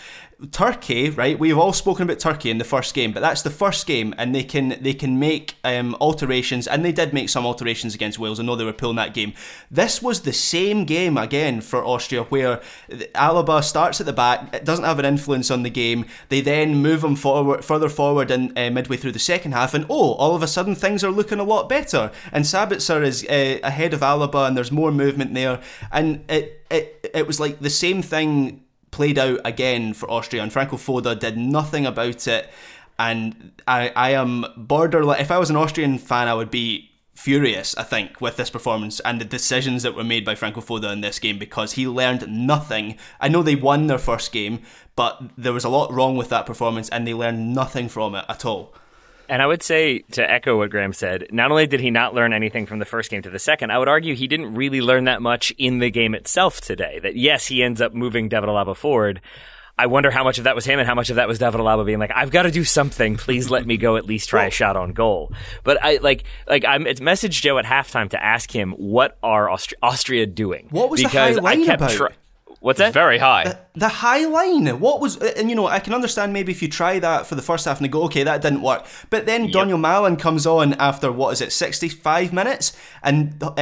Turkey, 0.52 1.10
right? 1.10 1.40
We've 1.40 1.58
all 1.58 1.74
spoken 1.74 2.04
about 2.04 2.20
Turkey 2.20 2.52
in 2.52 2.60
the 2.60 2.64
first 2.64 2.94
game, 2.94 3.12
but 3.12 3.22
that's 3.22 3.42
the 3.42 3.50
first 3.50 3.88
game, 3.88 4.14
and 4.20 4.36
they 4.36 4.44
can 4.44 4.78
they 4.82 4.94
can 4.94 5.18
make 5.18 5.56
um, 5.64 5.96
alterations, 6.00 6.68
and 6.68 6.86
they 6.86 6.92
did 6.92 7.12
make 7.12 7.30
some 7.30 7.44
alterations 7.44 7.96
against 7.96 8.20
Wales. 8.20 8.40
I 8.40 8.44
know 8.44 8.56
they 8.56 8.64
were 8.64 8.72
pulling 8.72 8.98
that 8.98 9.16
game. 9.16 9.34
This 9.72 10.00
was 10.00 10.22
the 10.22 10.34
same 10.34 10.86
game 10.86 11.18
again 11.18 11.62
for 11.62 11.84
Austria, 11.84 12.24
where 12.26 12.62
Alaba 13.16 13.64
starts 13.64 14.00
at 14.00 14.06
the 14.06 14.14
back, 14.14 14.54
it 14.54 14.64
doesn't 14.64 14.86
have 14.86 15.00
an 15.00 15.06
influence 15.06 15.50
on 15.50 15.64
the 15.64 15.72
game. 15.72 16.06
They 16.30 16.42
then 16.42 16.76
move 16.76 17.04
him 17.04 17.16
forward, 17.16 17.66
further 17.66 17.90
forward, 17.90 18.30
and 18.30 18.56
uh, 18.56 18.70
midway 18.70 18.98
through 18.98 19.14
the 19.14 19.20
second 19.20 19.54
half, 19.54 19.74
and 19.74 19.88
oh, 19.90 20.14
all 20.14 20.36
of 20.36 20.44
a 20.44 20.48
sudden 20.48 20.76
things 20.76 21.04
are 21.04 21.10
looking 21.10 21.40
a 21.40 21.44
lot 21.44 21.68
better, 21.68 22.12
and 22.32 22.46
Sabitzer 22.46 23.04
is 23.04 23.26
uh, 23.26 23.58
ahead 23.64 23.92
of 23.92 24.02
Alaba, 24.02 24.48
and 24.48 24.56
there's 24.56 24.72
more 24.72 24.92
movement 24.92 25.34
there, 25.34 25.60
and 25.92 26.24
it 26.30 26.64
it 26.70 27.10
it 27.16 27.26
was 27.26 27.40
like 27.40 27.60
the 27.60 27.72
same 27.72 28.04
thing 28.04 28.62
played 28.98 29.20
out 29.20 29.40
again 29.46 29.94
for 29.94 30.10
Austria, 30.10 30.42
and 30.42 30.52
Franco 30.52 30.76
Foda 30.76 31.18
did 31.18 31.38
nothing 31.38 31.86
about 31.86 32.28
it. 32.28 32.50
And 32.98 33.52
I, 33.68 33.90
I 33.96 34.10
am 34.14 34.44
borderline. 34.58 35.22
If 35.22 35.30
I 35.30 35.38
was 35.38 35.52
an 35.52 35.56
Austrian 35.56 36.00
fan, 36.00 36.28
I 36.28 36.34
would 36.34 36.50
be 36.50 36.90
furious, 37.14 37.78
I 37.78 37.84
think, 37.84 38.20
with 38.22 38.38
this 38.38 38.50
performance 38.50 39.00
and 39.02 39.22
the 39.22 39.26
decisions 39.26 39.84
that 39.84 39.94
were 39.94 40.04
made 40.04 40.26
by 40.26 40.34
Franco 40.34 40.62
Foda 40.62 40.92
in 40.92 41.02
this 41.02 41.20
game 41.20 41.38
because 41.38 41.74
he 41.74 41.88
learned 41.88 42.28
nothing. 42.28 42.98
I 43.22 43.28
know 43.28 43.44
they 43.44 43.54
won 43.54 43.86
their 43.86 44.00
first 44.00 44.32
game, 44.32 44.64
but 44.96 45.22
there 45.38 45.54
was 45.54 45.64
a 45.64 45.70
lot 45.70 45.94
wrong 45.94 46.18
with 46.18 46.30
that 46.30 46.48
performance 46.48 46.90
and 46.90 47.06
they 47.06 47.14
learned 47.14 47.54
nothing 47.54 47.90
from 47.90 48.16
it 48.16 48.26
at 48.28 48.46
all. 48.46 48.74
And 49.30 49.42
I 49.42 49.48
would 49.48 49.62
say, 49.62 50.00
to 50.12 50.30
echo 50.30 50.58
what 50.58 50.70
Graham 50.70 50.94
said, 50.94 51.28
not 51.32 51.52
only 51.52 51.68
did 51.68 51.80
he 51.80 51.92
not 51.92 52.14
learn 52.14 52.34
anything 52.34 52.66
from 52.66 52.80
the 52.80 52.86
first 52.86 53.12
game 53.12 53.22
to 53.24 53.30
the 53.30 53.40
second, 53.40 53.72
I 53.72 53.78
would 53.78 53.88
argue 53.88 54.16
he 54.16 54.28
didn't 54.28 54.56
really 54.56 54.82
learn 54.82 55.06
that 55.06 55.22
much 55.22 55.52
in 55.58 55.80
the 55.80 55.92
game 55.92 56.16
itself 56.16 56.62
today. 56.62 57.00
That 57.02 57.16
yes, 57.16 57.46
he 57.46 57.62
ends 57.62 57.82
up 57.82 57.94
moving 57.94 58.30
David 58.30 58.50
Alaba 58.50 58.76
forward. 58.76 59.22
I 59.80 59.86
wonder 59.86 60.10
how 60.10 60.24
much 60.24 60.40
of 60.40 60.46
that 60.46 60.56
was 60.56 60.66
him 60.66 60.80
and 60.80 60.88
how 60.88 60.96
much 60.96 61.12
of 61.12 61.18
that 61.18 61.28
was 61.28 61.38
David 61.38 61.60
Alaba 61.60 61.86
being 61.86 62.00
like, 62.00 62.12
I've 62.16 62.32
got 62.32 62.44
to 62.44 62.52
do 62.52 62.64
something. 62.64 63.16
Please 63.16 63.52
let 63.52 63.68
me 63.68 63.78
go 63.78 63.96
at 63.96 64.06
least 64.06 64.30
try 64.30 64.46
a 64.46 64.52
shot 64.52 64.76
on 64.76 64.94
goal. 64.94 65.32
But 65.64 65.84
I 65.84 65.98
like, 65.98 66.24
like 66.48 66.66
I 66.66 66.80
messaged 66.80 67.42
Joe 67.42 67.60
at 67.60 67.66
halftime 67.66 68.10
to 68.10 68.24
ask 68.24 68.50
him 68.50 68.72
what 68.72 69.20
are 69.22 69.48
Austri- 69.48 69.74
Austria 69.84 70.26
doing? 70.26 70.68
What 70.72 70.90
was 70.90 71.02
because 71.04 71.36
the 71.36 71.42
high 71.42 71.56
line 71.56 71.62
I 71.62 71.66
kept 71.66 71.82
about? 71.82 72.14
What's 72.60 72.80
that? 72.80 72.94
Very 72.94 73.20
high. 73.20 73.44
The, 73.44 73.60
the, 73.76 73.88
high 73.88 74.26
line. 74.26 74.80
What 74.80 75.00
was, 75.00 75.18
and 75.18 75.50
you 75.50 75.56
know, 75.56 75.68
I 75.68 75.80
can 75.80 75.94
understand 75.94 76.34
maybe 76.34 76.52
if 76.52 76.62
you 76.62 76.68
try 76.68 76.98
that 77.00 77.28
for 77.28 77.36
the 77.36 77.42
first 77.42 77.66
half 77.66 77.80
and 77.80 77.92
go, 77.92 78.04
okay, 78.04 78.24
that 78.24 78.42
didn't 78.42 78.62
work. 78.62 78.86
But 79.10 79.26
then 79.26 79.46
yep. 79.46 79.54
Donyell 79.54 79.80
Malen 79.80 80.20
comes 80.20 80.48
on 80.48 80.74
after, 80.76 81.12
what 81.12 81.34
is 81.34 81.42
it, 81.42 81.52
65 81.52 82.34
minutes? 82.34 82.76
And 83.04 83.42
uh, 83.44 83.54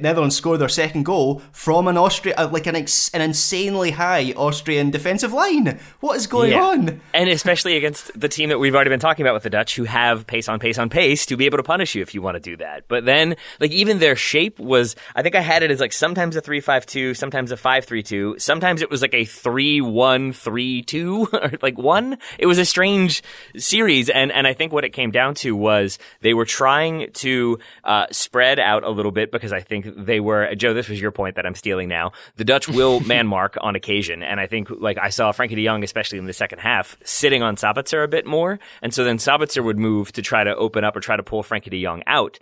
Netherlands 0.00 0.36
score 0.36 0.56
their 0.56 0.68
second 0.68 1.04
goal 1.04 1.42
from 1.52 1.88
an 1.88 1.98
Austria, 1.98 2.34
uh, 2.38 2.48
like 2.50 2.66
an, 2.66 2.76
ex- 2.76 3.10
an 3.10 3.20
insanely 3.20 3.90
high 3.90 4.32
Austrian 4.36 4.90
defensive 4.90 5.32
line. 5.32 5.78
What 6.00 6.16
is 6.16 6.26
going 6.26 6.52
yeah. 6.52 6.64
on? 6.64 7.00
And 7.12 7.28
especially 7.28 7.76
against 7.76 8.18
the 8.18 8.28
team 8.28 8.48
that 8.48 8.58
we've 8.58 8.74
already 8.74 8.90
been 8.90 9.00
talking 9.00 9.24
about 9.24 9.34
with 9.34 9.42
the 9.42 9.50
Dutch, 9.50 9.76
who 9.76 9.84
have 9.84 10.26
pace 10.26 10.48
on 10.48 10.58
pace 10.58 10.78
on 10.78 10.88
pace 10.88 11.26
to 11.26 11.36
be 11.36 11.44
able 11.44 11.58
to 11.58 11.62
punish 11.62 11.94
you 11.94 12.00
if 12.00 12.14
you 12.14 12.22
want 12.22 12.36
to 12.36 12.40
do 12.40 12.56
that. 12.56 12.88
But 12.88 13.04
then, 13.04 13.36
like, 13.60 13.72
even 13.72 13.98
their 13.98 14.16
shape 14.16 14.58
was, 14.58 14.96
I 15.14 15.22
think 15.22 15.34
I 15.34 15.40
had 15.40 15.62
it 15.62 15.70
as 15.70 15.80
like 15.80 15.92
sometimes 15.92 16.34
a 16.34 16.40
3 16.40 16.60
5 16.60 16.86
2, 16.86 17.14
sometimes 17.14 17.52
a 17.52 17.56
5 17.56 17.84
3 17.84 18.02
2 18.02 18.37
sometimes 18.38 18.82
it 18.82 18.90
was 18.90 19.02
like 19.02 19.14
a 19.14 19.24
three 19.24 19.80
one 19.80 20.32
three 20.32 20.82
two 20.82 21.28
or 21.32 21.52
like 21.62 21.76
one. 21.76 22.18
It 22.38 22.46
was 22.46 22.58
a 22.58 22.64
strange 22.64 23.22
series, 23.56 24.08
and 24.08 24.32
and 24.32 24.46
I 24.46 24.54
think 24.54 24.72
what 24.72 24.84
it 24.84 24.92
came 24.92 25.10
down 25.10 25.34
to 25.36 25.54
was 25.54 25.98
they 26.20 26.34
were 26.34 26.44
trying 26.44 27.12
to 27.14 27.58
uh, 27.84 28.06
spread 28.10 28.58
out 28.58 28.84
a 28.84 28.90
little 28.90 29.12
bit 29.12 29.30
because 29.30 29.52
I 29.52 29.60
think 29.60 29.86
they 29.96 30.20
were 30.20 30.54
Joe. 30.54 30.74
This 30.74 30.88
was 30.88 31.00
your 31.00 31.10
point 31.10 31.36
that 31.36 31.46
I'm 31.46 31.54
stealing 31.54 31.88
now. 31.88 32.12
The 32.36 32.44
Dutch 32.44 32.68
will 32.68 33.00
man 33.06 33.26
mark 33.26 33.56
on 33.60 33.76
occasion, 33.76 34.22
and 34.22 34.40
I 34.40 34.46
think 34.46 34.70
like 34.70 34.98
I 34.98 35.10
saw 35.10 35.32
Frankie 35.32 35.56
De 35.56 35.64
Jong, 35.64 35.84
especially 35.84 36.18
in 36.18 36.26
the 36.26 36.32
second 36.32 36.60
half, 36.60 36.96
sitting 37.04 37.42
on 37.42 37.56
Sabitzer 37.56 38.04
a 38.04 38.08
bit 38.08 38.26
more, 38.26 38.58
and 38.82 38.94
so 38.94 39.04
then 39.04 39.18
Sabitzer 39.18 39.62
would 39.62 39.78
move 39.78 40.12
to 40.12 40.22
try 40.22 40.44
to 40.44 40.54
open 40.56 40.84
up 40.84 40.96
or 40.96 41.00
try 41.00 41.16
to 41.16 41.22
pull 41.22 41.42
Frankie 41.42 41.70
De 41.70 41.82
Jong 41.82 42.02
out. 42.06 42.38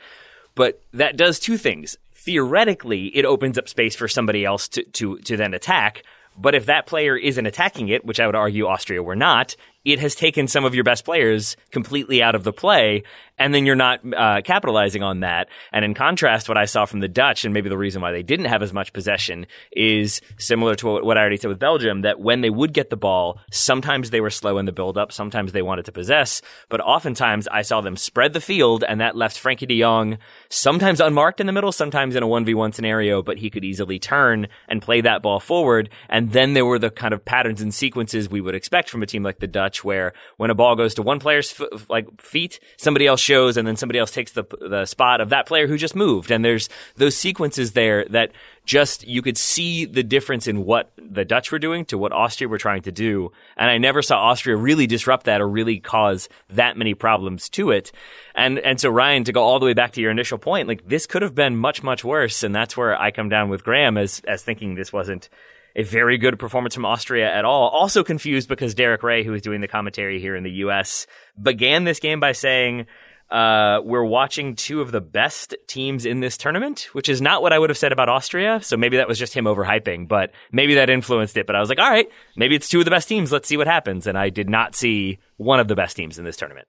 But 0.55 0.81
that 0.95 1.17
does 1.17 1.39
two 1.39 1.59
things 1.59 1.97
theoretically 2.27 3.07
it 3.17 3.25
opens 3.25 3.57
up 3.57 3.69
space 3.69 3.97
for 3.97 4.09
somebody 4.09 4.45
else 4.45 4.69
to, 4.69 4.83
to, 4.83 5.19
to 5.21 5.37
then 5.37 5.55
attack. 5.55 6.03
But 6.37 6.55
if 6.55 6.67
that 6.67 6.87
player 6.87 7.17
isn't 7.17 7.47
attacking 7.47 7.89
it, 7.89 8.05
which 8.05 8.21
I 8.21 8.27
would 8.27 8.35
argue 8.35 8.67
Austria 8.67 9.03
were 9.03 9.17
not, 9.17 9.57
it 9.87 10.01
has 10.01 10.15
taken 10.15 10.49
some 10.49 10.67
of 10.67 10.75
your 10.75 10.85
best 10.85 11.05
players 11.05 11.57
completely 11.71 12.23
out 12.23 12.35
of 12.35 12.45
the 12.45 12.53
play, 12.53 13.05
and 13.39 13.55
then 13.55 13.67
you're 13.67 13.75
not 13.75 14.01
uh, 14.17 14.41
capitalizing 14.43 15.03
on 15.03 15.21
that. 15.21 15.49
And 15.73 15.85
in 15.85 15.95
contrast, 15.95 16.49
what 16.49 16.59
I 16.59 16.65
saw 16.65 16.87
from 16.87 17.01
the 17.01 17.09
Dutch, 17.09 17.45
and 17.45 17.53
maybe 17.53 17.69
the 17.69 17.79
reason 17.79 18.03
why 18.03 18.13
they 18.13 18.23
didn't 18.23 18.47
have 18.47 18.63
as 18.63 18.73
much 18.73 18.93
possession, 18.93 19.47
is 19.73 20.21
similar 20.39 20.75
to 20.77 21.03
what 21.03 21.17
I 21.17 21.21
already 21.21 21.37
said 21.37 21.49
with 21.49 21.59
Belgium. 21.59 22.03
That 22.03 22.21
when 22.21 22.41
they 22.41 22.51
would 22.51 22.73
get 22.73 22.91
the 22.91 22.97
ball, 22.97 23.41
sometimes 23.51 24.11
they 24.11 24.21
were 24.21 24.31
slow 24.31 24.59
in 24.59 24.67
the 24.67 24.73
build-up, 24.73 25.13
sometimes 25.13 25.53
they 25.53 25.63
wanted 25.63 25.85
to 25.87 25.93
possess, 25.93 26.43
but 26.69 26.81
oftentimes 26.81 27.49
I 27.49 27.63
saw 27.63 27.81
them 27.81 27.97
spread 27.97 28.33
the 28.33 28.41
field, 28.41 28.85
and 28.87 29.01
that 29.01 29.17
left 29.17 29.39
Frankie 29.39 29.67
De 29.67 29.81
Jong 29.81 30.19
sometimes 30.49 31.01
unmarked 31.01 31.41
in 31.41 31.47
the 31.47 31.53
middle, 31.53 31.73
sometimes 31.73 32.17
in 32.17 32.23
a 32.23 32.27
one 32.27 32.45
v 32.45 32.55
one 32.55 32.73
scenario, 32.73 33.23
but 33.23 33.39
he 33.39 33.51
could 33.51 33.65
easily 33.65 33.99
turn 33.99 34.49
and 34.69 34.83
play 34.83 35.01
that 35.01 35.23
ball 35.23 35.41
forward. 35.41 35.91
And 36.09 36.33
then 36.33 36.55
there 36.55 36.67
were 36.67 36.79
the 36.79 36.91
kind 36.91 37.13
of 37.13 37.25
patterns 37.25 37.61
and 37.61 37.75
sequences 37.75 38.29
we 38.29 38.41
would 38.41 38.55
expect 38.55 38.91
from 38.91 39.03
a 39.03 39.07
team 39.07 39.23
like 39.23 39.41
the 39.41 39.47
Dutch 39.47 39.85
where 39.85 40.13
when 40.37 40.51
a 40.51 40.55
ball 40.55 40.77
goes 40.77 40.95
to 40.95 41.03
one 41.03 41.19
player's 41.19 41.55
f- 41.61 41.89
like 41.89 42.21
feet, 42.21 42.61
somebody 42.77 43.07
else 43.07 43.21
shows, 43.27 43.57
and 43.57 43.67
then 43.67 43.77
somebody 43.77 43.99
else 43.99 44.13
takes 44.13 44.33
the 44.33 44.45
the 44.61 44.87
spot 44.87 45.21
of 45.21 45.31
that 45.31 45.47
player 45.47 45.67
who 45.67 45.77
just 45.77 45.97
moved. 45.97 46.31
And 46.31 46.45
there's 46.45 46.69
those 46.97 47.17
sequences 47.17 47.73
there 47.73 48.05
that 48.07 48.31
just 48.65 49.07
you 49.07 49.23
could 49.23 49.37
see 49.37 49.85
the 49.85 50.03
difference 50.03 50.47
in 50.47 50.65
what 50.65 50.93
the 50.97 51.25
Dutch 51.25 51.53
were 51.53 51.59
doing 51.59 51.85
to 51.87 51.99
what 51.99 52.13
Austria 52.13 52.49
were 52.49 52.59
trying 52.59 52.83
to 52.83 52.93
do. 52.93 53.33
And 53.57 53.71
I 53.71 53.79
never 53.79 54.03
saw 54.03 54.17
Austria 54.19 54.57
really 54.57 54.87
disrupt 54.87 55.27
that 55.27 55.41
or 55.41 55.49
really 55.49 55.79
cause 55.79 56.29
that 56.51 56.77
many 56.77 56.95
problems 56.95 57.49
to 57.51 57.71
it. 57.71 57.93
And 58.35 58.59
and 58.61 58.81
so 58.81 58.91
Ryan, 58.91 59.25
to 59.25 59.33
go 59.33 59.43
all 59.43 59.59
the 59.59 59.67
way 59.67 59.75
back 59.75 59.93
to 59.93 60.01
your 60.01 60.11
initial 60.11 60.39
point, 60.39 60.69
like 60.69 60.89
this 60.89 61.07
could 61.07 61.23
have 61.23 61.35
been 61.35 61.57
much 61.57 61.83
much 61.83 62.05
worse. 62.05 62.43
And 62.43 62.55
that's 62.55 62.77
where 62.77 63.01
I 63.01 63.11
come 63.11 63.29
down 63.29 63.49
with 63.49 63.65
Graham 63.65 63.99
as 63.99 64.23
as 64.27 64.43
thinking 64.43 64.75
this 64.75 64.93
wasn't 64.93 65.29
a 65.77 65.83
very 65.83 66.17
good 66.17 66.39
performance 66.39 66.75
from 66.75 66.87
Austria 66.87 67.31
at 67.31 67.45
all. 67.45 67.69
Also 67.69 68.03
confused 68.03 68.49
because 68.49 68.75
Derek 68.75 69.03
Ray, 69.03 69.23
who 69.23 69.35
is 69.35 69.43
doing 69.43 69.61
the 69.61 69.69
commentary 69.69 70.19
here 70.19 70.35
in 70.35 70.43
the 70.43 70.51
U.S., 70.51 71.07
began 71.41 71.85
this 71.85 72.01
game 72.01 72.19
by 72.19 72.33
saying, 72.33 72.87
uh, 73.31 73.81
we're 73.85 74.05
watching 74.05 74.55
two 74.55 74.81
of 74.81 74.93
the 74.93 75.01
best 75.01 75.55
teams 75.67 76.07
in 76.07 76.21
this 76.21 76.37
tournament, 76.37 76.89
which 76.93 77.09
is 77.09 77.21
not 77.21 77.43
what 77.43 77.53
I 77.53 77.59
would 77.59 77.71
have 77.71 77.79
said 77.79 77.93
about 77.93 78.09
Austria. 78.09 78.61
So 78.63 78.77
maybe 78.77 78.99
that 78.99 79.09
was 79.09 79.19
just 79.19 79.35
him 79.35 79.47
overhyping, 79.47 80.07
but 80.07 80.33
maybe 80.53 80.75
that 80.75 80.91
influenced 80.91 81.37
it. 81.37 81.47
But 81.47 81.57
I 81.57 81.61
was 81.61 81.69
like, 81.69 81.81
all 81.81 81.91
right, 81.91 82.09
maybe 82.37 82.55
it's 82.55 82.69
two 82.69 82.79
of 82.79 82.85
the 82.85 82.91
best 82.91 83.09
teams. 83.09 83.33
Let's 83.33 83.49
see 83.49 83.57
what 83.57 83.67
happens. 83.67 84.07
And 84.07 84.17
I 84.17 84.31
did 84.31 84.49
not 84.49 84.77
see 84.77 85.19
one 85.37 85.61
of 85.61 85.69
the 85.69 85.75
best 85.75 85.97
teams 85.97 86.19
in 86.19 86.25
this 86.25 86.37
tournament. 86.37 86.69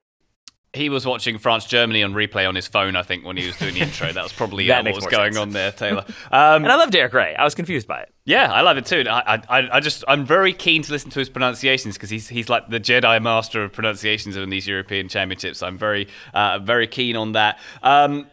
He 0.74 0.90
was 0.90 1.06
watching 1.06 1.38
France 1.38 1.66
Germany 1.66 2.04
on 2.04 2.14
replay 2.14 2.48
on 2.48 2.54
his 2.54 2.68
phone, 2.68 2.96
I 2.96 3.02
think, 3.02 3.26
when 3.26 3.38
he 3.38 3.48
was 3.48 3.56
doing 3.58 3.74
the 3.74 3.80
intro. 3.80 4.12
That 4.12 4.22
was 4.24 4.34
probably 4.34 4.68
That 4.68 4.86
uh, 4.86 4.92
what 4.92 4.96
was 4.96 5.06
going 5.08 5.34
sense. 5.34 5.42
on 5.42 5.52
there, 5.52 5.72
Taylor. 5.72 6.06
Um, 6.32 6.64
And 6.64 6.72
I 6.72 6.76
love 6.76 6.92
Derek 6.92 7.14
Ray. 7.14 7.36
I 7.36 7.44
was 7.44 7.56
confused 7.56 7.88
by 7.88 8.02
it. 8.02 8.14
yeah, 8.26 8.52
I 8.52 8.62
love 8.62 8.78
it 8.78 8.86
too. 8.86 9.06
I, 9.10 9.42
I, 9.50 9.70
I 9.78 9.80
just, 9.80 10.04
I'm 10.08 10.26
very 10.26 10.54
keen 10.54 10.84
to 10.84 10.92
listen 10.92 11.10
to 11.12 11.20
his 11.20 11.30
pronunciations 11.30 11.96
because 11.96 12.10
he's, 12.10 12.28
he's 12.28 12.50
like 12.50 12.70
the 12.70 12.80
Jedi 12.80 13.22
master 13.22 13.64
of 13.64 13.72
pronunciations 13.72 14.36
in 14.36 14.50
these 14.50 14.68
European 14.68 15.08
Championships. 15.08 15.64
I'm 15.64 15.78
very, 15.78 16.10
uh, 16.34 16.60
very 16.60 16.86
keen 16.88 17.16
on 17.16 17.32
that. 17.32 17.60
Um, 17.82 18.28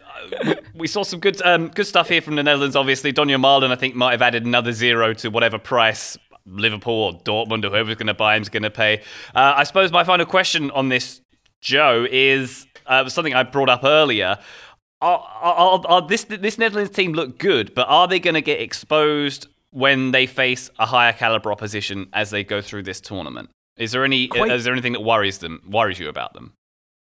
we, 0.74 0.86
saw 0.88 1.02
some 1.04 1.20
good, 1.20 1.40
um, 1.42 1.68
good 1.68 1.86
stuff 1.86 2.08
here 2.08 2.20
from 2.20 2.34
the 2.36 2.42
Netherlands. 2.42 2.76
Obviously, 2.76 3.12
Donyell 3.12 3.40
Malen, 3.40 3.70
I 3.70 3.76
think, 3.76 3.94
might 3.94 4.12
have 4.12 4.22
added 4.22 4.44
another 4.44 4.72
zero 4.72 5.14
to 5.14 5.28
whatever 5.30 5.58
price 5.58 6.18
Liverpool 6.46 6.94
or 6.94 7.12
Dortmund 7.20 7.64
or 7.64 7.70
whoever's 7.70 7.96
going 7.96 8.06
to 8.08 8.14
buy 8.14 8.36
him 8.36 8.42
is 8.42 8.48
going 8.50 8.64
to 8.64 8.70
pay. 8.70 8.98
Uh, 9.34 9.54
I 9.56 9.64
suppose 9.64 9.90
my 9.90 10.04
final 10.04 10.26
question 10.26 10.70
on 10.72 10.88
this, 10.90 11.22
Joe, 11.64 12.06
is 12.08 12.66
uh, 12.86 13.08
something 13.08 13.34
I 13.34 13.42
brought 13.42 13.70
up 13.70 13.82
earlier. 13.82 14.38
Are, 15.00 15.18
are, 15.18 15.82
are, 15.86 16.06
this 16.06 16.24
this 16.24 16.58
Netherlands 16.58 16.92
team 16.94 17.12
look 17.12 17.38
good, 17.38 17.74
but 17.74 17.86
are 17.88 18.06
they 18.06 18.20
going 18.20 18.34
to 18.34 18.42
get 18.42 18.60
exposed 18.60 19.48
when 19.70 20.12
they 20.12 20.26
face 20.26 20.70
a 20.78 20.86
higher 20.86 21.12
caliber 21.12 21.50
opposition 21.50 22.08
as 22.12 22.30
they 22.30 22.44
go 22.44 22.60
through 22.60 22.84
this 22.84 23.00
tournament? 23.00 23.50
Is 23.76 23.92
there 23.92 24.04
any 24.04 24.28
Quite- 24.28 24.52
is 24.52 24.64
there 24.64 24.72
anything 24.72 24.92
that 24.92 25.00
worries 25.00 25.38
them 25.38 25.62
worries 25.68 25.98
you 25.98 26.08
about 26.08 26.34
them? 26.34 26.52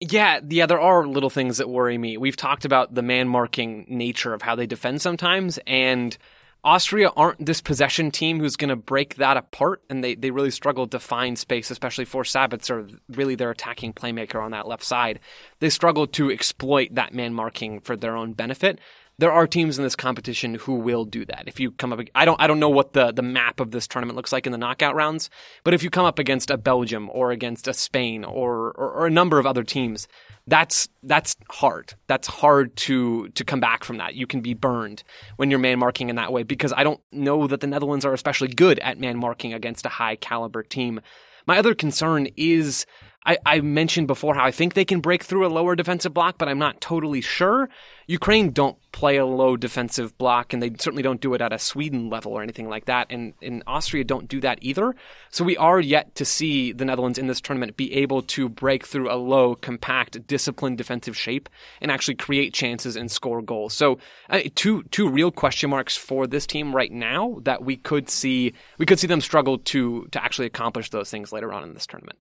Yeah, 0.01 0.41
yeah, 0.49 0.67
there 0.67 0.81
are 0.81 1.07
little 1.07 1.31
things 1.31 1.59
that 1.59 1.69
worry 1.69 1.99
me. 1.99 2.17
We've 2.17 2.37
talked 2.37 2.65
about 2.65 2.95
the 2.95 3.03
man 3.03 3.29
marking 3.29 3.85
nature 3.89 4.33
of 4.33 4.43
how 4.43 4.55
they 4.55 4.67
defend 4.67 5.03
sometimes, 5.03 5.59
and 5.67 6.17
Austria 6.65 7.11
aren't 7.17 7.45
this 7.45 7.61
possession 7.61 8.11
team 8.11 8.41
who's 8.41 8.57
going 8.57 8.69
to 8.69 8.77
break 8.77 9.15
that 9.15 9.37
apart, 9.37 9.81
and 9.89 10.03
they, 10.03 10.17
they 10.17 10.31
really 10.31 10.51
struggle 10.51 10.89
to 10.89 10.99
find 10.99 11.39
space, 11.39 11.71
especially 11.71 12.05
for 12.05 12.25
Sabitzer, 12.25 12.99
really 13.09 13.37
their 13.37 13.51
attacking 13.51 13.93
playmaker 13.93 14.43
on 14.43 14.51
that 14.51 14.67
left 14.67 14.83
side. 14.83 15.21
They 15.61 15.71
struggle 15.71 16.07
to 16.09 16.31
exploit 16.31 16.95
that 16.95 17.15
man 17.15 17.33
marking 17.33 17.81
for 17.81 17.97
their 17.97 18.17
own 18.17 18.33
benefit. 18.33 18.81
There 19.19 19.33
are 19.33 19.47
teams 19.47 19.79
in 19.79 19.85
this 19.85 19.97
competition 19.97 20.55
who 20.55 20.75
will 20.75 21.05
do 21.05 21.25
that. 21.25 21.45
If 21.47 21.59
you 21.59 21.73
come 21.73 21.93
up, 21.93 22.01
I 22.15 22.25
don't, 22.25 22.41
I 22.41 22.47
don't 22.47 22.61
know 22.61 22.69
what 22.69 22.93
the, 22.93 23.13
the 23.13 23.23
map 23.23 23.61
of 23.61 23.71
this 23.71 23.89
tournament 23.89 24.17
looks 24.17 24.33
like 24.33 24.47
in 24.47 24.53
the 24.53 24.59
knockout 24.59 24.95
rounds, 24.95 25.31
but 25.65 25.75
if 25.75 25.83
you 25.83 25.91
come 25.91 26.05
up 26.05 26.19
against 26.19 26.51
a 26.51 26.57
Belgium 26.57 27.09
or 27.13 27.31
against 27.31 27.67
a 27.67 27.75
Spain 27.75 28.25
or, 28.25 28.73
or, 28.73 28.91
or 28.91 29.07
a 29.07 29.11
number 29.11 29.39
of 29.39 29.47
other 29.47 29.65
teams, 29.65 30.07
that's 30.49 30.89
that's 31.03 31.37
hard. 31.51 31.95
That's 32.07 32.27
hard 32.27 32.75
to 32.77 33.29
to 33.29 33.45
come 33.45 33.61
back 33.61 33.85
from 33.85 33.99
that. 33.99 34.15
You 34.15 34.27
can 34.27 34.41
be 34.41 34.55
burned 34.55 35.03
when 35.37 35.51
you're 35.51 35.59
man 35.59 35.79
marking 35.79 36.09
in 36.09 36.17
that 36.17 36.33
way 36.33 36.43
because 36.43 36.73
I 36.73 36.85
don't 36.85 37.01
know 37.13 37.47
that 37.47 37.61
the 37.61 37.67
Netherlands 37.67 38.05
are 38.05 38.15
especially 38.15 38.49
good 38.49 38.79
at 38.81 38.99
man 38.99 39.19
marking 39.19 39.53
against 39.53 39.85
a 39.85 39.91
high 39.91 40.17
caliber 40.17 40.63
team. 40.63 41.01
My 41.47 41.59
other 41.59 41.75
concern 41.75 42.29
is 42.37 42.87
I, 43.27 43.37
I 43.45 43.61
mentioned 43.61 44.07
before 44.07 44.35
how 44.35 44.45
I 44.45 44.51
think 44.51 44.73
they 44.73 44.85
can 44.85 45.01
break 45.01 45.23
through 45.23 45.47
a 45.47 45.49
lower 45.49 45.77
defensive 45.77 46.15
block, 46.15 46.39
but 46.39 46.49
I'm 46.49 46.59
not 46.59 46.81
totally 46.81 47.21
sure. 47.21 47.69
Ukraine 48.07 48.53
don't 48.53 48.79
play 48.91 49.17
a 49.19 49.27
low 49.27 49.57
defensive 49.57 50.17
block, 50.17 50.53
and 50.53 50.63
they 50.63 50.71
certainly 50.71 51.03
don't 51.03 51.21
do 51.21 51.35
it 51.35 51.43
at 51.43 51.53
a 51.53 51.59
Sweden 51.59 52.09
level 52.09 52.33
or 52.33 52.43
anything 52.43 52.71
like 52.71 52.87
that. 52.87 53.09
And, 53.11 53.35
Austria 53.67 54.05
don't 54.05 54.29
do 54.29 54.41
that 54.41 54.59
either. 54.63 54.95
So 55.31 55.45
we 55.45 55.57
are 55.57 55.81
yet 55.81 56.15
to 56.15 56.25
see 56.25 56.73
the 56.73 56.85
Netherlands 56.85 57.19
in 57.19 57.27
this 57.27 57.41
tournament 57.41 57.77
be 57.77 57.93
able 57.95 58.23
to 58.23 58.49
break 58.49 58.87
through 58.87 59.13
a 59.13 59.17
low, 59.17 59.55
compact, 59.55 60.27
disciplined 60.27 60.79
defensive 60.79 61.17
shape 61.17 61.49
and 61.83 61.91
actually 61.91 62.15
create 62.15 62.55
chances 62.55 62.97
and 62.97 63.11
score 63.11 63.43
goals. 63.43 63.75
So 63.75 63.99
uh, 64.31 64.41
two 64.55 64.85
two 64.85 65.09
real 65.09 65.31
question 65.31 65.71
marks 65.71 65.97
for 65.97 66.27
this 66.27 66.47
team 66.47 66.75
right 66.75 66.93
now 66.93 67.41
that 67.43 67.63
we 67.63 67.77
could 67.77 68.09
see 68.09 68.55
we 68.79 68.87
could 68.87 68.99
see 68.99 69.07
them 69.07 69.21
struggle 69.21 69.59
to 69.59 70.07
to 70.13 70.23
actually 70.23 70.47
accomplish 70.47 70.91
those 70.91 71.11
things 71.11 71.33
later 71.33 71.53
on 71.53 71.63
in 71.63 71.75
this 71.75 71.87
tournament. 71.87 72.19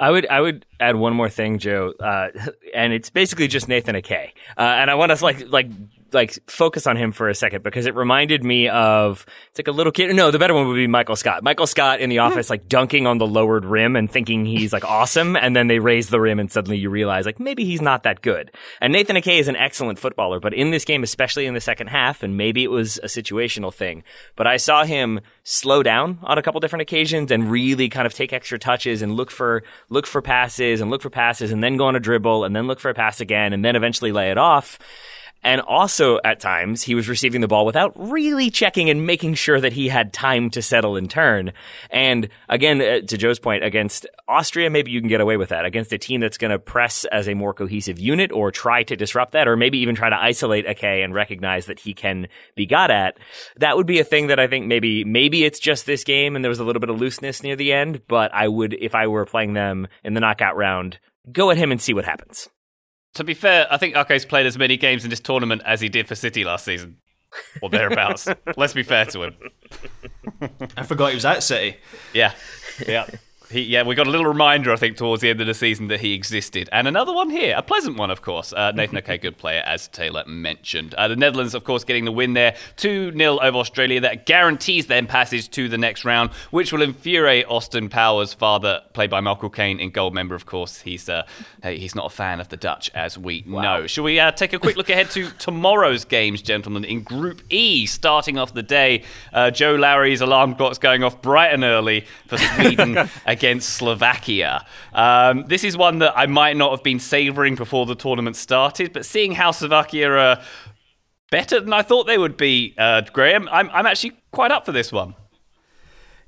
I 0.00 0.10
would 0.10 0.26
I 0.28 0.40
would 0.40 0.64
add 0.78 0.96
one 0.96 1.14
more 1.14 1.28
thing, 1.28 1.58
Joe, 1.58 1.92
uh, 1.98 2.28
and 2.74 2.92
it's 2.92 3.10
basically 3.10 3.48
just 3.48 3.68
Nathan 3.68 3.96
Ake, 3.96 4.34
uh, 4.56 4.60
and 4.60 4.90
I 4.90 4.94
want 4.94 5.16
to 5.16 5.24
like 5.24 5.48
like 5.48 5.68
like 6.12 6.38
focus 6.50 6.86
on 6.86 6.96
him 6.96 7.12
for 7.12 7.28
a 7.28 7.34
second 7.34 7.62
because 7.62 7.86
it 7.86 7.94
reminded 7.94 8.42
me 8.42 8.68
of 8.68 9.26
it's 9.50 9.58
like 9.58 9.68
a 9.68 9.72
little 9.72 9.92
kid. 9.92 10.14
No, 10.14 10.30
the 10.30 10.38
better 10.38 10.54
one 10.54 10.68
would 10.68 10.74
be 10.74 10.86
Michael 10.86 11.16
Scott. 11.16 11.42
Michael 11.42 11.66
Scott 11.66 12.00
in 12.00 12.10
the 12.10 12.16
hmm. 12.16 12.22
office, 12.22 12.50
like 12.50 12.68
dunking 12.68 13.06
on 13.06 13.18
the 13.18 13.26
lowered 13.26 13.64
rim 13.64 13.96
and 13.96 14.10
thinking 14.10 14.44
he's 14.44 14.72
like 14.72 14.84
awesome, 14.84 15.36
and 15.36 15.54
then 15.54 15.66
they 15.66 15.78
raise 15.78 16.08
the 16.08 16.20
rim 16.20 16.38
and 16.38 16.50
suddenly 16.50 16.78
you 16.78 16.90
realize 16.90 17.26
like 17.26 17.40
maybe 17.40 17.64
he's 17.64 17.82
not 17.82 18.02
that 18.04 18.22
good. 18.22 18.50
And 18.80 18.92
Nathan 18.92 19.16
Ake 19.16 19.28
is 19.28 19.48
an 19.48 19.56
excellent 19.56 19.98
footballer, 19.98 20.40
but 20.40 20.54
in 20.54 20.70
this 20.70 20.84
game, 20.84 21.02
especially 21.02 21.46
in 21.46 21.54
the 21.54 21.60
second 21.60 21.88
half, 21.88 22.22
and 22.22 22.36
maybe 22.36 22.64
it 22.64 22.70
was 22.70 22.98
a 22.98 23.06
situational 23.06 23.72
thing, 23.72 24.02
but 24.36 24.46
I 24.46 24.56
saw 24.56 24.84
him 24.84 25.20
slow 25.42 25.82
down 25.82 26.18
on 26.22 26.38
a 26.38 26.42
couple 26.42 26.60
different 26.60 26.82
occasions 26.82 27.30
and 27.30 27.50
really 27.50 27.88
kind 27.88 28.06
of 28.06 28.14
take 28.14 28.32
extra 28.32 28.58
touches 28.58 29.02
and 29.02 29.12
look 29.12 29.30
for 29.30 29.62
look 29.88 30.06
for 30.06 30.22
passes 30.22 30.80
and 30.80 30.90
look 30.90 31.02
for 31.02 31.10
passes 31.10 31.52
and 31.52 31.62
then 31.62 31.76
go 31.76 31.86
on 31.86 31.96
a 31.96 32.00
dribble 32.00 32.44
and 32.44 32.54
then 32.54 32.66
look 32.66 32.80
for 32.80 32.90
a 32.90 32.94
pass 32.94 33.20
again 33.20 33.52
and 33.52 33.64
then 33.64 33.76
eventually 33.76 34.12
lay 34.12 34.30
it 34.30 34.38
off. 34.38 34.78
And 35.42 35.60
also 35.60 36.18
at 36.24 36.40
times 36.40 36.82
he 36.82 36.94
was 36.94 37.08
receiving 37.08 37.40
the 37.40 37.48
ball 37.48 37.64
without 37.64 37.92
really 37.96 38.50
checking 38.50 38.90
and 38.90 39.06
making 39.06 39.34
sure 39.34 39.60
that 39.60 39.72
he 39.72 39.88
had 39.88 40.12
time 40.12 40.50
to 40.50 40.62
settle 40.62 40.96
and 40.96 41.08
turn. 41.08 41.52
And 41.90 42.28
again, 42.48 42.80
uh, 42.80 43.06
to 43.06 43.16
Joe's 43.16 43.38
point, 43.38 43.64
against 43.64 44.06
Austria, 44.26 44.68
maybe 44.68 44.90
you 44.90 45.00
can 45.00 45.08
get 45.08 45.20
away 45.20 45.36
with 45.36 45.50
that. 45.50 45.64
Against 45.64 45.92
a 45.92 45.98
team 45.98 46.20
that's 46.20 46.38
going 46.38 46.50
to 46.50 46.58
press 46.58 47.04
as 47.06 47.28
a 47.28 47.34
more 47.34 47.54
cohesive 47.54 47.98
unit 47.98 48.32
or 48.32 48.50
try 48.50 48.82
to 48.82 48.96
disrupt 48.96 49.32
that 49.32 49.46
or 49.46 49.56
maybe 49.56 49.78
even 49.78 49.94
try 49.94 50.10
to 50.10 50.20
isolate 50.20 50.66
Ake 50.66 50.84
and 50.84 51.14
recognize 51.14 51.66
that 51.66 51.78
he 51.78 51.94
can 51.94 52.26
be 52.56 52.66
got 52.66 52.90
at, 52.90 53.18
that 53.58 53.76
would 53.76 53.86
be 53.86 54.00
a 54.00 54.04
thing 54.04 54.26
that 54.26 54.40
I 54.40 54.48
think 54.48 54.66
maybe, 54.66 55.04
maybe 55.04 55.44
it's 55.44 55.60
just 55.60 55.86
this 55.86 56.04
game 56.04 56.34
and 56.34 56.44
there 56.44 56.50
was 56.50 56.60
a 56.60 56.64
little 56.64 56.80
bit 56.80 56.90
of 56.90 57.00
looseness 57.00 57.42
near 57.42 57.56
the 57.56 57.72
end, 57.72 58.02
but 58.08 58.34
I 58.34 58.48
would, 58.48 58.74
if 58.74 58.94
I 58.94 59.06
were 59.06 59.24
playing 59.24 59.52
them 59.54 59.86
in 60.02 60.14
the 60.14 60.20
knockout 60.20 60.56
round, 60.56 60.98
go 61.30 61.50
at 61.50 61.56
him 61.56 61.70
and 61.70 61.80
see 61.80 61.94
what 61.94 62.04
happens. 62.04 62.48
To 63.14 63.24
be 63.24 63.34
fair, 63.34 63.66
I 63.70 63.76
think 63.78 63.96
Ake's 63.96 64.24
played 64.24 64.46
as 64.46 64.56
many 64.58 64.76
games 64.76 65.04
in 65.04 65.10
this 65.10 65.20
tournament 65.20 65.62
as 65.64 65.80
he 65.80 65.88
did 65.88 66.06
for 66.06 66.14
City 66.14 66.44
last 66.44 66.64
season, 66.64 66.98
or 67.62 67.70
thereabouts. 67.70 68.28
Let's 68.56 68.74
be 68.74 68.82
fair 68.82 69.06
to 69.06 69.24
him. 69.24 69.34
I 70.76 70.82
forgot 70.84 71.08
he 71.10 71.14
was 71.14 71.24
at 71.24 71.42
City. 71.42 71.78
Yeah, 72.12 72.32
yeah. 72.86 73.06
He, 73.50 73.62
yeah, 73.62 73.82
we 73.82 73.94
got 73.94 74.06
a 74.06 74.10
little 74.10 74.26
reminder, 74.26 74.72
I 74.72 74.76
think, 74.76 74.98
towards 74.98 75.22
the 75.22 75.30
end 75.30 75.40
of 75.40 75.46
the 75.46 75.54
season 75.54 75.88
that 75.88 76.00
he 76.00 76.12
existed. 76.12 76.68
And 76.70 76.86
another 76.86 77.14
one 77.14 77.30
here, 77.30 77.54
a 77.56 77.62
pleasant 77.62 77.96
one, 77.96 78.10
of 78.10 78.20
course. 78.20 78.52
Uh, 78.52 78.72
Nathan 78.72 78.98
Ake, 79.08 79.22
good 79.22 79.38
player, 79.38 79.62
as 79.64 79.88
Taylor 79.88 80.22
mentioned. 80.26 80.92
Uh, 80.94 81.08
the 81.08 81.16
Netherlands, 81.16 81.54
of 81.54 81.64
course, 81.64 81.82
getting 81.82 82.04
the 82.04 82.12
win 82.12 82.34
there 82.34 82.56
2 82.76 83.12
0 83.16 83.38
over 83.40 83.58
Australia. 83.58 84.00
That 84.00 84.26
guarantees 84.26 84.86
them 84.86 85.06
passage 85.06 85.48
to 85.50 85.68
the 85.68 85.78
next 85.78 86.04
round, 86.04 86.30
which 86.50 86.72
will 86.72 86.82
infuriate 86.82 87.46
Austin 87.48 87.88
Powers' 87.88 88.34
father, 88.34 88.82
played 88.92 89.08
by 89.08 89.20
Michael 89.20 89.48
Caine, 89.48 89.80
in 89.80 89.92
Goldmember, 89.92 90.34
of 90.34 90.44
course. 90.44 90.82
He's 90.82 91.08
uh, 91.08 91.22
he's 91.62 91.94
not 91.94 92.06
a 92.06 92.14
fan 92.14 92.40
of 92.40 92.50
the 92.50 92.56
Dutch, 92.58 92.90
as 92.94 93.16
we 93.16 93.44
know. 93.46 93.86
Shall 93.86 94.04
we 94.04 94.20
uh, 94.20 94.30
take 94.30 94.52
a 94.52 94.58
quick 94.58 94.76
look 94.76 94.90
ahead 94.90 95.10
to 95.12 95.30
tomorrow's 95.38 96.04
games, 96.04 96.42
gentlemen, 96.42 96.84
in 96.84 97.02
Group 97.02 97.42
E, 97.48 97.86
starting 97.86 98.36
off 98.36 98.52
the 98.52 98.62
day? 98.62 99.04
Uh, 99.32 99.50
Joe 99.50 99.74
Lowry's 99.74 100.20
alarm 100.20 100.54
clock's 100.54 100.78
going 100.78 101.02
off 101.02 101.22
bright 101.22 101.54
and 101.54 101.64
early 101.64 102.04
for 102.26 102.36
Sweden 102.36 103.08
against 103.38 103.68
Slovakia. 103.78 104.66
Um, 104.92 105.44
this 105.46 105.62
is 105.62 105.76
one 105.76 105.98
that 106.00 106.12
I 106.22 106.26
might 106.26 106.56
not 106.56 106.70
have 106.74 106.82
been 106.82 107.00
savouring 107.00 107.54
before 107.54 107.86
the 107.86 107.94
tournament 107.94 108.36
started, 108.36 108.92
but 108.92 109.06
seeing 109.06 109.32
how 109.32 109.52
Slovakia 109.52 110.10
are 110.10 110.36
better 111.30 111.60
than 111.60 111.72
I 111.72 111.82
thought 111.82 112.06
they 112.06 112.18
would 112.18 112.36
be, 112.36 112.74
uh, 112.78 113.02
Graham, 113.12 113.48
I'm, 113.52 113.70
I'm 113.70 113.86
actually 113.86 114.14
quite 114.32 114.50
up 114.50 114.64
for 114.66 114.72
this 114.72 114.90
one. 114.92 115.14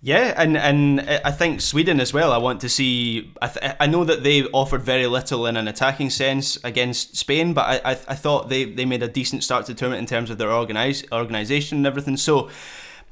Yeah, 0.02 0.32
and 0.42 0.56
and 0.56 1.00
I 1.28 1.32
think 1.40 1.61
Sweden 1.61 2.00
as 2.00 2.14
well. 2.14 2.32
I 2.32 2.38
want 2.38 2.61
to 2.62 2.68
see. 2.68 3.30
I, 3.42 3.48
th- 3.48 3.76
I 3.84 3.86
know 3.86 4.04
that 4.04 4.22
they 4.22 4.44
offered 4.44 4.82
very 4.82 5.06
little 5.06 5.44
in 5.44 5.56
an 5.58 5.68
attacking 5.68 6.08
sense 6.08 6.56
against 6.64 7.16
Spain, 7.16 7.52
but 7.52 7.64
I 7.68 7.90
I, 7.90 7.94
I 8.14 8.16
thought 8.16 8.48
they, 8.48 8.64
they 8.64 8.86
made 8.86 9.02
a 9.02 9.08
decent 9.08 9.44
start 9.44 9.66
to 9.66 9.74
the 9.74 9.78
tournament 9.78 10.00
in 10.00 10.08
terms 10.08 10.30
of 10.30 10.38
their 10.38 10.50
organize 10.50 11.04
organisation 11.12 11.78
and 11.78 11.86
everything. 11.86 12.16
So. 12.16 12.48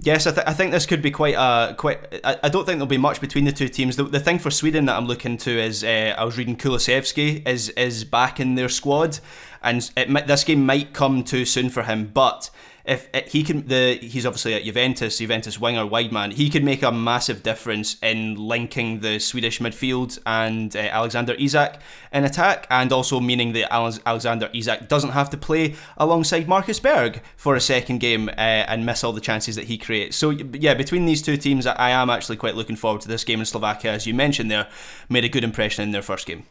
Yes, 0.01 0.28
I, 0.28 0.30
th- 0.30 0.46
I 0.46 0.53
think 0.53 0.70
this 0.70 0.86
could 0.86 1.03
be 1.03 1.11
quite 1.11 1.34
a 1.34 1.74
quite. 1.76 2.20
I, 2.24 2.36
I 2.44 2.49
don't 2.49 2.64
think 2.64 2.78
there'll 2.78 2.86
be 2.86 2.99
much 2.99 3.20
between 3.20 3.44
the 3.44 3.53
two 3.53 3.68
teams. 3.68 3.96
The, 3.96 4.05
the 4.05 4.20
thing 4.20 4.38
for 4.38 4.51
Sweden 4.51 4.84
that 4.84 4.96
I'm 4.96 5.07
looking 5.07 5.36
to 5.38 5.51
is 5.51 5.82
uh, 5.82 6.14
I 6.16 6.24
was 6.24 6.38
reading 6.38 6.57
Kulusevski 6.57 7.46
is 7.46 7.70
is 7.70 8.05
back 8.05 8.38
in 8.38 8.55
their 8.55 8.68
squad, 8.68 9.18
and 9.61 9.90
it, 9.96 10.26
this 10.28 10.44
game 10.44 10.64
might 10.64 10.92
come 10.94 11.24
too 11.24 11.44
soon 11.44 11.68
for 11.68 11.82
him. 11.82 12.12
But 12.14 12.49
if 12.89 13.09
he 13.30 13.45
can, 13.45 13.66
the 13.66 13.99
he's 14.01 14.24
obviously 14.24 14.55
at 14.55 14.64
Juventus, 14.64 15.18
Juventus 15.18 15.61
winger, 15.61 15.86
wide 15.86 16.11
man. 16.11 16.30
He 16.30 16.49
could 16.49 16.64
make 16.64 16.82
a 16.82 16.91
massive 16.91 17.43
difference 17.43 17.97
in 18.03 18.34
linking 18.36 19.01
the 19.01 19.18
Swedish 19.18 19.59
midfield 19.61 20.18
and 20.24 20.74
uh, 20.74 20.78
Alexander 20.78 21.34
Isak 21.34 21.80
in 22.12 22.24
attack, 22.24 22.66
and 22.70 22.91
also 22.91 23.20
meaning 23.20 23.53
that 23.53 23.70
Alexander 23.72 24.49
Isak 24.55 24.89
doesn't 24.89 25.11
have 25.11 25.28
to 25.30 25.36
play 25.36 25.74
alongside 25.99 26.49
Marcus 26.49 26.80
Berg 26.80 27.20
for 27.36 27.55
a 27.55 27.61
second 27.61 27.99
game 27.99 28.30
uh, 28.30 28.32
and 28.70 28.86
miss 28.86 29.05
all 29.05 29.12
the 29.12 29.20
chances 29.20 29.55
that 29.57 29.66
he 29.66 29.76
creates. 29.76 30.16
So 30.16 30.30
yeah, 30.30 30.72
between 30.72 31.05
these 31.05 31.20
two 31.20 31.36
teams, 31.36 31.66
I, 31.66 31.74
I 31.74 31.91
am 31.91 32.09
actually 32.09 32.36
quite 32.36 32.57
looking 32.57 32.76
forward 32.76 33.03
to 33.03 33.09
this 33.09 33.22
game 33.22 33.41
in 33.41 33.47
Slovakia, 33.47 33.93
as 33.93 34.07
you 34.07 34.14
mentioned 34.14 34.51
there, 34.51 34.66
made 35.11 35.24
a 35.24 35.28
good 35.28 35.45
impression 35.45 35.84
in 35.84 35.91
their 35.91 36.03
first 36.03 36.26
game. 36.26 36.45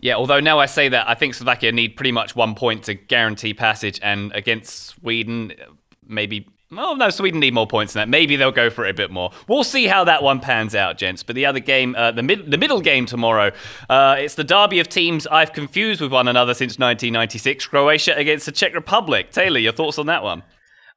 Yeah, 0.00 0.14
although 0.14 0.40
now 0.40 0.58
I 0.58 0.66
say 0.66 0.88
that, 0.88 1.08
I 1.08 1.14
think 1.14 1.34
Slovakia 1.34 1.72
need 1.72 1.96
pretty 1.96 2.12
much 2.12 2.34
one 2.34 2.54
point 2.54 2.84
to 2.84 2.94
guarantee 2.94 3.54
passage, 3.54 4.00
and 4.02 4.32
against 4.32 4.86
Sweden, 4.86 5.52
maybe 6.06 6.46
Oh 6.76 6.94
no, 6.94 7.10
Sweden 7.10 7.40
need 7.40 7.52
more 7.52 7.66
points 7.66 7.94
than 7.94 8.02
that. 8.02 8.08
Maybe 8.08 8.36
they'll 8.36 8.52
go 8.52 8.70
for 8.70 8.86
it 8.86 8.90
a 8.90 8.94
bit 8.94 9.10
more. 9.10 9.32
We'll 9.48 9.64
see 9.64 9.88
how 9.88 10.04
that 10.04 10.22
one 10.22 10.38
pans 10.38 10.76
out, 10.76 10.98
gents. 10.98 11.24
But 11.24 11.34
the 11.34 11.44
other 11.46 11.58
game, 11.58 11.96
uh, 11.96 12.12
the 12.12 12.22
mid- 12.22 12.48
the 12.48 12.58
middle 12.58 12.80
game 12.80 13.06
tomorrow, 13.06 13.50
uh, 13.88 14.16
it's 14.18 14.36
the 14.36 14.44
derby 14.44 14.78
of 14.78 14.88
teams 14.88 15.26
I've 15.26 15.52
confused 15.52 16.00
with 16.00 16.12
one 16.12 16.28
another 16.28 16.54
since 16.54 16.78
1996. 16.78 17.66
Croatia 17.66 18.14
against 18.16 18.46
the 18.46 18.52
Czech 18.52 18.72
Republic. 18.74 19.32
Taylor, 19.32 19.58
your 19.58 19.72
thoughts 19.72 19.98
on 19.98 20.06
that 20.06 20.22
one? 20.22 20.44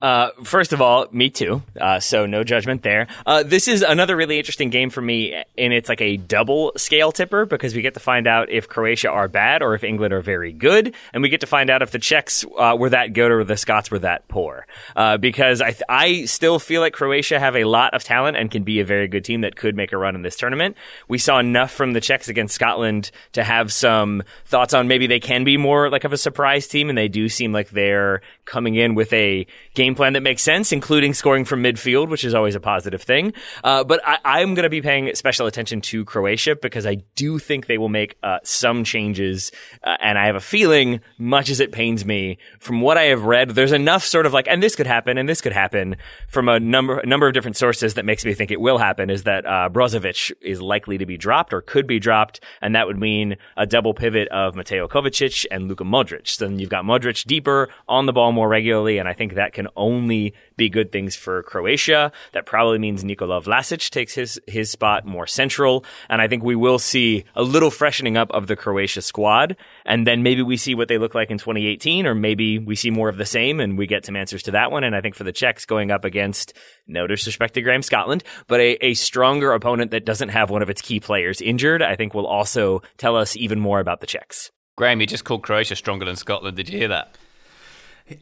Uh, 0.03 0.31
first 0.43 0.73
of 0.73 0.81
all, 0.81 1.07
me 1.13 1.29
too. 1.29 1.63
Uh, 1.79 1.97
so 1.97 2.25
no 2.25 2.43
judgment 2.43 2.83
there. 2.83 3.07
Uh, 3.25 3.41
this 3.41 3.69
is 3.69 3.81
another 3.81 4.17
really 4.17 4.37
interesting 4.37 4.69
game 4.69 4.89
for 4.89 4.99
me, 4.99 5.33
and 5.57 5.71
it's 5.71 5.87
like 5.87 6.01
a 6.01 6.17
double 6.17 6.73
scale 6.75 7.13
tipper 7.13 7.45
because 7.45 7.73
we 7.73 7.81
get 7.81 7.93
to 7.93 8.01
find 8.01 8.27
out 8.27 8.49
if 8.49 8.67
Croatia 8.67 9.09
are 9.09 9.29
bad 9.29 9.61
or 9.61 9.75
if 9.75 9.83
England 9.85 10.13
are 10.13 10.19
very 10.19 10.51
good, 10.51 10.93
and 11.13 11.23
we 11.23 11.29
get 11.29 11.39
to 11.39 11.47
find 11.47 11.69
out 11.69 11.81
if 11.81 11.91
the 11.91 11.99
Czechs 11.99 12.43
uh, 12.57 12.75
were 12.77 12.89
that 12.89 13.13
good 13.13 13.31
or 13.31 13.45
the 13.45 13.55
Scots 13.55 13.89
were 13.89 13.99
that 13.99 14.27
poor. 14.27 14.67
Uh, 14.93 15.15
because 15.15 15.61
I 15.61 15.71
th- 15.71 15.83
I 15.87 16.25
still 16.25 16.59
feel 16.59 16.81
like 16.81 16.91
Croatia 16.91 17.39
have 17.39 17.55
a 17.55 17.63
lot 17.63 17.93
of 17.93 18.03
talent 18.03 18.35
and 18.35 18.51
can 18.51 18.63
be 18.63 18.81
a 18.81 18.85
very 18.85 19.07
good 19.07 19.23
team 19.23 19.39
that 19.41 19.55
could 19.55 19.77
make 19.77 19.93
a 19.93 19.97
run 19.97 20.15
in 20.15 20.21
this 20.21 20.35
tournament. 20.35 20.75
We 21.07 21.17
saw 21.17 21.39
enough 21.39 21.71
from 21.71 21.93
the 21.93 22.01
Czechs 22.01 22.27
against 22.27 22.55
Scotland 22.55 23.09
to 23.31 23.43
have 23.45 23.71
some 23.71 24.23
thoughts 24.47 24.73
on 24.73 24.89
maybe 24.89 25.07
they 25.07 25.21
can 25.21 25.45
be 25.45 25.55
more 25.55 25.89
like 25.89 26.03
of 26.03 26.11
a 26.11 26.17
surprise 26.17 26.67
team, 26.67 26.89
and 26.89 26.97
they 26.97 27.07
do 27.07 27.29
seem 27.29 27.53
like 27.53 27.69
they're 27.69 28.21
coming 28.43 28.75
in 28.75 28.95
with 28.95 29.13
a 29.13 29.47
game 29.73 29.92
plan 29.95 30.13
that 30.13 30.21
makes 30.21 30.41
sense, 30.41 30.71
including 30.71 31.13
scoring 31.13 31.45
from 31.45 31.63
midfield, 31.63 32.09
which 32.09 32.23
is 32.23 32.33
always 32.33 32.55
a 32.55 32.59
positive 32.59 33.01
thing. 33.01 33.33
Uh, 33.63 33.83
but 33.83 34.01
I, 34.05 34.41
am 34.41 34.53
going 34.53 34.63
to 34.63 34.69
be 34.69 34.81
paying 34.81 35.13
special 35.15 35.47
attention 35.47 35.81
to 35.81 36.05
Croatia 36.05 36.55
because 36.55 36.85
I 36.85 36.95
do 37.15 37.39
think 37.39 37.67
they 37.67 37.77
will 37.77 37.89
make 37.89 38.17
uh, 38.23 38.39
some 38.43 38.83
changes. 38.83 39.51
Uh, 39.83 39.95
and 40.01 40.17
I 40.17 40.25
have 40.25 40.35
a 40.35 40.41
feeling, 40.41 41.01
much 41.17 41.49
as 41.49 41.59
it 41.59 41.71
pains 41.71 42.05
me, 42.05 42.37
from 42.59 42.81
what 42.81 42.97
I 42.97 43.03
have 43.03 43.23
read, 43.23 43.51
there's 43.51 43.71
enough 43.71 44.03
sort 44.03 44.25
of 44.25 44.33
like, 44.33 44.47
and 44.47 44.61
this 44.61 44.75
could 44.75 44.87
happen, 44.87 45.17
and 45.17 45.27
this 45.27 45.41
could 45.41 45.53
happen 45.53 45.95
from 46.27 46.49
a 46.49 46.59
number, 46.59 46.99
a 46.99 47.05
number 47.05 47.27
of 47.27 47.33
different 47.33 47.57
sources 47.57 47.93
that 47.95 48.05
makes 48.05 48.25
me 48.25 48.33
think 48.33 48.51
it 48.51 48.61
will 48.61 48.77
happen 48.77 49.09
is 49.09 49.23
that 49.23 49.45
uh, 49.45 49.69
Brozovic 49.69 50.31
is 50.41 50.61
likely 50.61 50.97
to 50.97 51.05
be 51.05 51.17
dropped 51.17 51.53
or 51.53 51.61
could 51.61 51.87
be 51.87 51.99
dropped. 51.99 52.39
And 52.61 52.75
that 52.75 52.87
would 52.87 52.99
mean 52.99 53.37
a 53.57 53.65
double 53.65 53.93
pivot 53.93 54.27
of 54.29 54.55
Mateo 54.55 54.87
Kovacic 54.87 55.45
and 55.51 55.67
Luka 55.67 55.83
Modric. 55.83 56.27
So 56.27 56.45
then 56.45 56.59
you've 56.59 56.69
got 56.69 56.83
Modric 56.83 57.25
deeper 57.25 57.69
on 57.87 58.05
the 58.05 58.13
ball 58.13 58.31
more 58.31 58.47
regularly. 58.47 58.97
And 58.97 59.07
I 59.07 59.13
think 59.13 59.35
that 59.35 59.53
can 59.53 59.67
only 59.83 60.33
be 60.55 60.69
good 60.69 60.91
things 60.91 61.15
for 61.15 61.43
Croatia. 61.43 62.11
That 62.31 62.45
probably 62.45 62.79
means 62.79 63.03
Nikola 63.03 63.41
Vlasic 63.41 63.89
takes 63.89 64.13
his, 64.13 64.39
his 64.47 64.71
spot 64.71 65.05
more 65.05 65.27
central. 65.27 65.83
And 66.09 66.21
I 66.21 66.27
think 66.27 66.43
we 66.43 66.55
will 66.55 66.79
see 66.79 67.25
a 67.35 67.43
little 67.43 67.69
freshening 67.69 68.17
up 68.17 68.31
of 68.31 68.47
the 68.47 68.55
Croatia 68.55 69.01
squad. 69.01 69.57
And 69.85 70.07
then 70.07 70.23
maybe 70.23 70.41
we 70.41 70.57
see 70.57 70.75
what 70.75 70.87
they 70.87 70.97
look 70.97 71.13
like 71.13 71.29
in 71.29 71.37
2018, 71.37 72.07
or 72.07 72.15
maybe 72.15 72.59
we 72.59 72.75
see 72.75 72.89
more 72.89 73.09
of 73.09 73.17
the 73.17 73.25
same 73.25 73.59
and 73.59 73.77
we 73.77 73.85
get 73.85 74.05
some 74.05 74.15
answers 74.15 74.43
to 74.43 74.51
that 74.51 74.71
one. 74.71 74.83
And 74.83 74.95
I 74.95 75.01
think 75.01 75.15
for 75.15 75.23
the 75.23 75.33
Czechs 75.33 75.65
going 75.65 75.91
up 75.91 76.05
against, 76.05 76.53
no 76.87 77.07
disrespect 77.07 77.55
to 77.55 77.61
Graham 77.61 77.81
Scotland, 77.81 78.23
but 78.47 78.59
a, 78.59 78.85
a 78.85 78.93
stronger 78.93 79.53
opponent 79.53 79.91
that 79.91 80.05
doesn't 80.05 80.29
have 80.29 80.49
one 80.49 80.61
of 80.61 80.69
its 80.69 80.81
key 80.81 80.99
players 80.99 81.41
injured, 81.41 81.81
I 81.81 81.95
think 81.95 82.13
will 82.13 82.27
also 82.27 82.81
tell 82.97 83.17
us 83.17 83.35
even 83.35 83.59
more 83.59 83.79
about 83.79 83.99
the 83.99 84.07
Czechs. 84.07 84.51
Graham, 84.75 85.01
you 85.01 85.07
just 85.07 85.23
called 85.23 85.43
Croatia 85.43 85.75
stronger 85.75 86.05
than 86.05 86.15
Scotland. 86.15 86.57
Did 86.57 86.69
you 86.69 86.79
hear 86.79 86.87
that? 86.87 87.15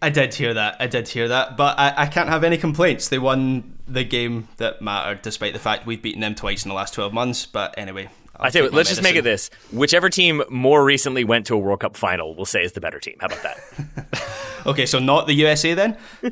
I 0.01 0.09
did 0.09 0.33
hear 0.33 0.53
that. 0.53 0.77
I 0.79 0.87
did 0.87 1.07
hear 1.07 1.27
that. 1.27 1.57
But 1.57 1.79
I, 1.79 1.93
I 1.97 2.05
can't 2.05 2.29
have 2.29 2.43
any 2.43 2.57
complaints. 2.57 3.09
They 3.09 3.19
won 3.19 3.77
the 3.87 4.03
game 4.03 4.47
that 4.57 4.81
mattered, 4.81 5.21
despite 5.21 5.53
the 5.53 5.59
fact 5.59 5.85
we've 5.85 6.01
beaten 6.01 6.21
them 6.21 6.35
twice 6.35 6.63
in 6.65 6.69
the 6.69 6.75
last 6.75 6.93
12 6.93 7.13
months. 7.13 7.45
But 7.45 7.77
anyway. 7.77 8.09
I'll 8.35 8.47
I 8.47 8.49
tell 8.49 8.63
you, 8.63 8.69
let's 8.69 8.89
medicine. 8.89 8.95
just 8.95 9.03
make 9.03 9.15
it 9.17 9.23
this: 9.23 9.49
whichever 9.71 10.09
team 10.09 10.41
more 10.49 10.83
recently 10.83 11.23
went 11.23 11.45
to 11.47 11.55
a 11.55 11.57
World 11.59 11.81
Cup 11.81 11.95
final, 11.95 12.33
we'll 12.35 12.45
say 12.45 12.63
is 12.63 12.71
the 12.71 12.81
better 12.81 12.99
team. 12.99 13.17
How 13.19 13.27
about 13.27 13.43
that? 13.43 14.25
okay, 14.65 14.85
so 14.85 14.99
not 14.99 15.27
the 15.27 15.33
USA 15.33 15.73
then. 15.73 15.97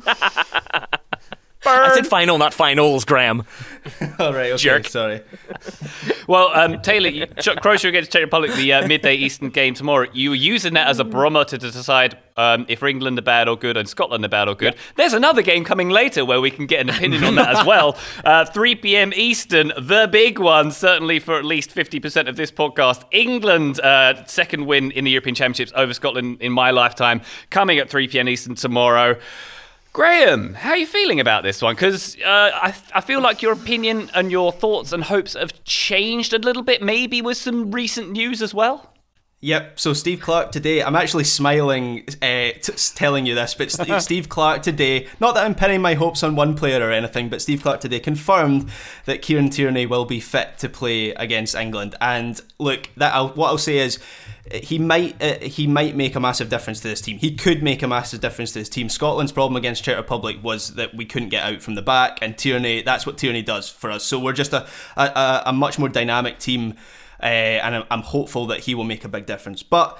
I 1.66 1.94
said 1.94 2.06
final, 2.06 2.38
not 2.38 2.54
finals, 2.54 3.04
Graham. 3.04 3.44
All 4.18 4.32
right, 4.32 4.52
okay, 4.52 4.56
Jerk. 4.56 4.88
Sorry. 4.88 5.20
well, 6.26 6.48
um, 6.54 6.80
Taylor, 6.80 7.08
you, 7.08 7.26
Croatia 7.60 7.88
against 7.88 8.12
Czech 8.12 8.22
Republic, 8.22 8.52
the 8.54 8.72
uh, 8.72 8.86
midday 8.86 9.14
Eastern 9.14 9.50
game 9.50 9.74
tomorrow. 9.74 10.06
You 10.12 10.30
were 10.30 10.36
using 10.36 10.74
that 10.74 10.88
as 10.88 11.00
a 11.00 11.04
barometer 11.04 11.58
to 11.58 11.70
decide 11.70 12.16
um, 12.36 12.64
if 12.68 12.82
England 12.82 13.18
are 13.18 13.22
bad 13.22 13.48
or 13.48 13.56
good 13.56 13.76
and 13.76 13.88
Scotland 13.88 14.24
are 14.24 14.28
bad 14.28 14.48
or 14.48 14.54
good. 14.54 14.74
Yep. 14.74 14.78
There's 14.96 15.12
another 15.12 15.42
game 15.42 15.64
coming 15.64 15.90
later 15.90 16.24
where 16.24 16.40
we 16.40 16.50
can 16.50 16.66
get 16.66 16.80
an 16.80 16.88
opinion 16.88 17.24
on 17.24 17.34
that 17.36 17.56
as 17.56 17.66
well. 17.66 17.96
Uh, 18.24 18.44
3 18.44 18.74
p.m. 18.76 19.12
Eastern, 19.14 19.72
the 19.78 20.08
big 20.10 20.38
one, 20.38 20.70
certainly 20.70 21.18
for 21.18 21.36
at 21.36 21.44
least 21.44 21.74
50% 21.74 22.28
of 22.28 22.36
this 22.36 22.50
podcast. 22.50 23.02
England, 23.12 23.80
uh, 23.80 24.24
second 24.26 24.66
win 24.66 24.90
in 24.90 25.04
the 25.04 25.10
European 25.10 25.34
Championships 25.34 25.72
over 25.74 25.94
Scotland 25.94 26.40
in 26.40 26.52
my 26.52 26.70
lifetime, 26.70 27.22
coming 27.50 27.78
at 27.78 27.88
3 27.88 28.08
p.m. 28.08 28.28
Eastern 28.28 28.54
tomorrow. 28.54 29.18
Graham, 29.92 30.54
how 30.54 30.70
are 30.70 30.76
you 30.76 30.86
feeling 30.86 31.18
about 31.18 31.42
this 31.42 31.60
one? 31.60 31.74
Because 31.74 32.16
uh, 32.24 32.50
I, 32.54 32.74
I 32.94 33.00
feel 33.00 33.20
like 33.20 33.42
your 33.42 33.52
opinion 33.52 34.08
and 34.14 34.30
your 34.30 34.52
thoughts 34.52 34.92
and 34.92 35.02
hopes 35.02 35.34
have 35.34 35.64
changed 35.64 36.32
a 36.32 36.38
little 36.38 36.62
bit, 36.62 36.80
maybe 36.80 37.20
with 37.20 37.36
some 37.36 37.72
recent 37.72 38.12
news 38.12 38.40
as 38.40 38.54
well. 38.54 38.89
Yep. 39.42 39.80
So 39.80 39.94
Steve 39.94 40.20
Clarke 40.20 40.52
today, 40.52 40.82
I'm 40.82 40.94
actually 40.94 41.24
smiling 41.24 42.04
uh, 42.20 42.52
t- 42.60 42.72
telling 42.94 43.24
you 43.24 43.34
this, 43.34 43.54
but 43.54 43.70
Steve, 43.72 44.02
Steve 44.02 44.28
Clarke 44.28 44.62
today, 44.62 45.06
not 45.18 45.34
that 45.34 45.46
I'm 45.46 45.54
pinning 45.54 45.80
my 45.80 45.94
hopes 45.94 46.22
on 46.22 46.36
one 46.36 46.54
player 46.54 46.86
or 46.86 46.90
anything, 46.90 47.30
but 47.30 47.40
Steve 47.40 47.62
Clarke 47.62 47.80
today 47.80 48.00
confirmed 48.00 48.70
that 49.06 49.22
Kieran 49.22 49.48
Tierney 49.48 49.86
will 49.86 50.04
be 50.04 50.20
fit 50.20 50.58
to 50.58 50.68
play 50.68 51.12
against 51.12 51.54
England. 51.54 51.94
And 52.02 52.38
look, 52.58 52.90
that 52.98 53.14
I'll, 53.14 53.28
what 53.30 53.48
I'll 53.48 53.56
say 53.56 53.78
is 53.78 53.98
he 54.52 54.78
might 54.78 55.22
uh, 55.22 55.38
he 55.38 55.66
might 55.66 55.96
make 55.96 56.16
a 56.16 56.20
massive 56.20 56.48
difference 56.48 56.80
to 56.80 56.88
this 56.88 57.00
team. 57.00 57.18
He 57.18 57.34
could 57.34 57.62
make 57.62 57.82
a 57.82 57.88
massive 57.88 58.20
difference 58.20 58.52
to 58.52 58.58
this 58.58 58.68
team. 58.68 58.88
Scotland's 58.88 59.32
problem 59.32 59.56
against 59.56 59.84
Czech 59.84 59.96
Republic 59.96 60.38
was 60.42 60.74
that 60.74 60.94
we 60.94 61.04
couldn't 61.04 61.28
get 61.28 61.44
out 61.44 61.62
from 61.62 61.76
the 61.76 61.82
back, 61.82 62.18
and 62.20 62.36
Tierney 62.36 62.82
that's 62.82 63.06
what 63.06 63.16
Tierney 63.16 63.42
does 63.42 63.68
for 63.68 63.90
us. 63.90 64.04
So 64.04 64.18
we're 64.18 64.32
just 64.32 64.52
a 64.52 64.66
a, 64.96 65.42
a 65.46 65.52
much 65.52 65.78
more 65.78 65.88
dynamic 65.88 66.38
team, 66.38 66.74
uh, 67.22 67.26
and 67.26 67.84
I'm 67.90 68.02
hopeful 68.02 68.46
that 68.46 68.60
he 68.60 68.74
will 68.74 68.84
make 68.84 69.04
a 69.04 69.08
big 69.08 69.26
difference. 69.26 69.62
But 69.62 69.98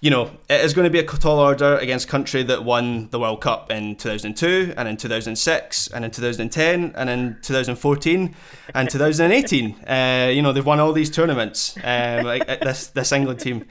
you 0.00 0.10
know, 0.10 0.30
it 0.50 0.60
is 0.62 0.74
going 0.74 0.84
to 0.84 0.90
be 0.90 0.98
a 0.98 1.04
tall 1.04 1.38
order 1.38 1.76
against 1.78 2.06
country 2.06 2.42
that 2.42 2.64
won 2.64 3.08
the 3.08 3.18
World 3.18 3.40
Cup 3.40 3.70
in 3.70 3.96
2002 3.96 4.74
and 4.76 4.88
in 4.88 4.96
2006 4.96 5.88
and 5.88 6.04
in 6.04 6.10
2010 6.10 6.92
and 6.94 7.10
in 7.10 7.38
2014 7.42 8.34
and 8.74 8.90
2018. 8.90 9.76
Uh, 9.86 10.30
you 10.32 10.42
know, 10.42 10.52
they've 10.52 10.66
won 10.66 10.80
all 10.80 10.92
these 10.92 11.10
tournaments. 11.10 11.76
Um, 11.82 12.24
like 12.24 12.46
this 12.60 12.88
this 12.88 13.12
England 13.12 13.40
team. 13.40 13.64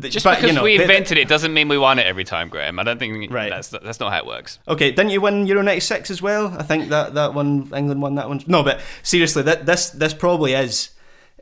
Just 0.00 0.24
but, 0.24 0.36
because 0.36 0.50
you 0.50 0.56
know, 0.56 0.62
we 0.62 0.80
invented 0.80 1.18
it 1.18 1.28
doesn't 1.28 1.52
mean 1.52 1.68
we 1.68 1.76
won 1.76 1.98
it 1.98 2.06
every 2.06 2.24
time, 2.24 2.48
Graham. 2.48 2.78
I 2.78 2.82
don't 2.82 2.98
think 2.98 3.30
right. 3.30 3.50
that's 3.50 3.68
that's 3.68 4.00
not 4.00 4.12
how 4.12 4.18
it 4.18 4.26
works. 4.26 4.58
Okay, 4.66 4.90
didn't 4.90 5.10
you 5.10 5.20
win 5.20 5.46
Euro 5.46 5.62
'96 5.62 6.10
as 6.10 6.22
well? 6.22 6.48
I 6.58 6.62
think 6.62 6.88
that 6.88 7.14
that 7.14 7.34
one 7.34 7.70
England 7.74 8.00
won 8.00 8.14
that 8.14 8.28
one. 8.28 8.42
No, 8.46 8.62
but 8.62 8.80
seriously, 9.02 9.42
that 9.42 9.66
this 9.66 9.90
this 9.90 10.14
probably 10.14 10.54
is 10.54 10.90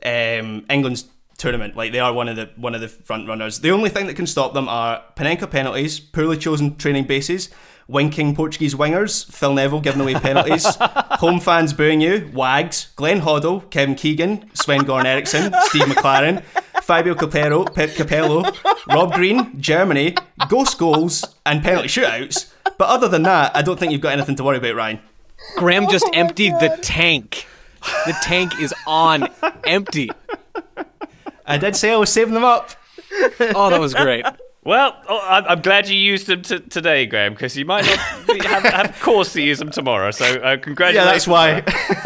um, 0.05 0.65
England's 0.69 1.05
tournament. 1.37 1.75
Like 1.75 1.91
they 1.91 1.99
are 1.99 2.13
one 2.13 2.29
of 2.29 2.35
the 2.35 2.49
one 2.55 2.75
of 2.75 2.81
the 2.81 2.87
front 2.87 3.27
runners. 3.27 3.59
The 3.59 3.71
only 3.71 3.89
thing 3.89 4.07
that 4.07 4.15
can 4.15 4.27
stop 4.27 4.53
them 4.53 4.67
are 4.69 5.03
Panenka 5.15 5.49
penalties, 5.49 5.99
poorly 5.99 6.37
chosen 6.37 6.75
training 6.75 7.05
bases, 7.05 7.49
winking 7.87 8.35
Portuguese 8.35 8.75
wingers, 8.75 9.29
Phil 9.31 9.53
Neville 9.53 9.81
giving 9.81 10.01
away 10.01 10.15
penalties, 10.15 10.65
home 10.79 11.39
fans 11.39 11.73
booing 11.73 12.01
you, 12.01 12.29
Wags, 12.33 12.91
Glenn 12.95 13.21
Hoddle, 13.21 13.69
Kevin 13.69 13.95
Keegan, 13.95 14.49
Sven 14.53 14.81
Goran 14.81 15.05
Eriksson, 15.05 15.53
Steve 15.65 15.83
McClaren, 15.83 16.43
Fabio 16.81 17.13
Capello, 17.15 17.65
Capello, 17.65 18.43
Rob 18.87 19.13
Green, 19.13 19.59
Germany, 19.59 20.15
ghost 20.49 20.77
goals, 20.77 21.23
and 21.45 21.63
penalty 21.63 21.87
shootouts. 21.87 22.51
But 22.77 22.89
other 22.89 23.07
than 23.07 23.23
that, 23.23 23.55
I 23.55 23.61
don't 23.61 23.79
think 23.79 23.91
you've 23.91 24.01
got 24.01 24.13
anything 24.13 24.35
to 24.37 24.43
worry 24.43 24.57
about, 24.57 24.75
Ryan. 24.75 24.99
Graham 25.57 25.87
just 25.89 26.09
emptied 26.13 26.53
the 26.59 26.77
tank. 26.81 27.47
The 28.05 28.15
tank 28.21 28.59
is 28.59 28.73
on 28.87 29.27
empty. 29.65 30.09
I 31.45 31.57
did 31.57 31.75
say 31.75 31.91
I 31.91 31.97
was 31.97 32.11
saving 32.11 32.33
them 32.33 32.43
up. 32.43 32.71
oh, 33.11 33.69
that 33.69 33.79
was 33.79 33.93
great. 33.93 34.25
Well, 34.65 34.95
oh, 35.09 35.19
I'm 35.21 35.61
glad 35.61 35.89
you 35.89 35.99
used 35.99 36.27
them 36.27 36.41
t- 36.41 36.59
today, 36.59 37.05
Graham, 37.05 37.33
because 37.33 37.57
you 37.57 37.65
might 37.65 37.85
not 37.85 38.45
have, 38.45 38.63
have 38.63 38.99
cause 39.01 39.33
to 39.33 39.41
use 39.41 39.59
them 39.59 39.71
tomorrow. 39.71 40.11
So, 40.11 40.25
uh, 40.25 40.55
congratulations. 40.55 40.95
Yeah, 40.95 41.11
that's 41.11 41.27
why. 41.27 41.61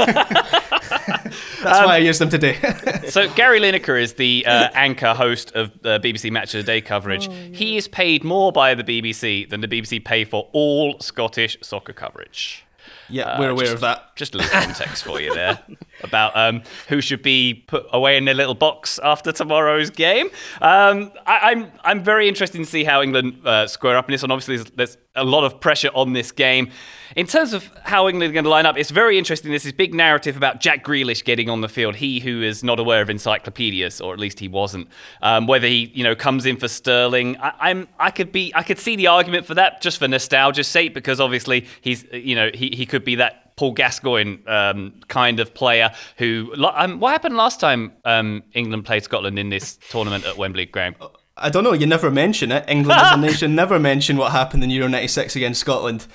that's 1.61 1.80
um, 1.80 1.86
why 1.86 1.95
I 1.95 1.97
used 1.97 2.19
them 2.19 2.30
today. 2.30 2.57
so, 3.09 3.32
Gary 3.36 3.59
Lineker 3.59 4.01
is 4.01 4.13
the 4.13 4.43
uh, 4.47 4.69
anchor 4.73 5.13
host 5.13 5.51
of 5.51 5.71
the 5.84 5.99
BBC 5.99 6.32
Match 6.32 6.55
of 6.55 6.65
the 6.65 6.71
Day 6.71 6.82
coverage. 6.82 7.28
Oh, 7.28 7.32
yeah. 7.32 7.55
He 7.55 7.78
is 7.78 7.88
paid 7.88 8.23
more 8.23 8.51
by 8.51 8.73
the 8.73 8.84
BBC 8.84 9.47
than 9.47 9.61
the 9.61 9.67
BBC 9.67 10.03
pay 10.03 10.25
for 10.25 10.49
all 10.51 10.99
Scottish 10.99 11.59
soccer 11.61 11.93
coverage. 11.93 12.65
Yeah, 13.09 13.23
uh, 13.23 13.39
we're 13.39 13.49
aware 13.49 13.65
just, 13.65 13.75
of 13.75 13.81
that. 13.81 14.15
Just 14.15 14.35
a 14.35 14.39
little 14.39 14.51
context 14.51 15.03
for 15.03 15.21
you 15.21 15.33
there 15.33 15.59
about 16.03 16.35
um, 16.35 16.63
who 16.89 17.01
should 17.01 17.21
be 17.21 17.63
put 17.67 17.85
away 17.91 18.17
in 18.17 18.25
their 18.25 18.33
little 18.33 18.55
box 18.55 18.99
after 19.03 19.31
tomorrow's 19.31 19.89
game. 19.89 20.27
Um, 20.61 21.11
I, 21.25 21.51
am 21.51 21.63
I'm, 21.63 21.71
I'm 21.83 22.03
very 22.03 22.27
interested 22.27 22.57
to 22.57 22.65
see 22.65 22.83
how 22.83 23.01
England 23.01 23.41
uh, 23.45 23.67
square 23.67 23.97
up 23.97 24.07
in 24.07 24.13
this 24.13 24.21
one. 24.21 24.31
Obviously, 24.31 24.57
there's, 24.57 24.71
there's 24.71 24.97
a 25.15 25.23
lot 25.23 25.43
of 25.43 25.59
pressure 25.59 25.89
on 25.93 26.13
this 26.13 26.31
game. 26.31 26.71
In 27.18 27.26
terms 27.26 27.53
of 27.53 27.72
how 27.82 28.07
England 28.07 28.30
are 28.30 28.34
going 28.36 28.43
to 28.43 28.49
line 28.51 28.68
up, 28.68 28.78
it's 28.78 28.91
very 28.91 29.18
interesting. 29.18 29.49
There's 29.49 29.63
this 29.63 29.74
big 29.74 29.91
narrative 29.91 30.38
about 30.38 30.61
Jack 30.61 30.86
Grealish 30.86 31.26
getting 31.26 31.49
on 31.49 31.61
the 31.61 31.68
field. 31.68 31.95
He 31.95 32.20
who 32.20 32.43
is 32.43 32.63
not 32.63 32.80
aware 32.80 33.01
of 33.01 33.09
encyclopedias, 33.09 33.99
or 33.99 34.13
at 34.13 34.20
least 34.20 34.39
he 34.39 34.47
wasn't. 34.47 34.88
Um, 35.24 35.47
whether 35.47 35.65
he, 35.65 35.91
you 35.95 36.03
know, 36.03 36.15
comes 36.15 36.45
in 36.45 36.57
for 36.57 36.68
Sterling, 36.68 37.36
I, 37.38 37.72
am 37.72 37.88
I 37.99 38.11
could 38.11 38.32
be, 38.32 38.53
I 38.53 38.61
could 38.61 38.78
see 38.78 38.95
the 38.95 39.07
argument 39.07 39.47
for 39.47 39.55
that 39.55 39.82
just 39.82 39.97
for 39.97 40.07
nostalgia's 40.07 40.68
sake, 40.68 40.93
because 40.93 41.20
obviously 41.20 41.65
he's, 41.82 42.05
you 42.13 42.36
know, 42.36 42.51
he, 42.53 42.70
he 42.70 42.86
could 42.86 43.03
be 43.03 43.15
that 43.15 43.55
Paul 43.55 43.72
Gascoigne 43.72 44.45
um, 44.45 45.01
kind 45.07 45.39
of 45.39 45.55
player 45.55 45.89
who. 46.18 46.53
Um, 46.55 46.99
what 46.99 47.13
happened 47.13 47.36
last 47.36 47.59
time 47.59 47.93
um, 48.05 48.43
England 48.53 48.86
played 48.86 49.03
Scotland 49.03 49.39
in 49.39 49.49
this 49.49 49.80
tournament 49.89 50.24
at 50.24 50.38
Wembley, 50.38 50.68
Graham? 50.68 50.93
I 51.36 51.49
don't 51.49 51.63
know. 51.63 51.74
You 51.74 51.88
never 51.88 52.11
mention 52.11 52.51
it. 52.51 52.65
England 52.68 52.99
as 52.99 53.13
a 53.13 53.18
nation 53.22 53.55
never 53.55 53.80
mention 53.80 54.18
what 54.18 54.32
happened 54.32 54.63
in 54.63 54.70
Euro 54.70 54.88
'96 54.88 55.36
against 55.36 55.61
Scotland. 55.61 56.05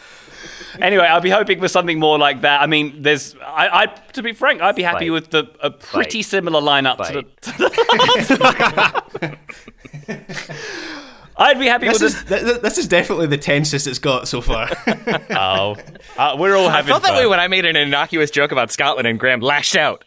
Anyway, 0.81 1.05
I'll 1.05 1.21
be 1.21 1.31
hoping 1.31 1.61
for 1.61 1.69
something 1.69 1.99
more 1.99 2.19
like 2.19 2.41
that. 2.43 2.61
I 2.63 2.67
mean, 2.67 3.03
there's. 3.03 3.35
I, 3.45 3.83
I 3.83 3.87
to 4.13 4.23
be 4.23 4.33
frank, 4.33 4.63
I'd 4.63 4.77
be 4.77 4.83
happy 4.83 5.07
Fight. 5.09 5.13
with 5.13 5.31
the 5.31 5.51
a 5.61 5.71
pretty 5.71 6.23
Fight. 6.23 6.31
similar 6.31 6.61
lineup 6.61 6.97
to 6.99 7.05
Fight. 7.05 7.41
the. 9.21 9.39
I'd 11.37 11.59
be 11.59 11.67
happy 11.67 11.89
This 11.89 12.01
with 12.03 12.15
is 12.15 12.25
th- 12.25 12.41
th- 12.43 12.61
this 12.61 12.79
is 12.79 12.87
definitely 12.87 13.27
the 13.27 13.39
tensest 13.39 13.87
it's 13.87 13.99
got 13.99 14.29
so 14.29 14.41
far. 14.41 14.69
Oh, 15.31 15.77
uh, 16.19 16.37
we're 16.39 16.55
all 16.57 16.69
I 16.69 16.73
having 16.77 16.91
felt 16.91 17.03
that 17.05 17.15
way 17.17 17.27
when 17.27 17.41
I 17.41 17.49
made 17.49 17.65
an 17.65 17.75
innocuous 17.75 18.31
joke 18.31 18.53
about 18.53 18.71
Scotland 18.71 19.09
and 19.09 19.19
Graham 19.19 19.41
lashed 19.41 19.75
out. 19.77 20.05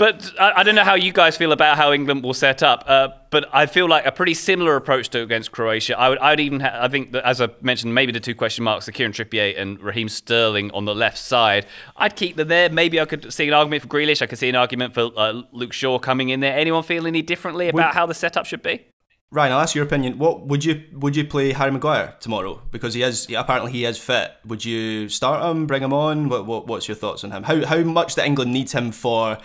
But 0.00 0.32
I, 0.40 0.52
I 0.56 0.62
don't 0.62 0.74
know 0.74 0.84
how 0.84 0.94
you 0.94 1.12
guys 1.12 1.36
feel 1.36 1.52
about 1.52 1.76
how 1.76 1.92
England 1.92 2.22
will 2.22 2.34
set 2.34 2.62
up. 2.62 2.84
Uh, 2.86 3.08
but 3.30 3.48
I 3.52 3.66
feel 3.66 3.88
like 3.88 4.06
a 4.06 4.12
pretty 4.12 4.34
similar 4.34 4.76
approach 4.76 5.08
to 5.10 5.22
against 5.22 5.52
Croatia. 5.52 5.98
I 5.98 6.08
would, 6.08 6.18
I'd 6.18 6.40
even, 6.40 6.60
ha- 6.60 6.78
I 6.80 6.88
think 6.88 7.12
that 7.12 7.24
as 7.24 7.40
I 7.40 7.48
mentioned, 7.60 7.94
maybe 7.94 8.10
the 8.12 8.20
two 8.20 8.34
question 8.34 8.64
marks, 8.64 8.86
the 8.86 8.92
Kieran 8.92 9.12
Trippier 9.12 9.54
and 9.56 9.80
Raheem 9.80 10.08
Sterling 10.08 10.70
on 10.72 10.84
the 10.84 10.94
left 10.94 11.18
side. 11.18 11.66
I'd 11.96 12.16
keep 12.16 12.36
them 12.36 12.48
there. 12.48 12.68
Maybe 12.70 13.00
I 13.00 13.04
could 13.04 13.32
see 13.32 13.46
an 13.46 13.54
argument 13.54 13.82
for 13.82 13.88
Grealish. 13.88 14.20
I 14.22 14.26
could 14.26 14.38
see 14.38 14.48
an 14.48 14.56
argument 14.56 14.94
for 14.94 15.10
uh, 15.16 15.42
Luke 15.52 15.72
Shaw 15.72 15.98
coming 15.98 16.30
in 16.30 16.40
there. 16.40 16.58
Anyone 16.58 16.82
feel 16.82 17.06
any 17.06 17.22
differently 17.22 17.68
about 17.68 17.94
how 17.94 18.06
the 18.06 18.14
setup 18.14 18.46
should 18.46 18.62
be? 18.62 18.84
Ryan, 19.32 19.52
I'll 19.52 19.60
ask 19.60 19.76
your 19.76 19.84
opinion. 19.84 20.18
What 20.18 20.46
would 20.48 20.64
you 20.64 20.82
would 20.92 21.14
you 21.14 21.24
play 21.24 21.52
Harry 21.52 21.70
Maguire 21.70 22.16
tomorrow 22.18 22.62
because 22.72 22.94
he 22.94 23.02
is 23.02 23.28
apparently 23.36 23.70
he 23.70 23.84
is 23.84 23.96
fit? 23.96 24.32
Would 24.44 24.64
you 24.64 25.08
start 25.08 25.48
him, 25.48 25.66
bring 25.66 25.84
him 25.84 25.92
on? 25.92 26.28
What, 26.28 26.46
what 26.46 26.66
what's 26.66 26.88
your 26.88 26.96
thoughts 26.96 27.22
on 27.22 27.30
him? 27.30 27.44
How 27.44 27.64
how 27.64 27.78
much 27.82 28.16
do 28.16 28.22
England 28.22 28.52
need 28.52 28.72
him 28.72 28.90
for 28.90 29.38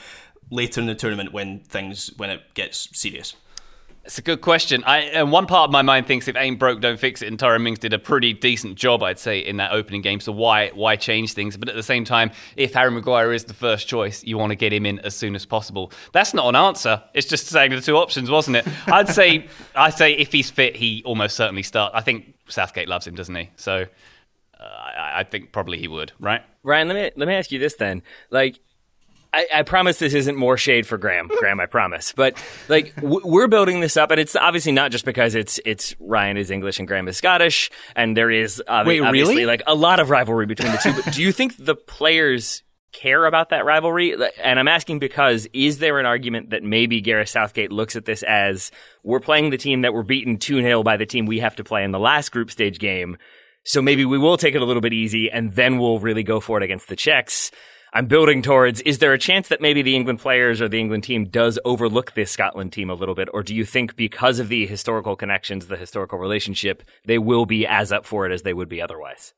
later 0.50 0.82
in 0.82 0.88
the 0.88 0.96
tournament 0.96 1.34
when 1.34 1.60
things 1.60 2.12
when 2.18 2.32
it 2.32 2.56
gets 2.56 2.90
serious? 2.98 3.36
It's 4.06 4.20
a 4.20 4.22
good 4.22 4.42
question. 4.42 4.84
I, 4.84 5.00
and 5.00 5.32
one 5.32 5.48
part 5.48 5.68
of 5.68 5.72
my 5.72 5.82
mind 5.82 6.06
thinks 6.06 6.28
if 6.28 6.36
ain't 6.36 6.60
broke, 6.60 6.80
don't 6.80 7.00
fix 7.00 7.24
it. 7.24 7.28
And 7.28 7.40
Tyrone 7.40 7.64
Mings 7.64 7.80
did 7.80 7.92
a 7.92 7.98
pretty 7.98 8.34
decent 8.34 8.76
job, 8.76 9.02
I'd 9.02 9.18
say, 9.18 9.40
in 9.40 9.58
that 9.58 9.72
opening 9.72 10.02
game. 10.02 10.20
So 10.20 10.32
why 10.32 10.70
why 10.76 10.96
change 10.96 11.34
things? 11.34 11.58
But 11.58 11.70
at 11.70 11.76
the 11.76 11.84
same 11.84 12.06
time, 12.06 12.30
if 12.56 12.76
Harry 12.76 12.92
Maguire 12.92 13.34
is 13.34 13.46
the 13.46 13.56
first 13.56 13.88
choice, 13.88 14.24
you 14.24 14.38
want 14.38 14.52
to 14.52 14.56
get 14.56 14.72
him 14.72 14.86
in 14.86 15.00
as 15.00 15.16
soon 15.16 15.34
as 15.34 15.46
possible. 15.46 15.92
That's 16.14 16.36
not 16.36 16.48
an 16.48 16.56
answer. 16.56 17.02
It's 17.16 17.28
just 17.28 17.48
saying 17.48 17.72
the 17.72 17.82
two 17.82 17.98
options, 17.98 18.30
wasn't 18.30 18.58
it? 18.58 18.68
I'd 18.88 19.10
say 19.10 19.48
I'd 19.76 19.96
say 19.96 20.14
if 20.14 20.32
he's 20.32 20.52
fit, 20.52 20.76
he 20.76 21.02
almost 21.04 21.36
certainly 21.36 21.64
start. 21.64 21.92
I 21.96 22.02
think 22.02 22.36
Southgate 22.48 22.88
loves 22.88 23.08
him, 23.08 23.16
doesn't 23.16 23.36
he? 23.36 23.50
So 23.56 23.86
uh, 24.60 24.64
I, 24.64 25.22
I 25.22 25.24
think 25.24 25.52
probably 25.52 25.80
he 25.80 25.88
would, 25.88 26.12
right? 26.20 26.44
Ryan, 26.62 26.88
let 26.90 26.94
me 26.94 27.12
let 27.16 27.28
me 27.28 27.34
ask 27.34 27.52
you 27.52 27.58
this 27.58 27.74
then. 27.76 28.04
Like, 28.30 28.60
I, 29.36 29.48
I 29.54 29.62
promise 29.64 30.00
this 30.00 30.14
isn't 30.14 30.38
more 30.38 30.56
shade 30.56 30.88
for 30.88 30.98
Graham. 30.98 31.28
Graham, 31.28 31.60
I 31.60 31.66
promise. 31.66 32.14
But 32.16 32.42
like, 32.70 32.96
w- 32.96 33.20
we're 33.24 33.48
building 33.48 33.82
this 33.82 33.98
up, 33.98 34.10
and 34.12 34.20
it's 34.20 34.36
obviously 34.36 34.72
not 34.72 34.92
just 34.92 35.04
because 35.04 35.36
it's 35.36 35.60
it's 35.66 35.94
Ryan 36.00 36.38
is 36.38 36.50
English 36.50 36.80
and 36.80 36.88
Graham 36.88 37.08
is 37.10 37.18
Scottish, 37.18 37.70
and 37.98 38.16
there 38.16 38.32
is 38.32 38.64
obvi- 38.68 38.86
Wait, 38.88 39.02
obviously 39.02 39.36
really? 39.36 39.46
like 39.46 39.62
a 39.68 39.76
lot 39.76 40.00
of 40.00 40.10
rivalry 40.10 40.46
between 40.46 40.72
the 40.72 40.78
two. 40.78 40.94
But 40.94 41.14
do 41.14 41.22
you 41.22 41.32
think 41.32 41.56
the 41.58 41.76
players? 41.76 42.62
Care 42.94 43.26
about 43.26 43.50
that 43.50 43.66
rivalry, 43.66 44.16
and 44.42 44.58
I'm 44.58 44.70
asking 44.70 45.00
because 45.00 45.50
is 45.52 45.80
there 45.80 46.00
an 46.00 46.06
argument 46.06 46.52
that 46.52 46.64
maybe 46.64 47.02
Gareth 47.02 47.28
Southgate 47.28 47.70
looks 47.70 47.98
at 47.98 48.06
this 48.06 48.24
as 48.24 48.72
we're 49.04 49.20
playing 49.20 49.50
the 49.50 49.58
team 49.58 49.82
that 49.82 49.94
were 49.94 50.04
beaten 50.04 50.38
2 50.38 50.62
0 50.62 50.82
by 50.82 50.96
the 50.96 51.06
team 51.06 51.26
we 51.26 51.40
have 51.40 51.58
to 51.58 51.64
play 51.66 51.84
in 51.84 51.92
the 51.92 52.00
last 52.00 52.32
group 52.32 52.50
stage 52.50 52.80
game, 52.80 53.18
so 53.66 53.82
maybe 53.82 54.06
we 54.06 54.18
will 54.18 54.38
take 54.38 54.56
it 54.56 54.62
a 54.62 54.66
little 54.66 54.82
bit 54.82 54.94
easy 54.94 55.30
and 55.30 55.52
then 55.56 55.78
we'll 55.78 56.00
really 56.00 56.24
go 56.24 56.40
for 56.40 56.56
it 56.58 56.64
against 56.64 56.88
the 56.88 56.96
Czechs. 56.96 57.52
I'm 57.96 58.08
building 58.08 58.42
towards 58.42 58.82
is 58.82 58.98
there 58.98 59.14
a 59.14 59.18
chance 59.18 59.48
that 59.48 59.62
maybe 59.62 59.82
the 59.82 59.96
England 59.96 60.20
players 60.20 60.62
or 60.62 60.68
the 60.68 60.82
England 60.82 61.06
team 61.06 61.30
does 61.30 61.58
overlook 61.64 62.14
this 62.14 62.30
Scotland 62.30 62.74
team 62.74 62.90
a 62.90 62.94
little 62.94 63.16
bit? 63.16 63.30
Or 63.34 63.42
do 63.42 63.56
you 63.56 63.64
think 63.64 63.96
because 63.96 64.38
of 64.40 64.50
the 64.50 64.68
historical 64.68 65.16
connections, 65.16 65.68
the 65.68 65.78
historical 65.78 66.20
relationship, 66.20 66.84
they 67.06 67.18
will 67.18 67.46
be 67.46 67.66
as 67.66 67.94
up 67.94 68.06
for 68.06 68.26
it 68.26 68.34
as 68.34 68.42
they 68.42 68.54
would 68.54 68.68
be 68.68 68.82
otherwise? 68.82 69.34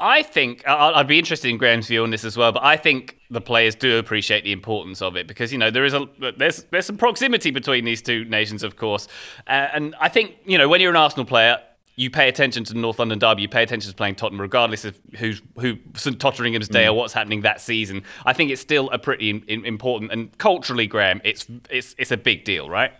I 0.00 0.24
think 0.24 0.66
I'd 0.66 1.06
be 1.06 1.20
interested 1.20 1.50
in 1.50 1.58
Graham's 1.58 1.86
view 1.86 2.02
on 2.02 2.10
this 2.10 2.24
as 2.24 2.36
well, 2.36 2.50
but 2.50 2.64
I 2.64 2.76
think 2.76 3.16
the 3.30 3.40
players 3.40 3.76
do 3.76 3.98
appreciate 3.98 4.42
the 4.42 4.50
importance 4.50 5.02
of 5.02 5.14
it 5.14 5.28
because 5.28 5.52
you 5.52 5.58
know 5.58 5.70
there 5.70 5.84
is 5.84 5.94
a 5.94 6.06
there's 6.36 6.64
there's 6.64 6.86
some 6.86 6.96
proximity 6.96 7.52
between 7.52 7.84
these 7.84 8.02
two 8.02 8.24
nations, 8.24 8.64
of 8.64 8.76
course, 8.76 9.06
uh, 9.46 9.68
and 9.72 9.94
I 10.00 10.08
think 10.08 10.36
you 10.46 10.58
know 10.58 10.68
when 10.68 10.80
you're 10.80 10.90
an 10.90 10.96
Arsenal 10.96 11.26
player. 11.26 11.58
You 12.00 12.08
pay 12.08 12.30
attention 12.30 12.64
to 12.64 12.72
the 12.72 12.78
North 12.78 12.98
London 12.98 13.18
derby. 13.18 13.42
You 13.42 13.48
pay 13.48 13.62
attention 13.62 13.90
to 13.90 13.94
playing 13.94 14.14
Tottenham, 14.14 14.40
regardless 14.40 14.86
of 14.86 14.98
who's 15.18 15.42
who 15.58 15.76
St 15.94 16.18
Totteringham's 16.18 16.68
Day 16.68 16.86
or 16.86 16.92
mm. 16.92 16.96
what's 16.96 17.12
happening 17.12 17.42
that 17.42 17.60
season. 17.60 18.04
I 18.24 18.32
think 18.32 18.50
it's 18.50 18.62
still 18.62 18.88
a 18.88 18.98
pretty 18.98 19.28
in, 19.28 19.44
in- 19.48 19.66
important 19.66 20.10
and 20.10 20.36
culturally, 20.38 20.86
Graham, 20.86 21.20
it's 21.24 21.46
it's 21.68 21.94
it's 21.98 22.10
a 22.10 22.16
big 22.16 22.44
deal, 22.44 22.70
right? 22.70 22.92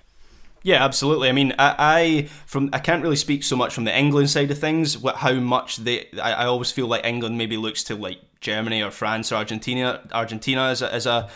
Yeah, 0.62 0.84
absolutely. 0.84 1.30
I 1.30 1.32
mean, 1.32 1.54
I, 1.58 1.74
I 1.78 2.28
from 2.44 2.68
I 2.74 2.78
can't 2.78 3.02
really 3.02 3.16
speak 3.16 3.42
so 3.42 3.56
much 3.56 3.72
from 3.72 3.84
the 3.84 3.98
England 3.98 4.28
side 4.28 4.50
of 4.50 4.58
things. 4.58 4.98
What 4.98 5.16
how 5.16 5.32
much 5.32 5.78
they 5.78 6.08
I, 6.22 6.32
I 6.32 6.44
always 6.44 6.70
feel 6.70 6.86
like 6.86 7.06
England 7.06 7.38
maybe 7.38 7.56
looks 7.56 7.82
to 7.84 7.94
like 7.94 8.18
Germany 8.42 8.82
or 8.82 8.90
France 8.90 9.32
or 9.32 9.36
Argentina 9.36 10.06
Argentina 10.12 10.64
as 10.64 10.82
a 10.82 10.92
as 10.92 11.06
a 11.06 11.30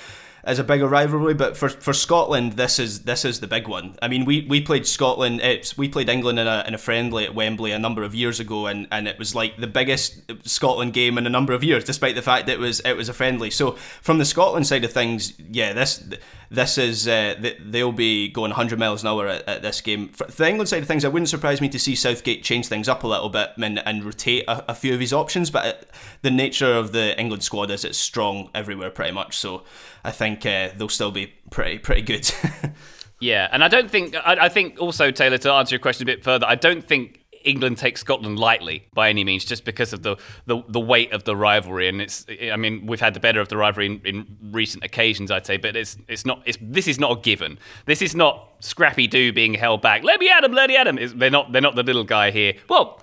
as 0.46 0.58
a 0.58 0.64
bigger 0.64 0.86
rivalry, 0.86 1.34
but 1.34 1.56
for, 1.56 1.68
for 1.68 1.92
Scotland, 1.92 2.54
this 2.54 2.78
is 2.78 3.02
this 3.02 3.24
is 3.24 3.40
the 3.40 3.46
big 3.46 3.66
one. 3.68 3.96
I 4.02 4.08
mean, 4.08 4.24
we, 4.24 4.46
we 4.48 4.60
played 4.60 4.86
Scotland. 4.86 5.40
It's 5.40 5.76
we 5.76 5.88
played 5.88 6.08
England 6.08 6.38
in 6.38 6.46
a, 6.46 6.64
in 6.66 6.74
a 6.74 6.78
friendly 6.78 7.24
at 7.24 7.34
Wembley 7.34 7.72
a 7.72 7.78
number 7.78 8.02
of 8.02 8.14
years 8.14 8.40
ago, 8.40 8.66
and, 8.66 8.86
and 8.90 9.08
it 9.08 9.18
was 9.18 9.34
like 9.34 9.56
the 9.56 9.66
biggest 9.66 10.20
Scotland 10.48 10.92
game 10.92 11.18
in 11.18 11.26
a 11.26 11.30
number 11.30 11.52
of 11.52 11.64
years, 11.64 11.84
despite 11.84 12.14
the 12.14 12.22
fact 12.22 12.46
that 12.46 12.54
it 12.54 12.60
was 12.60 12.80
it 12.80 12.96
was 12.96 13.08
a 13.08 13.14
friendly. 13.14 13.50
So 13.50 13.72
from 14.02 14.18
the 14.18 14.24
Scotland 14.24 14.66
side 14.66 14.84
of 14.84 14.92
things, 14.92 15.32
yeah, 15.38 15.72
this 15.72 16.04
this 16.50 16.78
is 16.78 17.08
uh, 17.08 17.52
they'll 17.60 17.92
be 17.92 18.28
going 18.28 18.50
100 18.50 18.78
miles 18.78 19.02
an 19.02 19.08
hour 19.08 19.26
at, 19.26 19.48
at 19.48 19.62
this 19.62 19.80
game. 19.80 20.08
For 20.08 20.26
the 20.26 20.48
England 20.48 20.68
side 20.68 20.82
of 20.82 20.88
things, 20.88 21.04
it 21.04 21.12
wouldn't 21.12 21.28
surprise 21.28 21.60
me 21.60 21.68
to 21.70 21.78
see 21.78 21.94
Southgate 21.94 22.42
change 22.42 22.68
things 22.68 22.88
up 22.88 23.04
a 23.04 23.06
little 23.06 23.28
bit 23.28 23.50
and, 23.56 23.78
and 23.86 24.04
rotate 24.04 24.44
a, 24.48 24.72
a 24.72 24.74
few 24.74 24.94
of 24.94 25.00
his 25.00 25.12
options. 25.12 25.50
But 25.50 25.90
the 26.22 26.30
nature 26.30 26.72
of 26.72 26.92
the 26.92 27.18
England 27.18 27.42
squad 27.42 27.70
is 27.70 27.84
it's 27.84 27.98
strong 27.98 28.50
everywhere 28.54 28.90
pretty 28.90 29.12
much. 29.12 29.36
So 29.38 29.64
I 30.04 30.10
think 30.10 30.44
uh, 30.46 30.70
they'll 30.76 30.88
still 30.88 31.12
be 31.12 31.34
pretty 31.50 31.78
pretty 31.78 32.02
good. 32.02 32.30
Yeah, 33.20 33.48
and 33.52 33.64
I 33.64 33.68
don't 33.68 33.90
think 33.90 34.14
I, 34.16 34.36
I 34.38 34.48
think 34.50 34.78
also 34.78 35.10
Taylor 35.10 35.38
to 35.38 35.52
answer 35.52 35.74
your 35.74 35.80
question 35.80 36.02
a 36.02 36.12
bit 36.12 36.22
further. 36.22 36.46
I 36.46 36.56
don't 36.56 36.86
think 36.86 37.23
England 37.44 37.78
takes 37.78 38.00
Scotland 38.00 38.38
lightly 38.38 38.86
by 38.94 39.08
any 39.08 39.22
means, 39.24 39.44
just 39.44 39.64
because 39.64 39.92
of 39.92 40.02
the, 40.02 40.16
the, 40.46 40.62
the 40.68 40.80
weight 40.80 41.12
of 41.12 41.24
the 41.24 41.36
rivalry. 41.36 41.88
And 41.88 42.00
it's 42.00 42.26
I 42.52 42.56
mean 42.56 42.86
we've 42.86 43.00
had 43.00 43.14
the 43.14 43.20
better 43.20 43.40
of 43.40 43.48
the 43.48 43.56
rivalry 43.56 43.86
in, 43.86 44.00
in 44.04 44.36
recent 44.50 44.82
occasions, 44.84 45.30
I'd 45.30 45.46
say, 45.46 45.56
but 45.56 45.76
it's 45.76 45.96
it's 46.08 46.26
not 46.26 46.42
it's 46.46 46.58
this 46.60 46.88
is 46.88 46.98
not 46.98 47.18
a 47.18 47.20
given. 47.20 47.58
This 47.86 48.02
is 48.02 48.14
not 48.14 48.48
Scrappy 48.60 49.06
Doo 49.06 49.32
being 49.32 49.54
held 49.54 49.82
back. 49.82 50.02
Let 50.02 50.20
me 50.20 50.30
at 50.30 50.42
him, 50.44 50.52
let 50.52 50.68
me 50.68 50.76
at 50.76 50.86
him. 50.86 50.98
It's, 50.98 51.12
they're 51.12 51.30
not 51.30 51.52
they're 51.52 51.62
not 51.62 51.74
the 51.76 51.82
little 51.82 52.04
guy 52.04 52.30
here. 52.30 52.54
Well, 52.68 53.02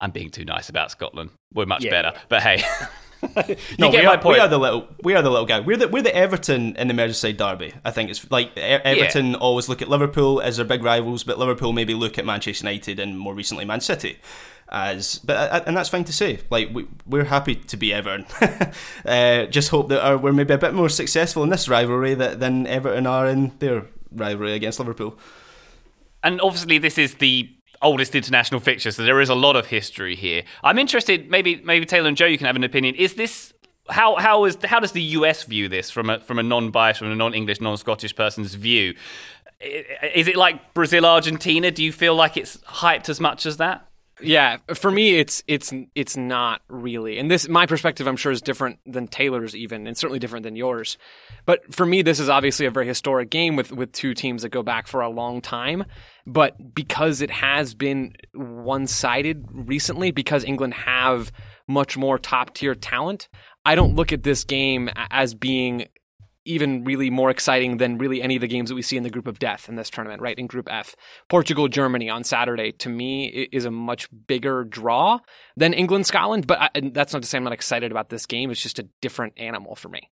I'm 0.00 0.10
being 0.10 0.30
too 0.30 0.44
nice 0.44 0.68
about 0.68 0.90
Scotland. 0.90 1.30
We're 1.52 1.66
much 1.66 1.84
Yeah, 1.84 1.90
better, 1.90 2.12
but 2.28 2.42
hey. 2.42 2.62
you 3.22 3.56
no, 3.78 3.90
get 3.90 4.00
we 4.00 4.06
my 4.06 4.14
are, 4.14 4.18
point. 4.18 4.34
we 4.36 4.40
are 4.40 4.48
the 4.48 4.58
little 4.58 4.88
we 5.02 5.14
are 5.14 5.22
the 5.22 5.30
little 5.30 5.46
guy. 5.46 5.60
We're 5.60 5.76
the 5.76 5.88
we're 5.88 6.02
the 6.02 6.14
Everton 6.14 6.76
in 6.76 6.88
the 6.88 6.94
Merseyside 6.94 7.36
derby. 7.36 7.74
I 7.84 7.90
think 7.90 8.10
it's 8.10 8.30
like 8.30 8.56
E- 8.56 8.60
Everton 8.60 9.34
always 9.34 9.68
look 9.68 9.82
at 9.82 9.88
Liverpool 9.88 10.40
as 10.40 10.56
their 10.56 10.66
big 10.66 10.82
rivals, 10.82 11.24
but 11.24 11.38
Liverpool 11.38 11.72
maybe 11.72 11.94
look 11.94 12.18
at 12.18 12.24
Manchester 12.24 12.66
United 12.66 12.98
and 12.98 13.18
more 13.18 13.34
recently 13.34 13.64
Man 13.64 13.80
City 13.80 14.18
as 14.72 15.18
but 15.18 15.36
uh, 15.36 15.62
and 15.66 15.76
that's 15.76 15.88
fine 15.88 16.04
to 16.04 16.12
say. 16.12 16.40
Like 16.48 16.70
we 16.72 16.86
we're 17.06 17.24
happy 17.24 17.56
to 17.56 17.76
be 17.76 17.92
Everton. 17.92 18.26
uh, 19.04 19.46
just 19.46 19.68
hope 19.70 19.88
that 19.88 20.04
uh, 20.06 20.16
we're 20.16 20.32
maybe 20.32 20.54
a 20.54 20.58
bit 20.58 20.74
more 20.74 20.88
successful 20.88 21.42
in 21.42 21.48
this 21.50 21.68
rivalry 21.68 22.14
that, 22.14 22.40
than 22.40 22.66
Everton 22.66 23.06
are 23.06 23.26
in 23.26 23.52
their 23.58 23.86
rivalry 24.12 24.52
against 24.54 24.78
Liverpool. 24.78 25.18
and 26.22 26.40
obviously 26.40 26.78
this 26.78 26.98
is 26.98 27.14
the 27.16 27.50
oldest 27.82 28.14
international 28.14 28.60
fixture, 28.60 28.90
so 28.90 29.02
there 29.02 29.20
is 29.20 29.28
a 29.28 29.34
lot 29.34 29.56
of 29.56 29.66
history 29.66 30.16
here. 30.16 30.42
I'm 30.62 30.78
interested, 30.78 31.30
maybe 31.30 31.56
maybe 31.64 31.86
Taylor 31.86 32.08
and 32.08 32.16
Joe, 32.16 32.26
you 32.26 32.38
can 32.38 32.46
have 32.46 32.56
an 32.56 32.64
opinion. 32.64 32.94
Is 32.94 33.14
this 33.14 33.52
how 33.88 34.16
how 34.16 34.44
is 34.44 34.56
how 34.64 34.80
does 34.80 34.92
the 34.92 35.02
US 35.02 35.44
view 35.44 35.68
this 35.68 35.90
from 35.90 36.10
a 36.10 36.20
from 36.20 36.38
a 36.38 36.42
non-biased, 36.42 36.98
from 36.98 37.10
a 37.10 37.16
non-English, 37.16 37.60
non-Scottish 37.60 38.14
person's 38.14 38.54
view? 38.54 38.94
Is 39.60 40.26
it 40.26 40.36
like 40.36 40.72
Brazil 40.72 41.04
Argentina? 41.04 41.70
Do 41.70 41.84
you 41.84 41.92
feel 41.92 42.14
like 42.14 42.36
it's 42.36 42.56
hyped 42.58 43.08
as 43.08 43.20
much 43.20 43.44
as 43.44 43.58
that? 43.58 43.86
Yeah, 44.22 44.58
for 44.74 44.90
me, 44.90 45.16
it's 45.16 45.42
it's 45.46 45.72
it's 45.94 46.16
not 46.16 46.62
really, 46.68 47.18
and 47.18 47.30
this 47.30 47.48
my 47.48 47.66
perspective, 47.66 48.06
I'm 48.06 48.16
sure, 48.16 48.32
is 48.32 48.42
different 48.42 48.78
than 48.86 49.08
Taylor's 49.08 49.54
even, 49.56 49.86
and 49.86 49.96
certainly 49.96 50.18
different 50.18 50.44
than 50.44 50.56
yours. 50.56 50.98
But 51.46 51.74
for 51.74 51.86
me, 51.86 52.02
this 52.02 52.20
is 52.20 52.28
obviously 52.28 52.66
a 52.66 52.70
very 52.70 52.86
historic 52.86 53.30
game 53.30 53.56
with 53.56 53.72
with 53.72 53.92
two 53.92 54.14
teams 54.14 54.42
that 54.42 54.50
go 54.50 54.62
back 54.62 54.86
for 54.86 55.00
a 55.00 55.08
long 55.08 55.40
time. 55.40 55.84
But 56.26 56.74
because 56.74 57.20
it 57.20 57.30
has 57.30 57.74
been 57.74 58.14
one 58.34 58.86
sided 58.86 59.46
recently, 59.50 60.10
because 60.10 60.44
England 60.44 60.74
have 60.74 61.32
much 61.66 61.96
more 61.96 62.18
top 62.18 62.54
tier 62.54 62.74
talent, 62.74 63.28
I 63.64 63.74
don't 63.74 63.94
look 63.94 64.12
at 64.12 64.22
this 64.22 64.44
game 64.44 64.90
as 64.96 65.34
being 65.34 65.86
even 66.44 66.84
really 66.84 67.10
more 67.10 67.30
exciting 67.30 67.76
than 67.76 67.98
really 67.98 68.22
any 68.22 68.36
of 68.36 68.40
the 68.40 68.48
games 68.48 68.70
that 68.70 68.74
we 68.74 68.82
see 68.82 68.96
in 68.96 69.02
the 69.02 69.10
group 69.10 69.26
of 69.26 69.38
death 69.38 69.68
in 69.68 69.76
this 69.76 69.90
tournament, 69.90 70.22
right? 70.22 70.38
In 70.38 70.46
Group 70.46 70.68
F. 70.70 70.96
Portugal, 71.28 71.68
Germany 71.68 72.08
on 72.08 72.24
Saturday, 72.24 72.72
to 72.72 72.88
me, 72.88 73.48
is 73.52 73.64
a 73.64 73.70
much 73.70 74.08
bigger 74.26 74.64
draw 74.64 75.18
than 75.56 75.74
England, 75.74 76.06
Scotland. 76.06 76.46
But 76.46 76.58
I, 76.60 76.90
that's 76.92 77.12
not 77.12 77.22
to 77.22 77.28
say 77.28 77.36
I'm 77.36 77.44
not 77.44 77.52
excited 77.52 77.90
about 77.90 78.08
this 78.08 78.26
game. 78.26 78.50
It's 78.50 78.62
just 78.62 78.78
a 78.78 78.88
different 79.00 79.34
animal 79.36 79.74
for 79.74 79.88
me. 79.88 80.10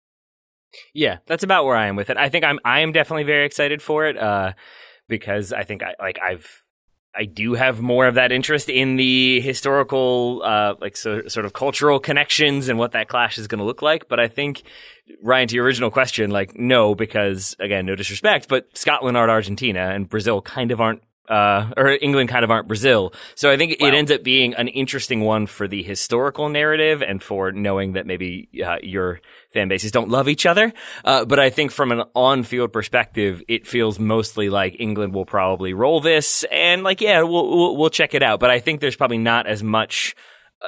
Yeah, 0.94 1.18
that's 1.26 1.42
about 1.42 1.64
where 1.64 1.76
I 1.76 1.86
am 1.86 1.96
with 1.96 2.10
it. 2.10 2.16
I 2.16 2.28
think 2.28 2.44
I'm 2.44 2.60
I 2.64 2.80
am 2.80 2.92
definitely 2.92 3.24
very 3.24 3.44
excited 3.44 3.82
for 3.82 4.06
it 4.06 4.16
uh, 4.16 4.52
because 5.08 5.52
I 5.52 5.64
think 5.64 5.82
I 5.82 5.94
like 5.98 6.18
I've 6.22 6.62
I 7.14 7.24
do 7.24 7.54
have 7.54 7.80
more 7.80 8.06
of 8.06 8.14
that 8.14 8.30
interest 8.30 8.68
in 8.68 8.96
the 8.96 9.40
historical, 9.40 10.42
uh, 10.44 10.74
like 10.80 10.96
so, 10.96 11.26
sort 11.26 11.44
of 11.44 11.52
cultural 11.52 11.98
connections 11.98 12.68
and 12.68 12.78
what 12.78 12.92
that 12.92 13.08
clash 13.08 13.36
is 13.36 13.48
going 13.48 13.58
to 13.58 13.64
look 13.64 13.82
like. 13.82 14.08
But 14.08 14.20
I 14.20 14.28
think 14.28 14.62
Ryan, 15.22 15.48
to 15.48 15.56
your 15.56 15.64
original 15.64 15.90
question, 15.90 16.30
like 16.30 16.56
no, 16.56 16.94
because 16.94 17.56
again, 17.58 17.86
no 17.86 17.96
disrespect, 17.96 18.48
but 18.48 18.76
Scotland 18.76 19.16
aren't 19.16 19.30
Argentina 19.30 19.90
and 19.90 20.08
Brazil 20.08 20.40
kind 20.40 20.70
of 20.70 20.80
aren't 20.80 21.02
uh, 21.30 21.72
or 21.76 21.96
England 22.02 22.28
kind 22.28 22.44
of 22.44 22.50
aren't 22.50 22.66
Brazil. 22.66 23.14
So 23.36 23.50
I 23.50 23.56
think 23.56 23.76
wow. 23.80 23.88
it 23.88 23.94
ends 23.94 24.10
up 24.10 24.24
being 24.24 24.54
an 24.54 24.68
interesting 24.68 25.20
one 25.20 25.46
for 25.46 25.68
the 25.68 25.82
historical 25.82 26.48
narrative 26.48 27.02
and 27.02 27.22
for 27.22 27.52
knowing 27.52 27.92
that 27.92 28.04
maybe 28.04 28.48
uh, 28.64 28.78
your 28.82 29.20
fan 29.52 29.68
bases 29.68 29.92
don't 29.92 30.08
love 30.08 30.28
each 30.28 30.44
other. 30.44 30.72
Uh, 31.04 31.24
but 31.24 31.38
I 31.38 31.50
think 31.50 31.70
from 31.70 31.92
an 31.92 32.02
on-field 32.14 32.72
perspective, 32.72 33.42
it 33.48 33.66
feels 33.66 33.98
mostly 33.98 34.50
like 34.50 34.80
England 34.80 35.14
will 35.14 35.26
probably 35.26 35.72
roll 35.72 36.00
this 36.00 36.44
and 36.50 36.82
like, 36.82 37.00
yeah, 37.00 37.22
we'll, 37.22 37.48
we'll, 37.48 37.76
we'll 37.76 37.90
check 37.90 38.14
it 38.14 38.22
out. 38.22 38.40
But 38.40 38.50
I 38.50 38.58
think 38.58 38.80
there's 38.80 38.96
probably 38.96 39.18
not 39.18 39.46
as 39.46 39.62
much 39.62 40.16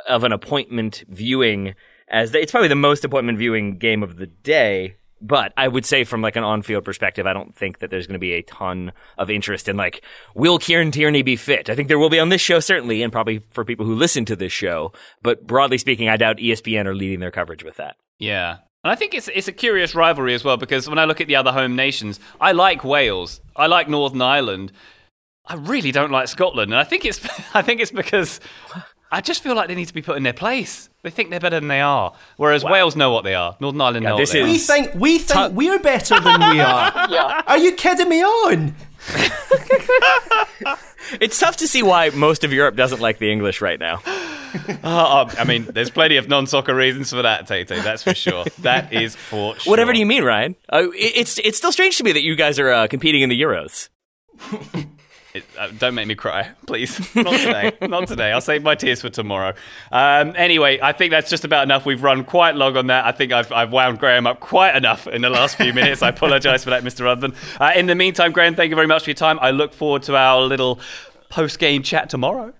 of 0.08 0.24
an 0.24 0.32
appointment 0.32 1.04
viewing 1.08 1.74
as 2.08 2.30
the, 2.30 2.40
it's 2.40 2.52
probably 2.52 2.68
the 2.68 2.76
most 2.76 3.04
appointment 3.04 3.38
viewing 3.38 3.78
game 3.78 4.02
of 4.02 4.16
the 4.16 4.26
day 4.26 4.96
but 5.22 5.52
I 5.56 5.68
would 5.68 5.86
say 5.86 6.04
from 6.04 6.20
like 6.20 6.36
an 6.36 6.44
on-field 6.44 6.84
perspective, 6.84 7.26
I 7.26 7.32
don't 7.32 7.54
think 7.54 7.78
that 7.78 7.90
there's 7.90 8.06
going 8.06 8.14
to 8.14 8.18
be 8.18 8.32
a 8.32 8.42
ton 8.42 8.92
of 9.16 9.30
interest 9.30 9.68
in 9.68 9.76
like, 9.76 10.02
will 10.34 10.58
Kieran 10.58 10.90
Tierney 10.90 11.22
be 11.22 11.36
fit? 11.36 11.70
I 11.70 11.74
think 11.74 11.88
there 11.88 11.98
will 11.98 12.10
be 12.10 12.20
on 12.20 12.28
this 12.28 12.40
show 12.40 12.60
certainly, 12.60 13.02
and 13.02 13.12
probably 13.12 13.42
for 13.50 13.64
people 13.64 13.86
who 13.86 13.94
listen 13.94 14.24
to 14.26 14.36
this 14.36 14.52
show. 14.52 14.92
But 15.22 15.46
broadly 15.46 15.78
speaking, 15.78 16.08
I 16.08 16.16
doubt 16.16 16.38
ESPN 16.38 16.86
are 16.86 16.94
leading 16.94 17.20
their 17.20 17.30
coverage 17.30 17.64
with 17.64 17.76
that. 17.76 17.96
Yeah. 18.18 18.58
And 18.84 18.90
I 18.90 18.96
think 18.96 19.14
it's 19.14 19.28
it's 19.28 19.48
a 19.48 19.52
curious 19.52 19.94
rivalry 19.94 20.34
as 20.34 20.42
well 20.42 20.56
because 20.56 20.88
when 20.88 20.98
I 20.98 21.04
look 21.04 21.20
at 21.20 21.28
the 21.28 21.36
other 21.36 21.52
home 21.52 21.76
nations, 21.76 22.18
I 22.40 22.52
like 22.52 22.82
Wales, 22.82 23.40
I 23.54 23.68
like 23.68 23.88
Northern 23.88 24.22
Ireland, 24.22 24.72
I 25.46 25.54
really 25.54 25.92
don't 25.92 26.10
like 26.10 26.28
Scotland, 26.28 26.72
and 26.72 26.78
I 26.78 26.84
think 26.84 27.04
it's 27.04 27.20
I 27.54 27.62
think 27.62 27.80
it's 27.80 27.92
because 27.92 28.40
I 29.12 29.20
just 29.20 29.42
feel 29.42 29.54
like 29.54 29.68
they 29.68 29.74
need 29.74 29.88
to 29.88 29.94
be 29.94 30.00
put 30.00 30.16
in 30.16 30.22
their 30.22 30.32
place. 30.32 30.88
They 31.02 31.10
think 31.10 31.28
they're 31.28 31.38
better 31.38 31.60
than 31.60 31.68
they 31.68 31.82
are, 31.82 32.14
whereas 32.38 32.64
wow. 32.64 32.72
Wales 32.72 32.96
know 32.96 33.10
what 33.12 33.24
they 33.24 33.34
are. 33.34 33.54
Northern 33.60 33.80
Ireland 33.82 34.04
yeah, 34.04 34.08
know 34.08 34.14
what 34.16 34.30
they 34.30 34.40
is... 34.40 34.46
are. 34.46 34.50
We 34.50 34.58
think 34.58 34.94
we 34.94 35.18
think 35.18 35.50
T- 35.50 35.54
we're 35.54 35.78
better 35.78 36.18
than 36.18 36.40
we 36.40 36.60
are. 36.60 37.06
yeah. 37.10 37.42
Are 37.46 37.58
you 37.58 37.72
kidding 37.74 38.08
me 38.08 38.22
on? 38.22 38.74
it's 41.20 41.38
tough 41.38 41.58
to 41.58 41.68
see 41.68 41.82
why 41.82 42.08
most 42.10 42.42
of 42.42 42.54
Europe 42.54 42.74
doesn't 42.74 43.00
like 43.00 43.18
the 43.18 43.30
English 43.30 43.60
right 43.60 43.78
now. 43.78 44.00
Uh, 44.84 45.32
I 45.38 45.44
mean, 45.44 45.64
there's 45.64 45.88
plenty 45.88 46.18
of 46.18 46.28
non-soccer 46.28 46.74
reasons 46.74 47.08
for 47.08 47.22
that, 47.22 47.46
Tate. 47.46 47.68
That's 47.68 48.02
for 48.02 48.12
sure. 48.14 48.44
That 48.58 48.92
is 48.92 49.16
for 49.16 49.58
sure. 49.58 49.70
Whatever 49.70 49.94
do 49.94 49.98
you 49.98 50.04
mean, 50.04 50.24
Ryan? 50.24 50.56
Uh, 50.70 50.88
it's 50.92 51.38
it's 51.38 51.56
still 51.56 51.72
strange 51.72 51.96
to 51.96 52.04
me 52.04 52.12
that 52.12 52.22
you 52.22 52.36
guys 52.36 52.58
are 52.58 52.70
uh, 52.70 52.86
competing 52.86 53.22
in 53.22 53.30
the 53.30 53.40
Euros. 53.40 53.88
It, 55.34 55.44
uh, 55.58 55.68
don't 55.78 55.94
make 55.94 56.06
me 56.06 56.14
cry, 56.14 56.50
please. 56.66 56.98
Not 57.14 57.40
today. 57.40 57.72
Not 57.88 58.06
today. 58.06 58.32
I'll 58.32 58.42
save 58.42 58.62
my 58.62 58.74
tears 58.74 59.00
for 59.00 59.08
tomorrow. 59.08 59.54
Um, 59.90 60.34
anyway, 60.36 60.78
I 60.82 60.92
think 60.92 61.10
that's 61.10 61.30
just 61.30 61.44
about 61.44 61.62
enough. 61.62 61.86
We've 61.86 62.02
run 62.02 62.24
quite 62.24 62.54
long 62.54 62.76
on 62.76 62.88
that. 62.88 63.06
I 63.06 63.12
think 63.12 63.32
I've, 63.32 63.50
I've 63.50 63.72
wound 63.72 63.98
Graham 63.98 64.26
up 64.26 64.40
quite 64.40 64.76
enough 64.76 65.06
in 65.06 65.22
the 65.22 65.30
last 65.30 65.56
few 65.56 65.72
minutes. 65.72 66.02
I 66.02 66.10
apologise 66.10 66.64
for 66.64 66.70
that, 66.70 66.84
Mr. 66.84 67.04
Ruthven. 67.04 67.34
Uh, 67.58 67.72
in 67.74 67.86
the 67.86 67.94
meantime, 67.94 68.32
Graham, 68.32 68.54
thank 68.54 68.68
you 68.70 68.76
very 68.76 68.86
much 68.86 69.04
for 69.04 69.10
your 69.10 69.14
time. 69.14 69.38
I 69.40 69.52
look 69.52 69.72
forward 69.72 70.02
to 70.04 70.16
our 70.16 70.42
little 70.42 70.80
post-game 71.30 71.82
chat 71.82 72.10
tomorrow. 72.10 72.52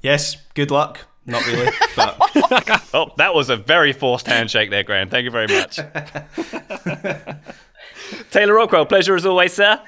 Yes. 0.00 0.36
Good 0.54 0.70
luck. 0.70 1.00
Not 1.26 1.46
really, 1.46 1.70
but 1.94 2.16
oh, 2.94 3.12
that 3.18 3.34
was 3.34 3.50
a 3.50 3.56
very 3.56 3.92
forced 3.92 4.26
handshake 4.26 4.70
there, 4.70 4.82
Graham. 4.82 5.10
Thank 5.10 5.24
you 5.24 5.30
very 5.30 5.46
much. 5.46 5.78
Taylor 8.30 8.54
Rockwell, 8.54 8.86
pleasure 8.86 9.14
as 9.14 9.26
always, 9.26 9.52
sir. 9.52 9.78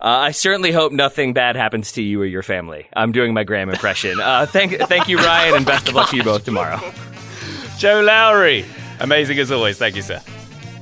Uh, 0.00 0.06
I 0.08 0.30
certainly 0.30 0.72
hope 0.72 0.92
nothing 0.92 1.34
bad 1.34 1.56
happens 1.56 1.92
to 1.92 2.02
you 2.02 2.22
or 2.22 2.24
your 2.24 2.42
family. 2.42 2.86
I'm 2.94 3.12
doing 3.12 3.34
my 3.34 3.44
Graham 3.44 3.68
impression. 3.68 4.18
Uh, 4.18 4.46
thank, 4.46 4.72
thank 4.72 5.08
you, 5.08 5.18
Ryan, 5.18 5.56
and 5.56 5.66
best 5.66 5.88
of 5.88 5.94
luck 5.94 6.08
to 6.10 6.16
you 6.16 6.22
both 6.22 6.44
tomorrow. 6.44 6.80
Joe 7.78 8.00
Lowry, 8.00 8.64
amazing 8.98 9.38
as 9.38 9.52
always. 9.52 9.76
Thank 9.76 9.96
you, 9.96 10.02
sir. 10.02 10.22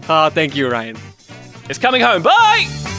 Uh, 0.08 0.30
thank 0.30 0.54
you, 0.54 0.68
Ryan. 0.70 0.96
It's 1.68 1.78
coming 1.78 2.00
home. 2.00 2.22
Bye. 2.22 2.94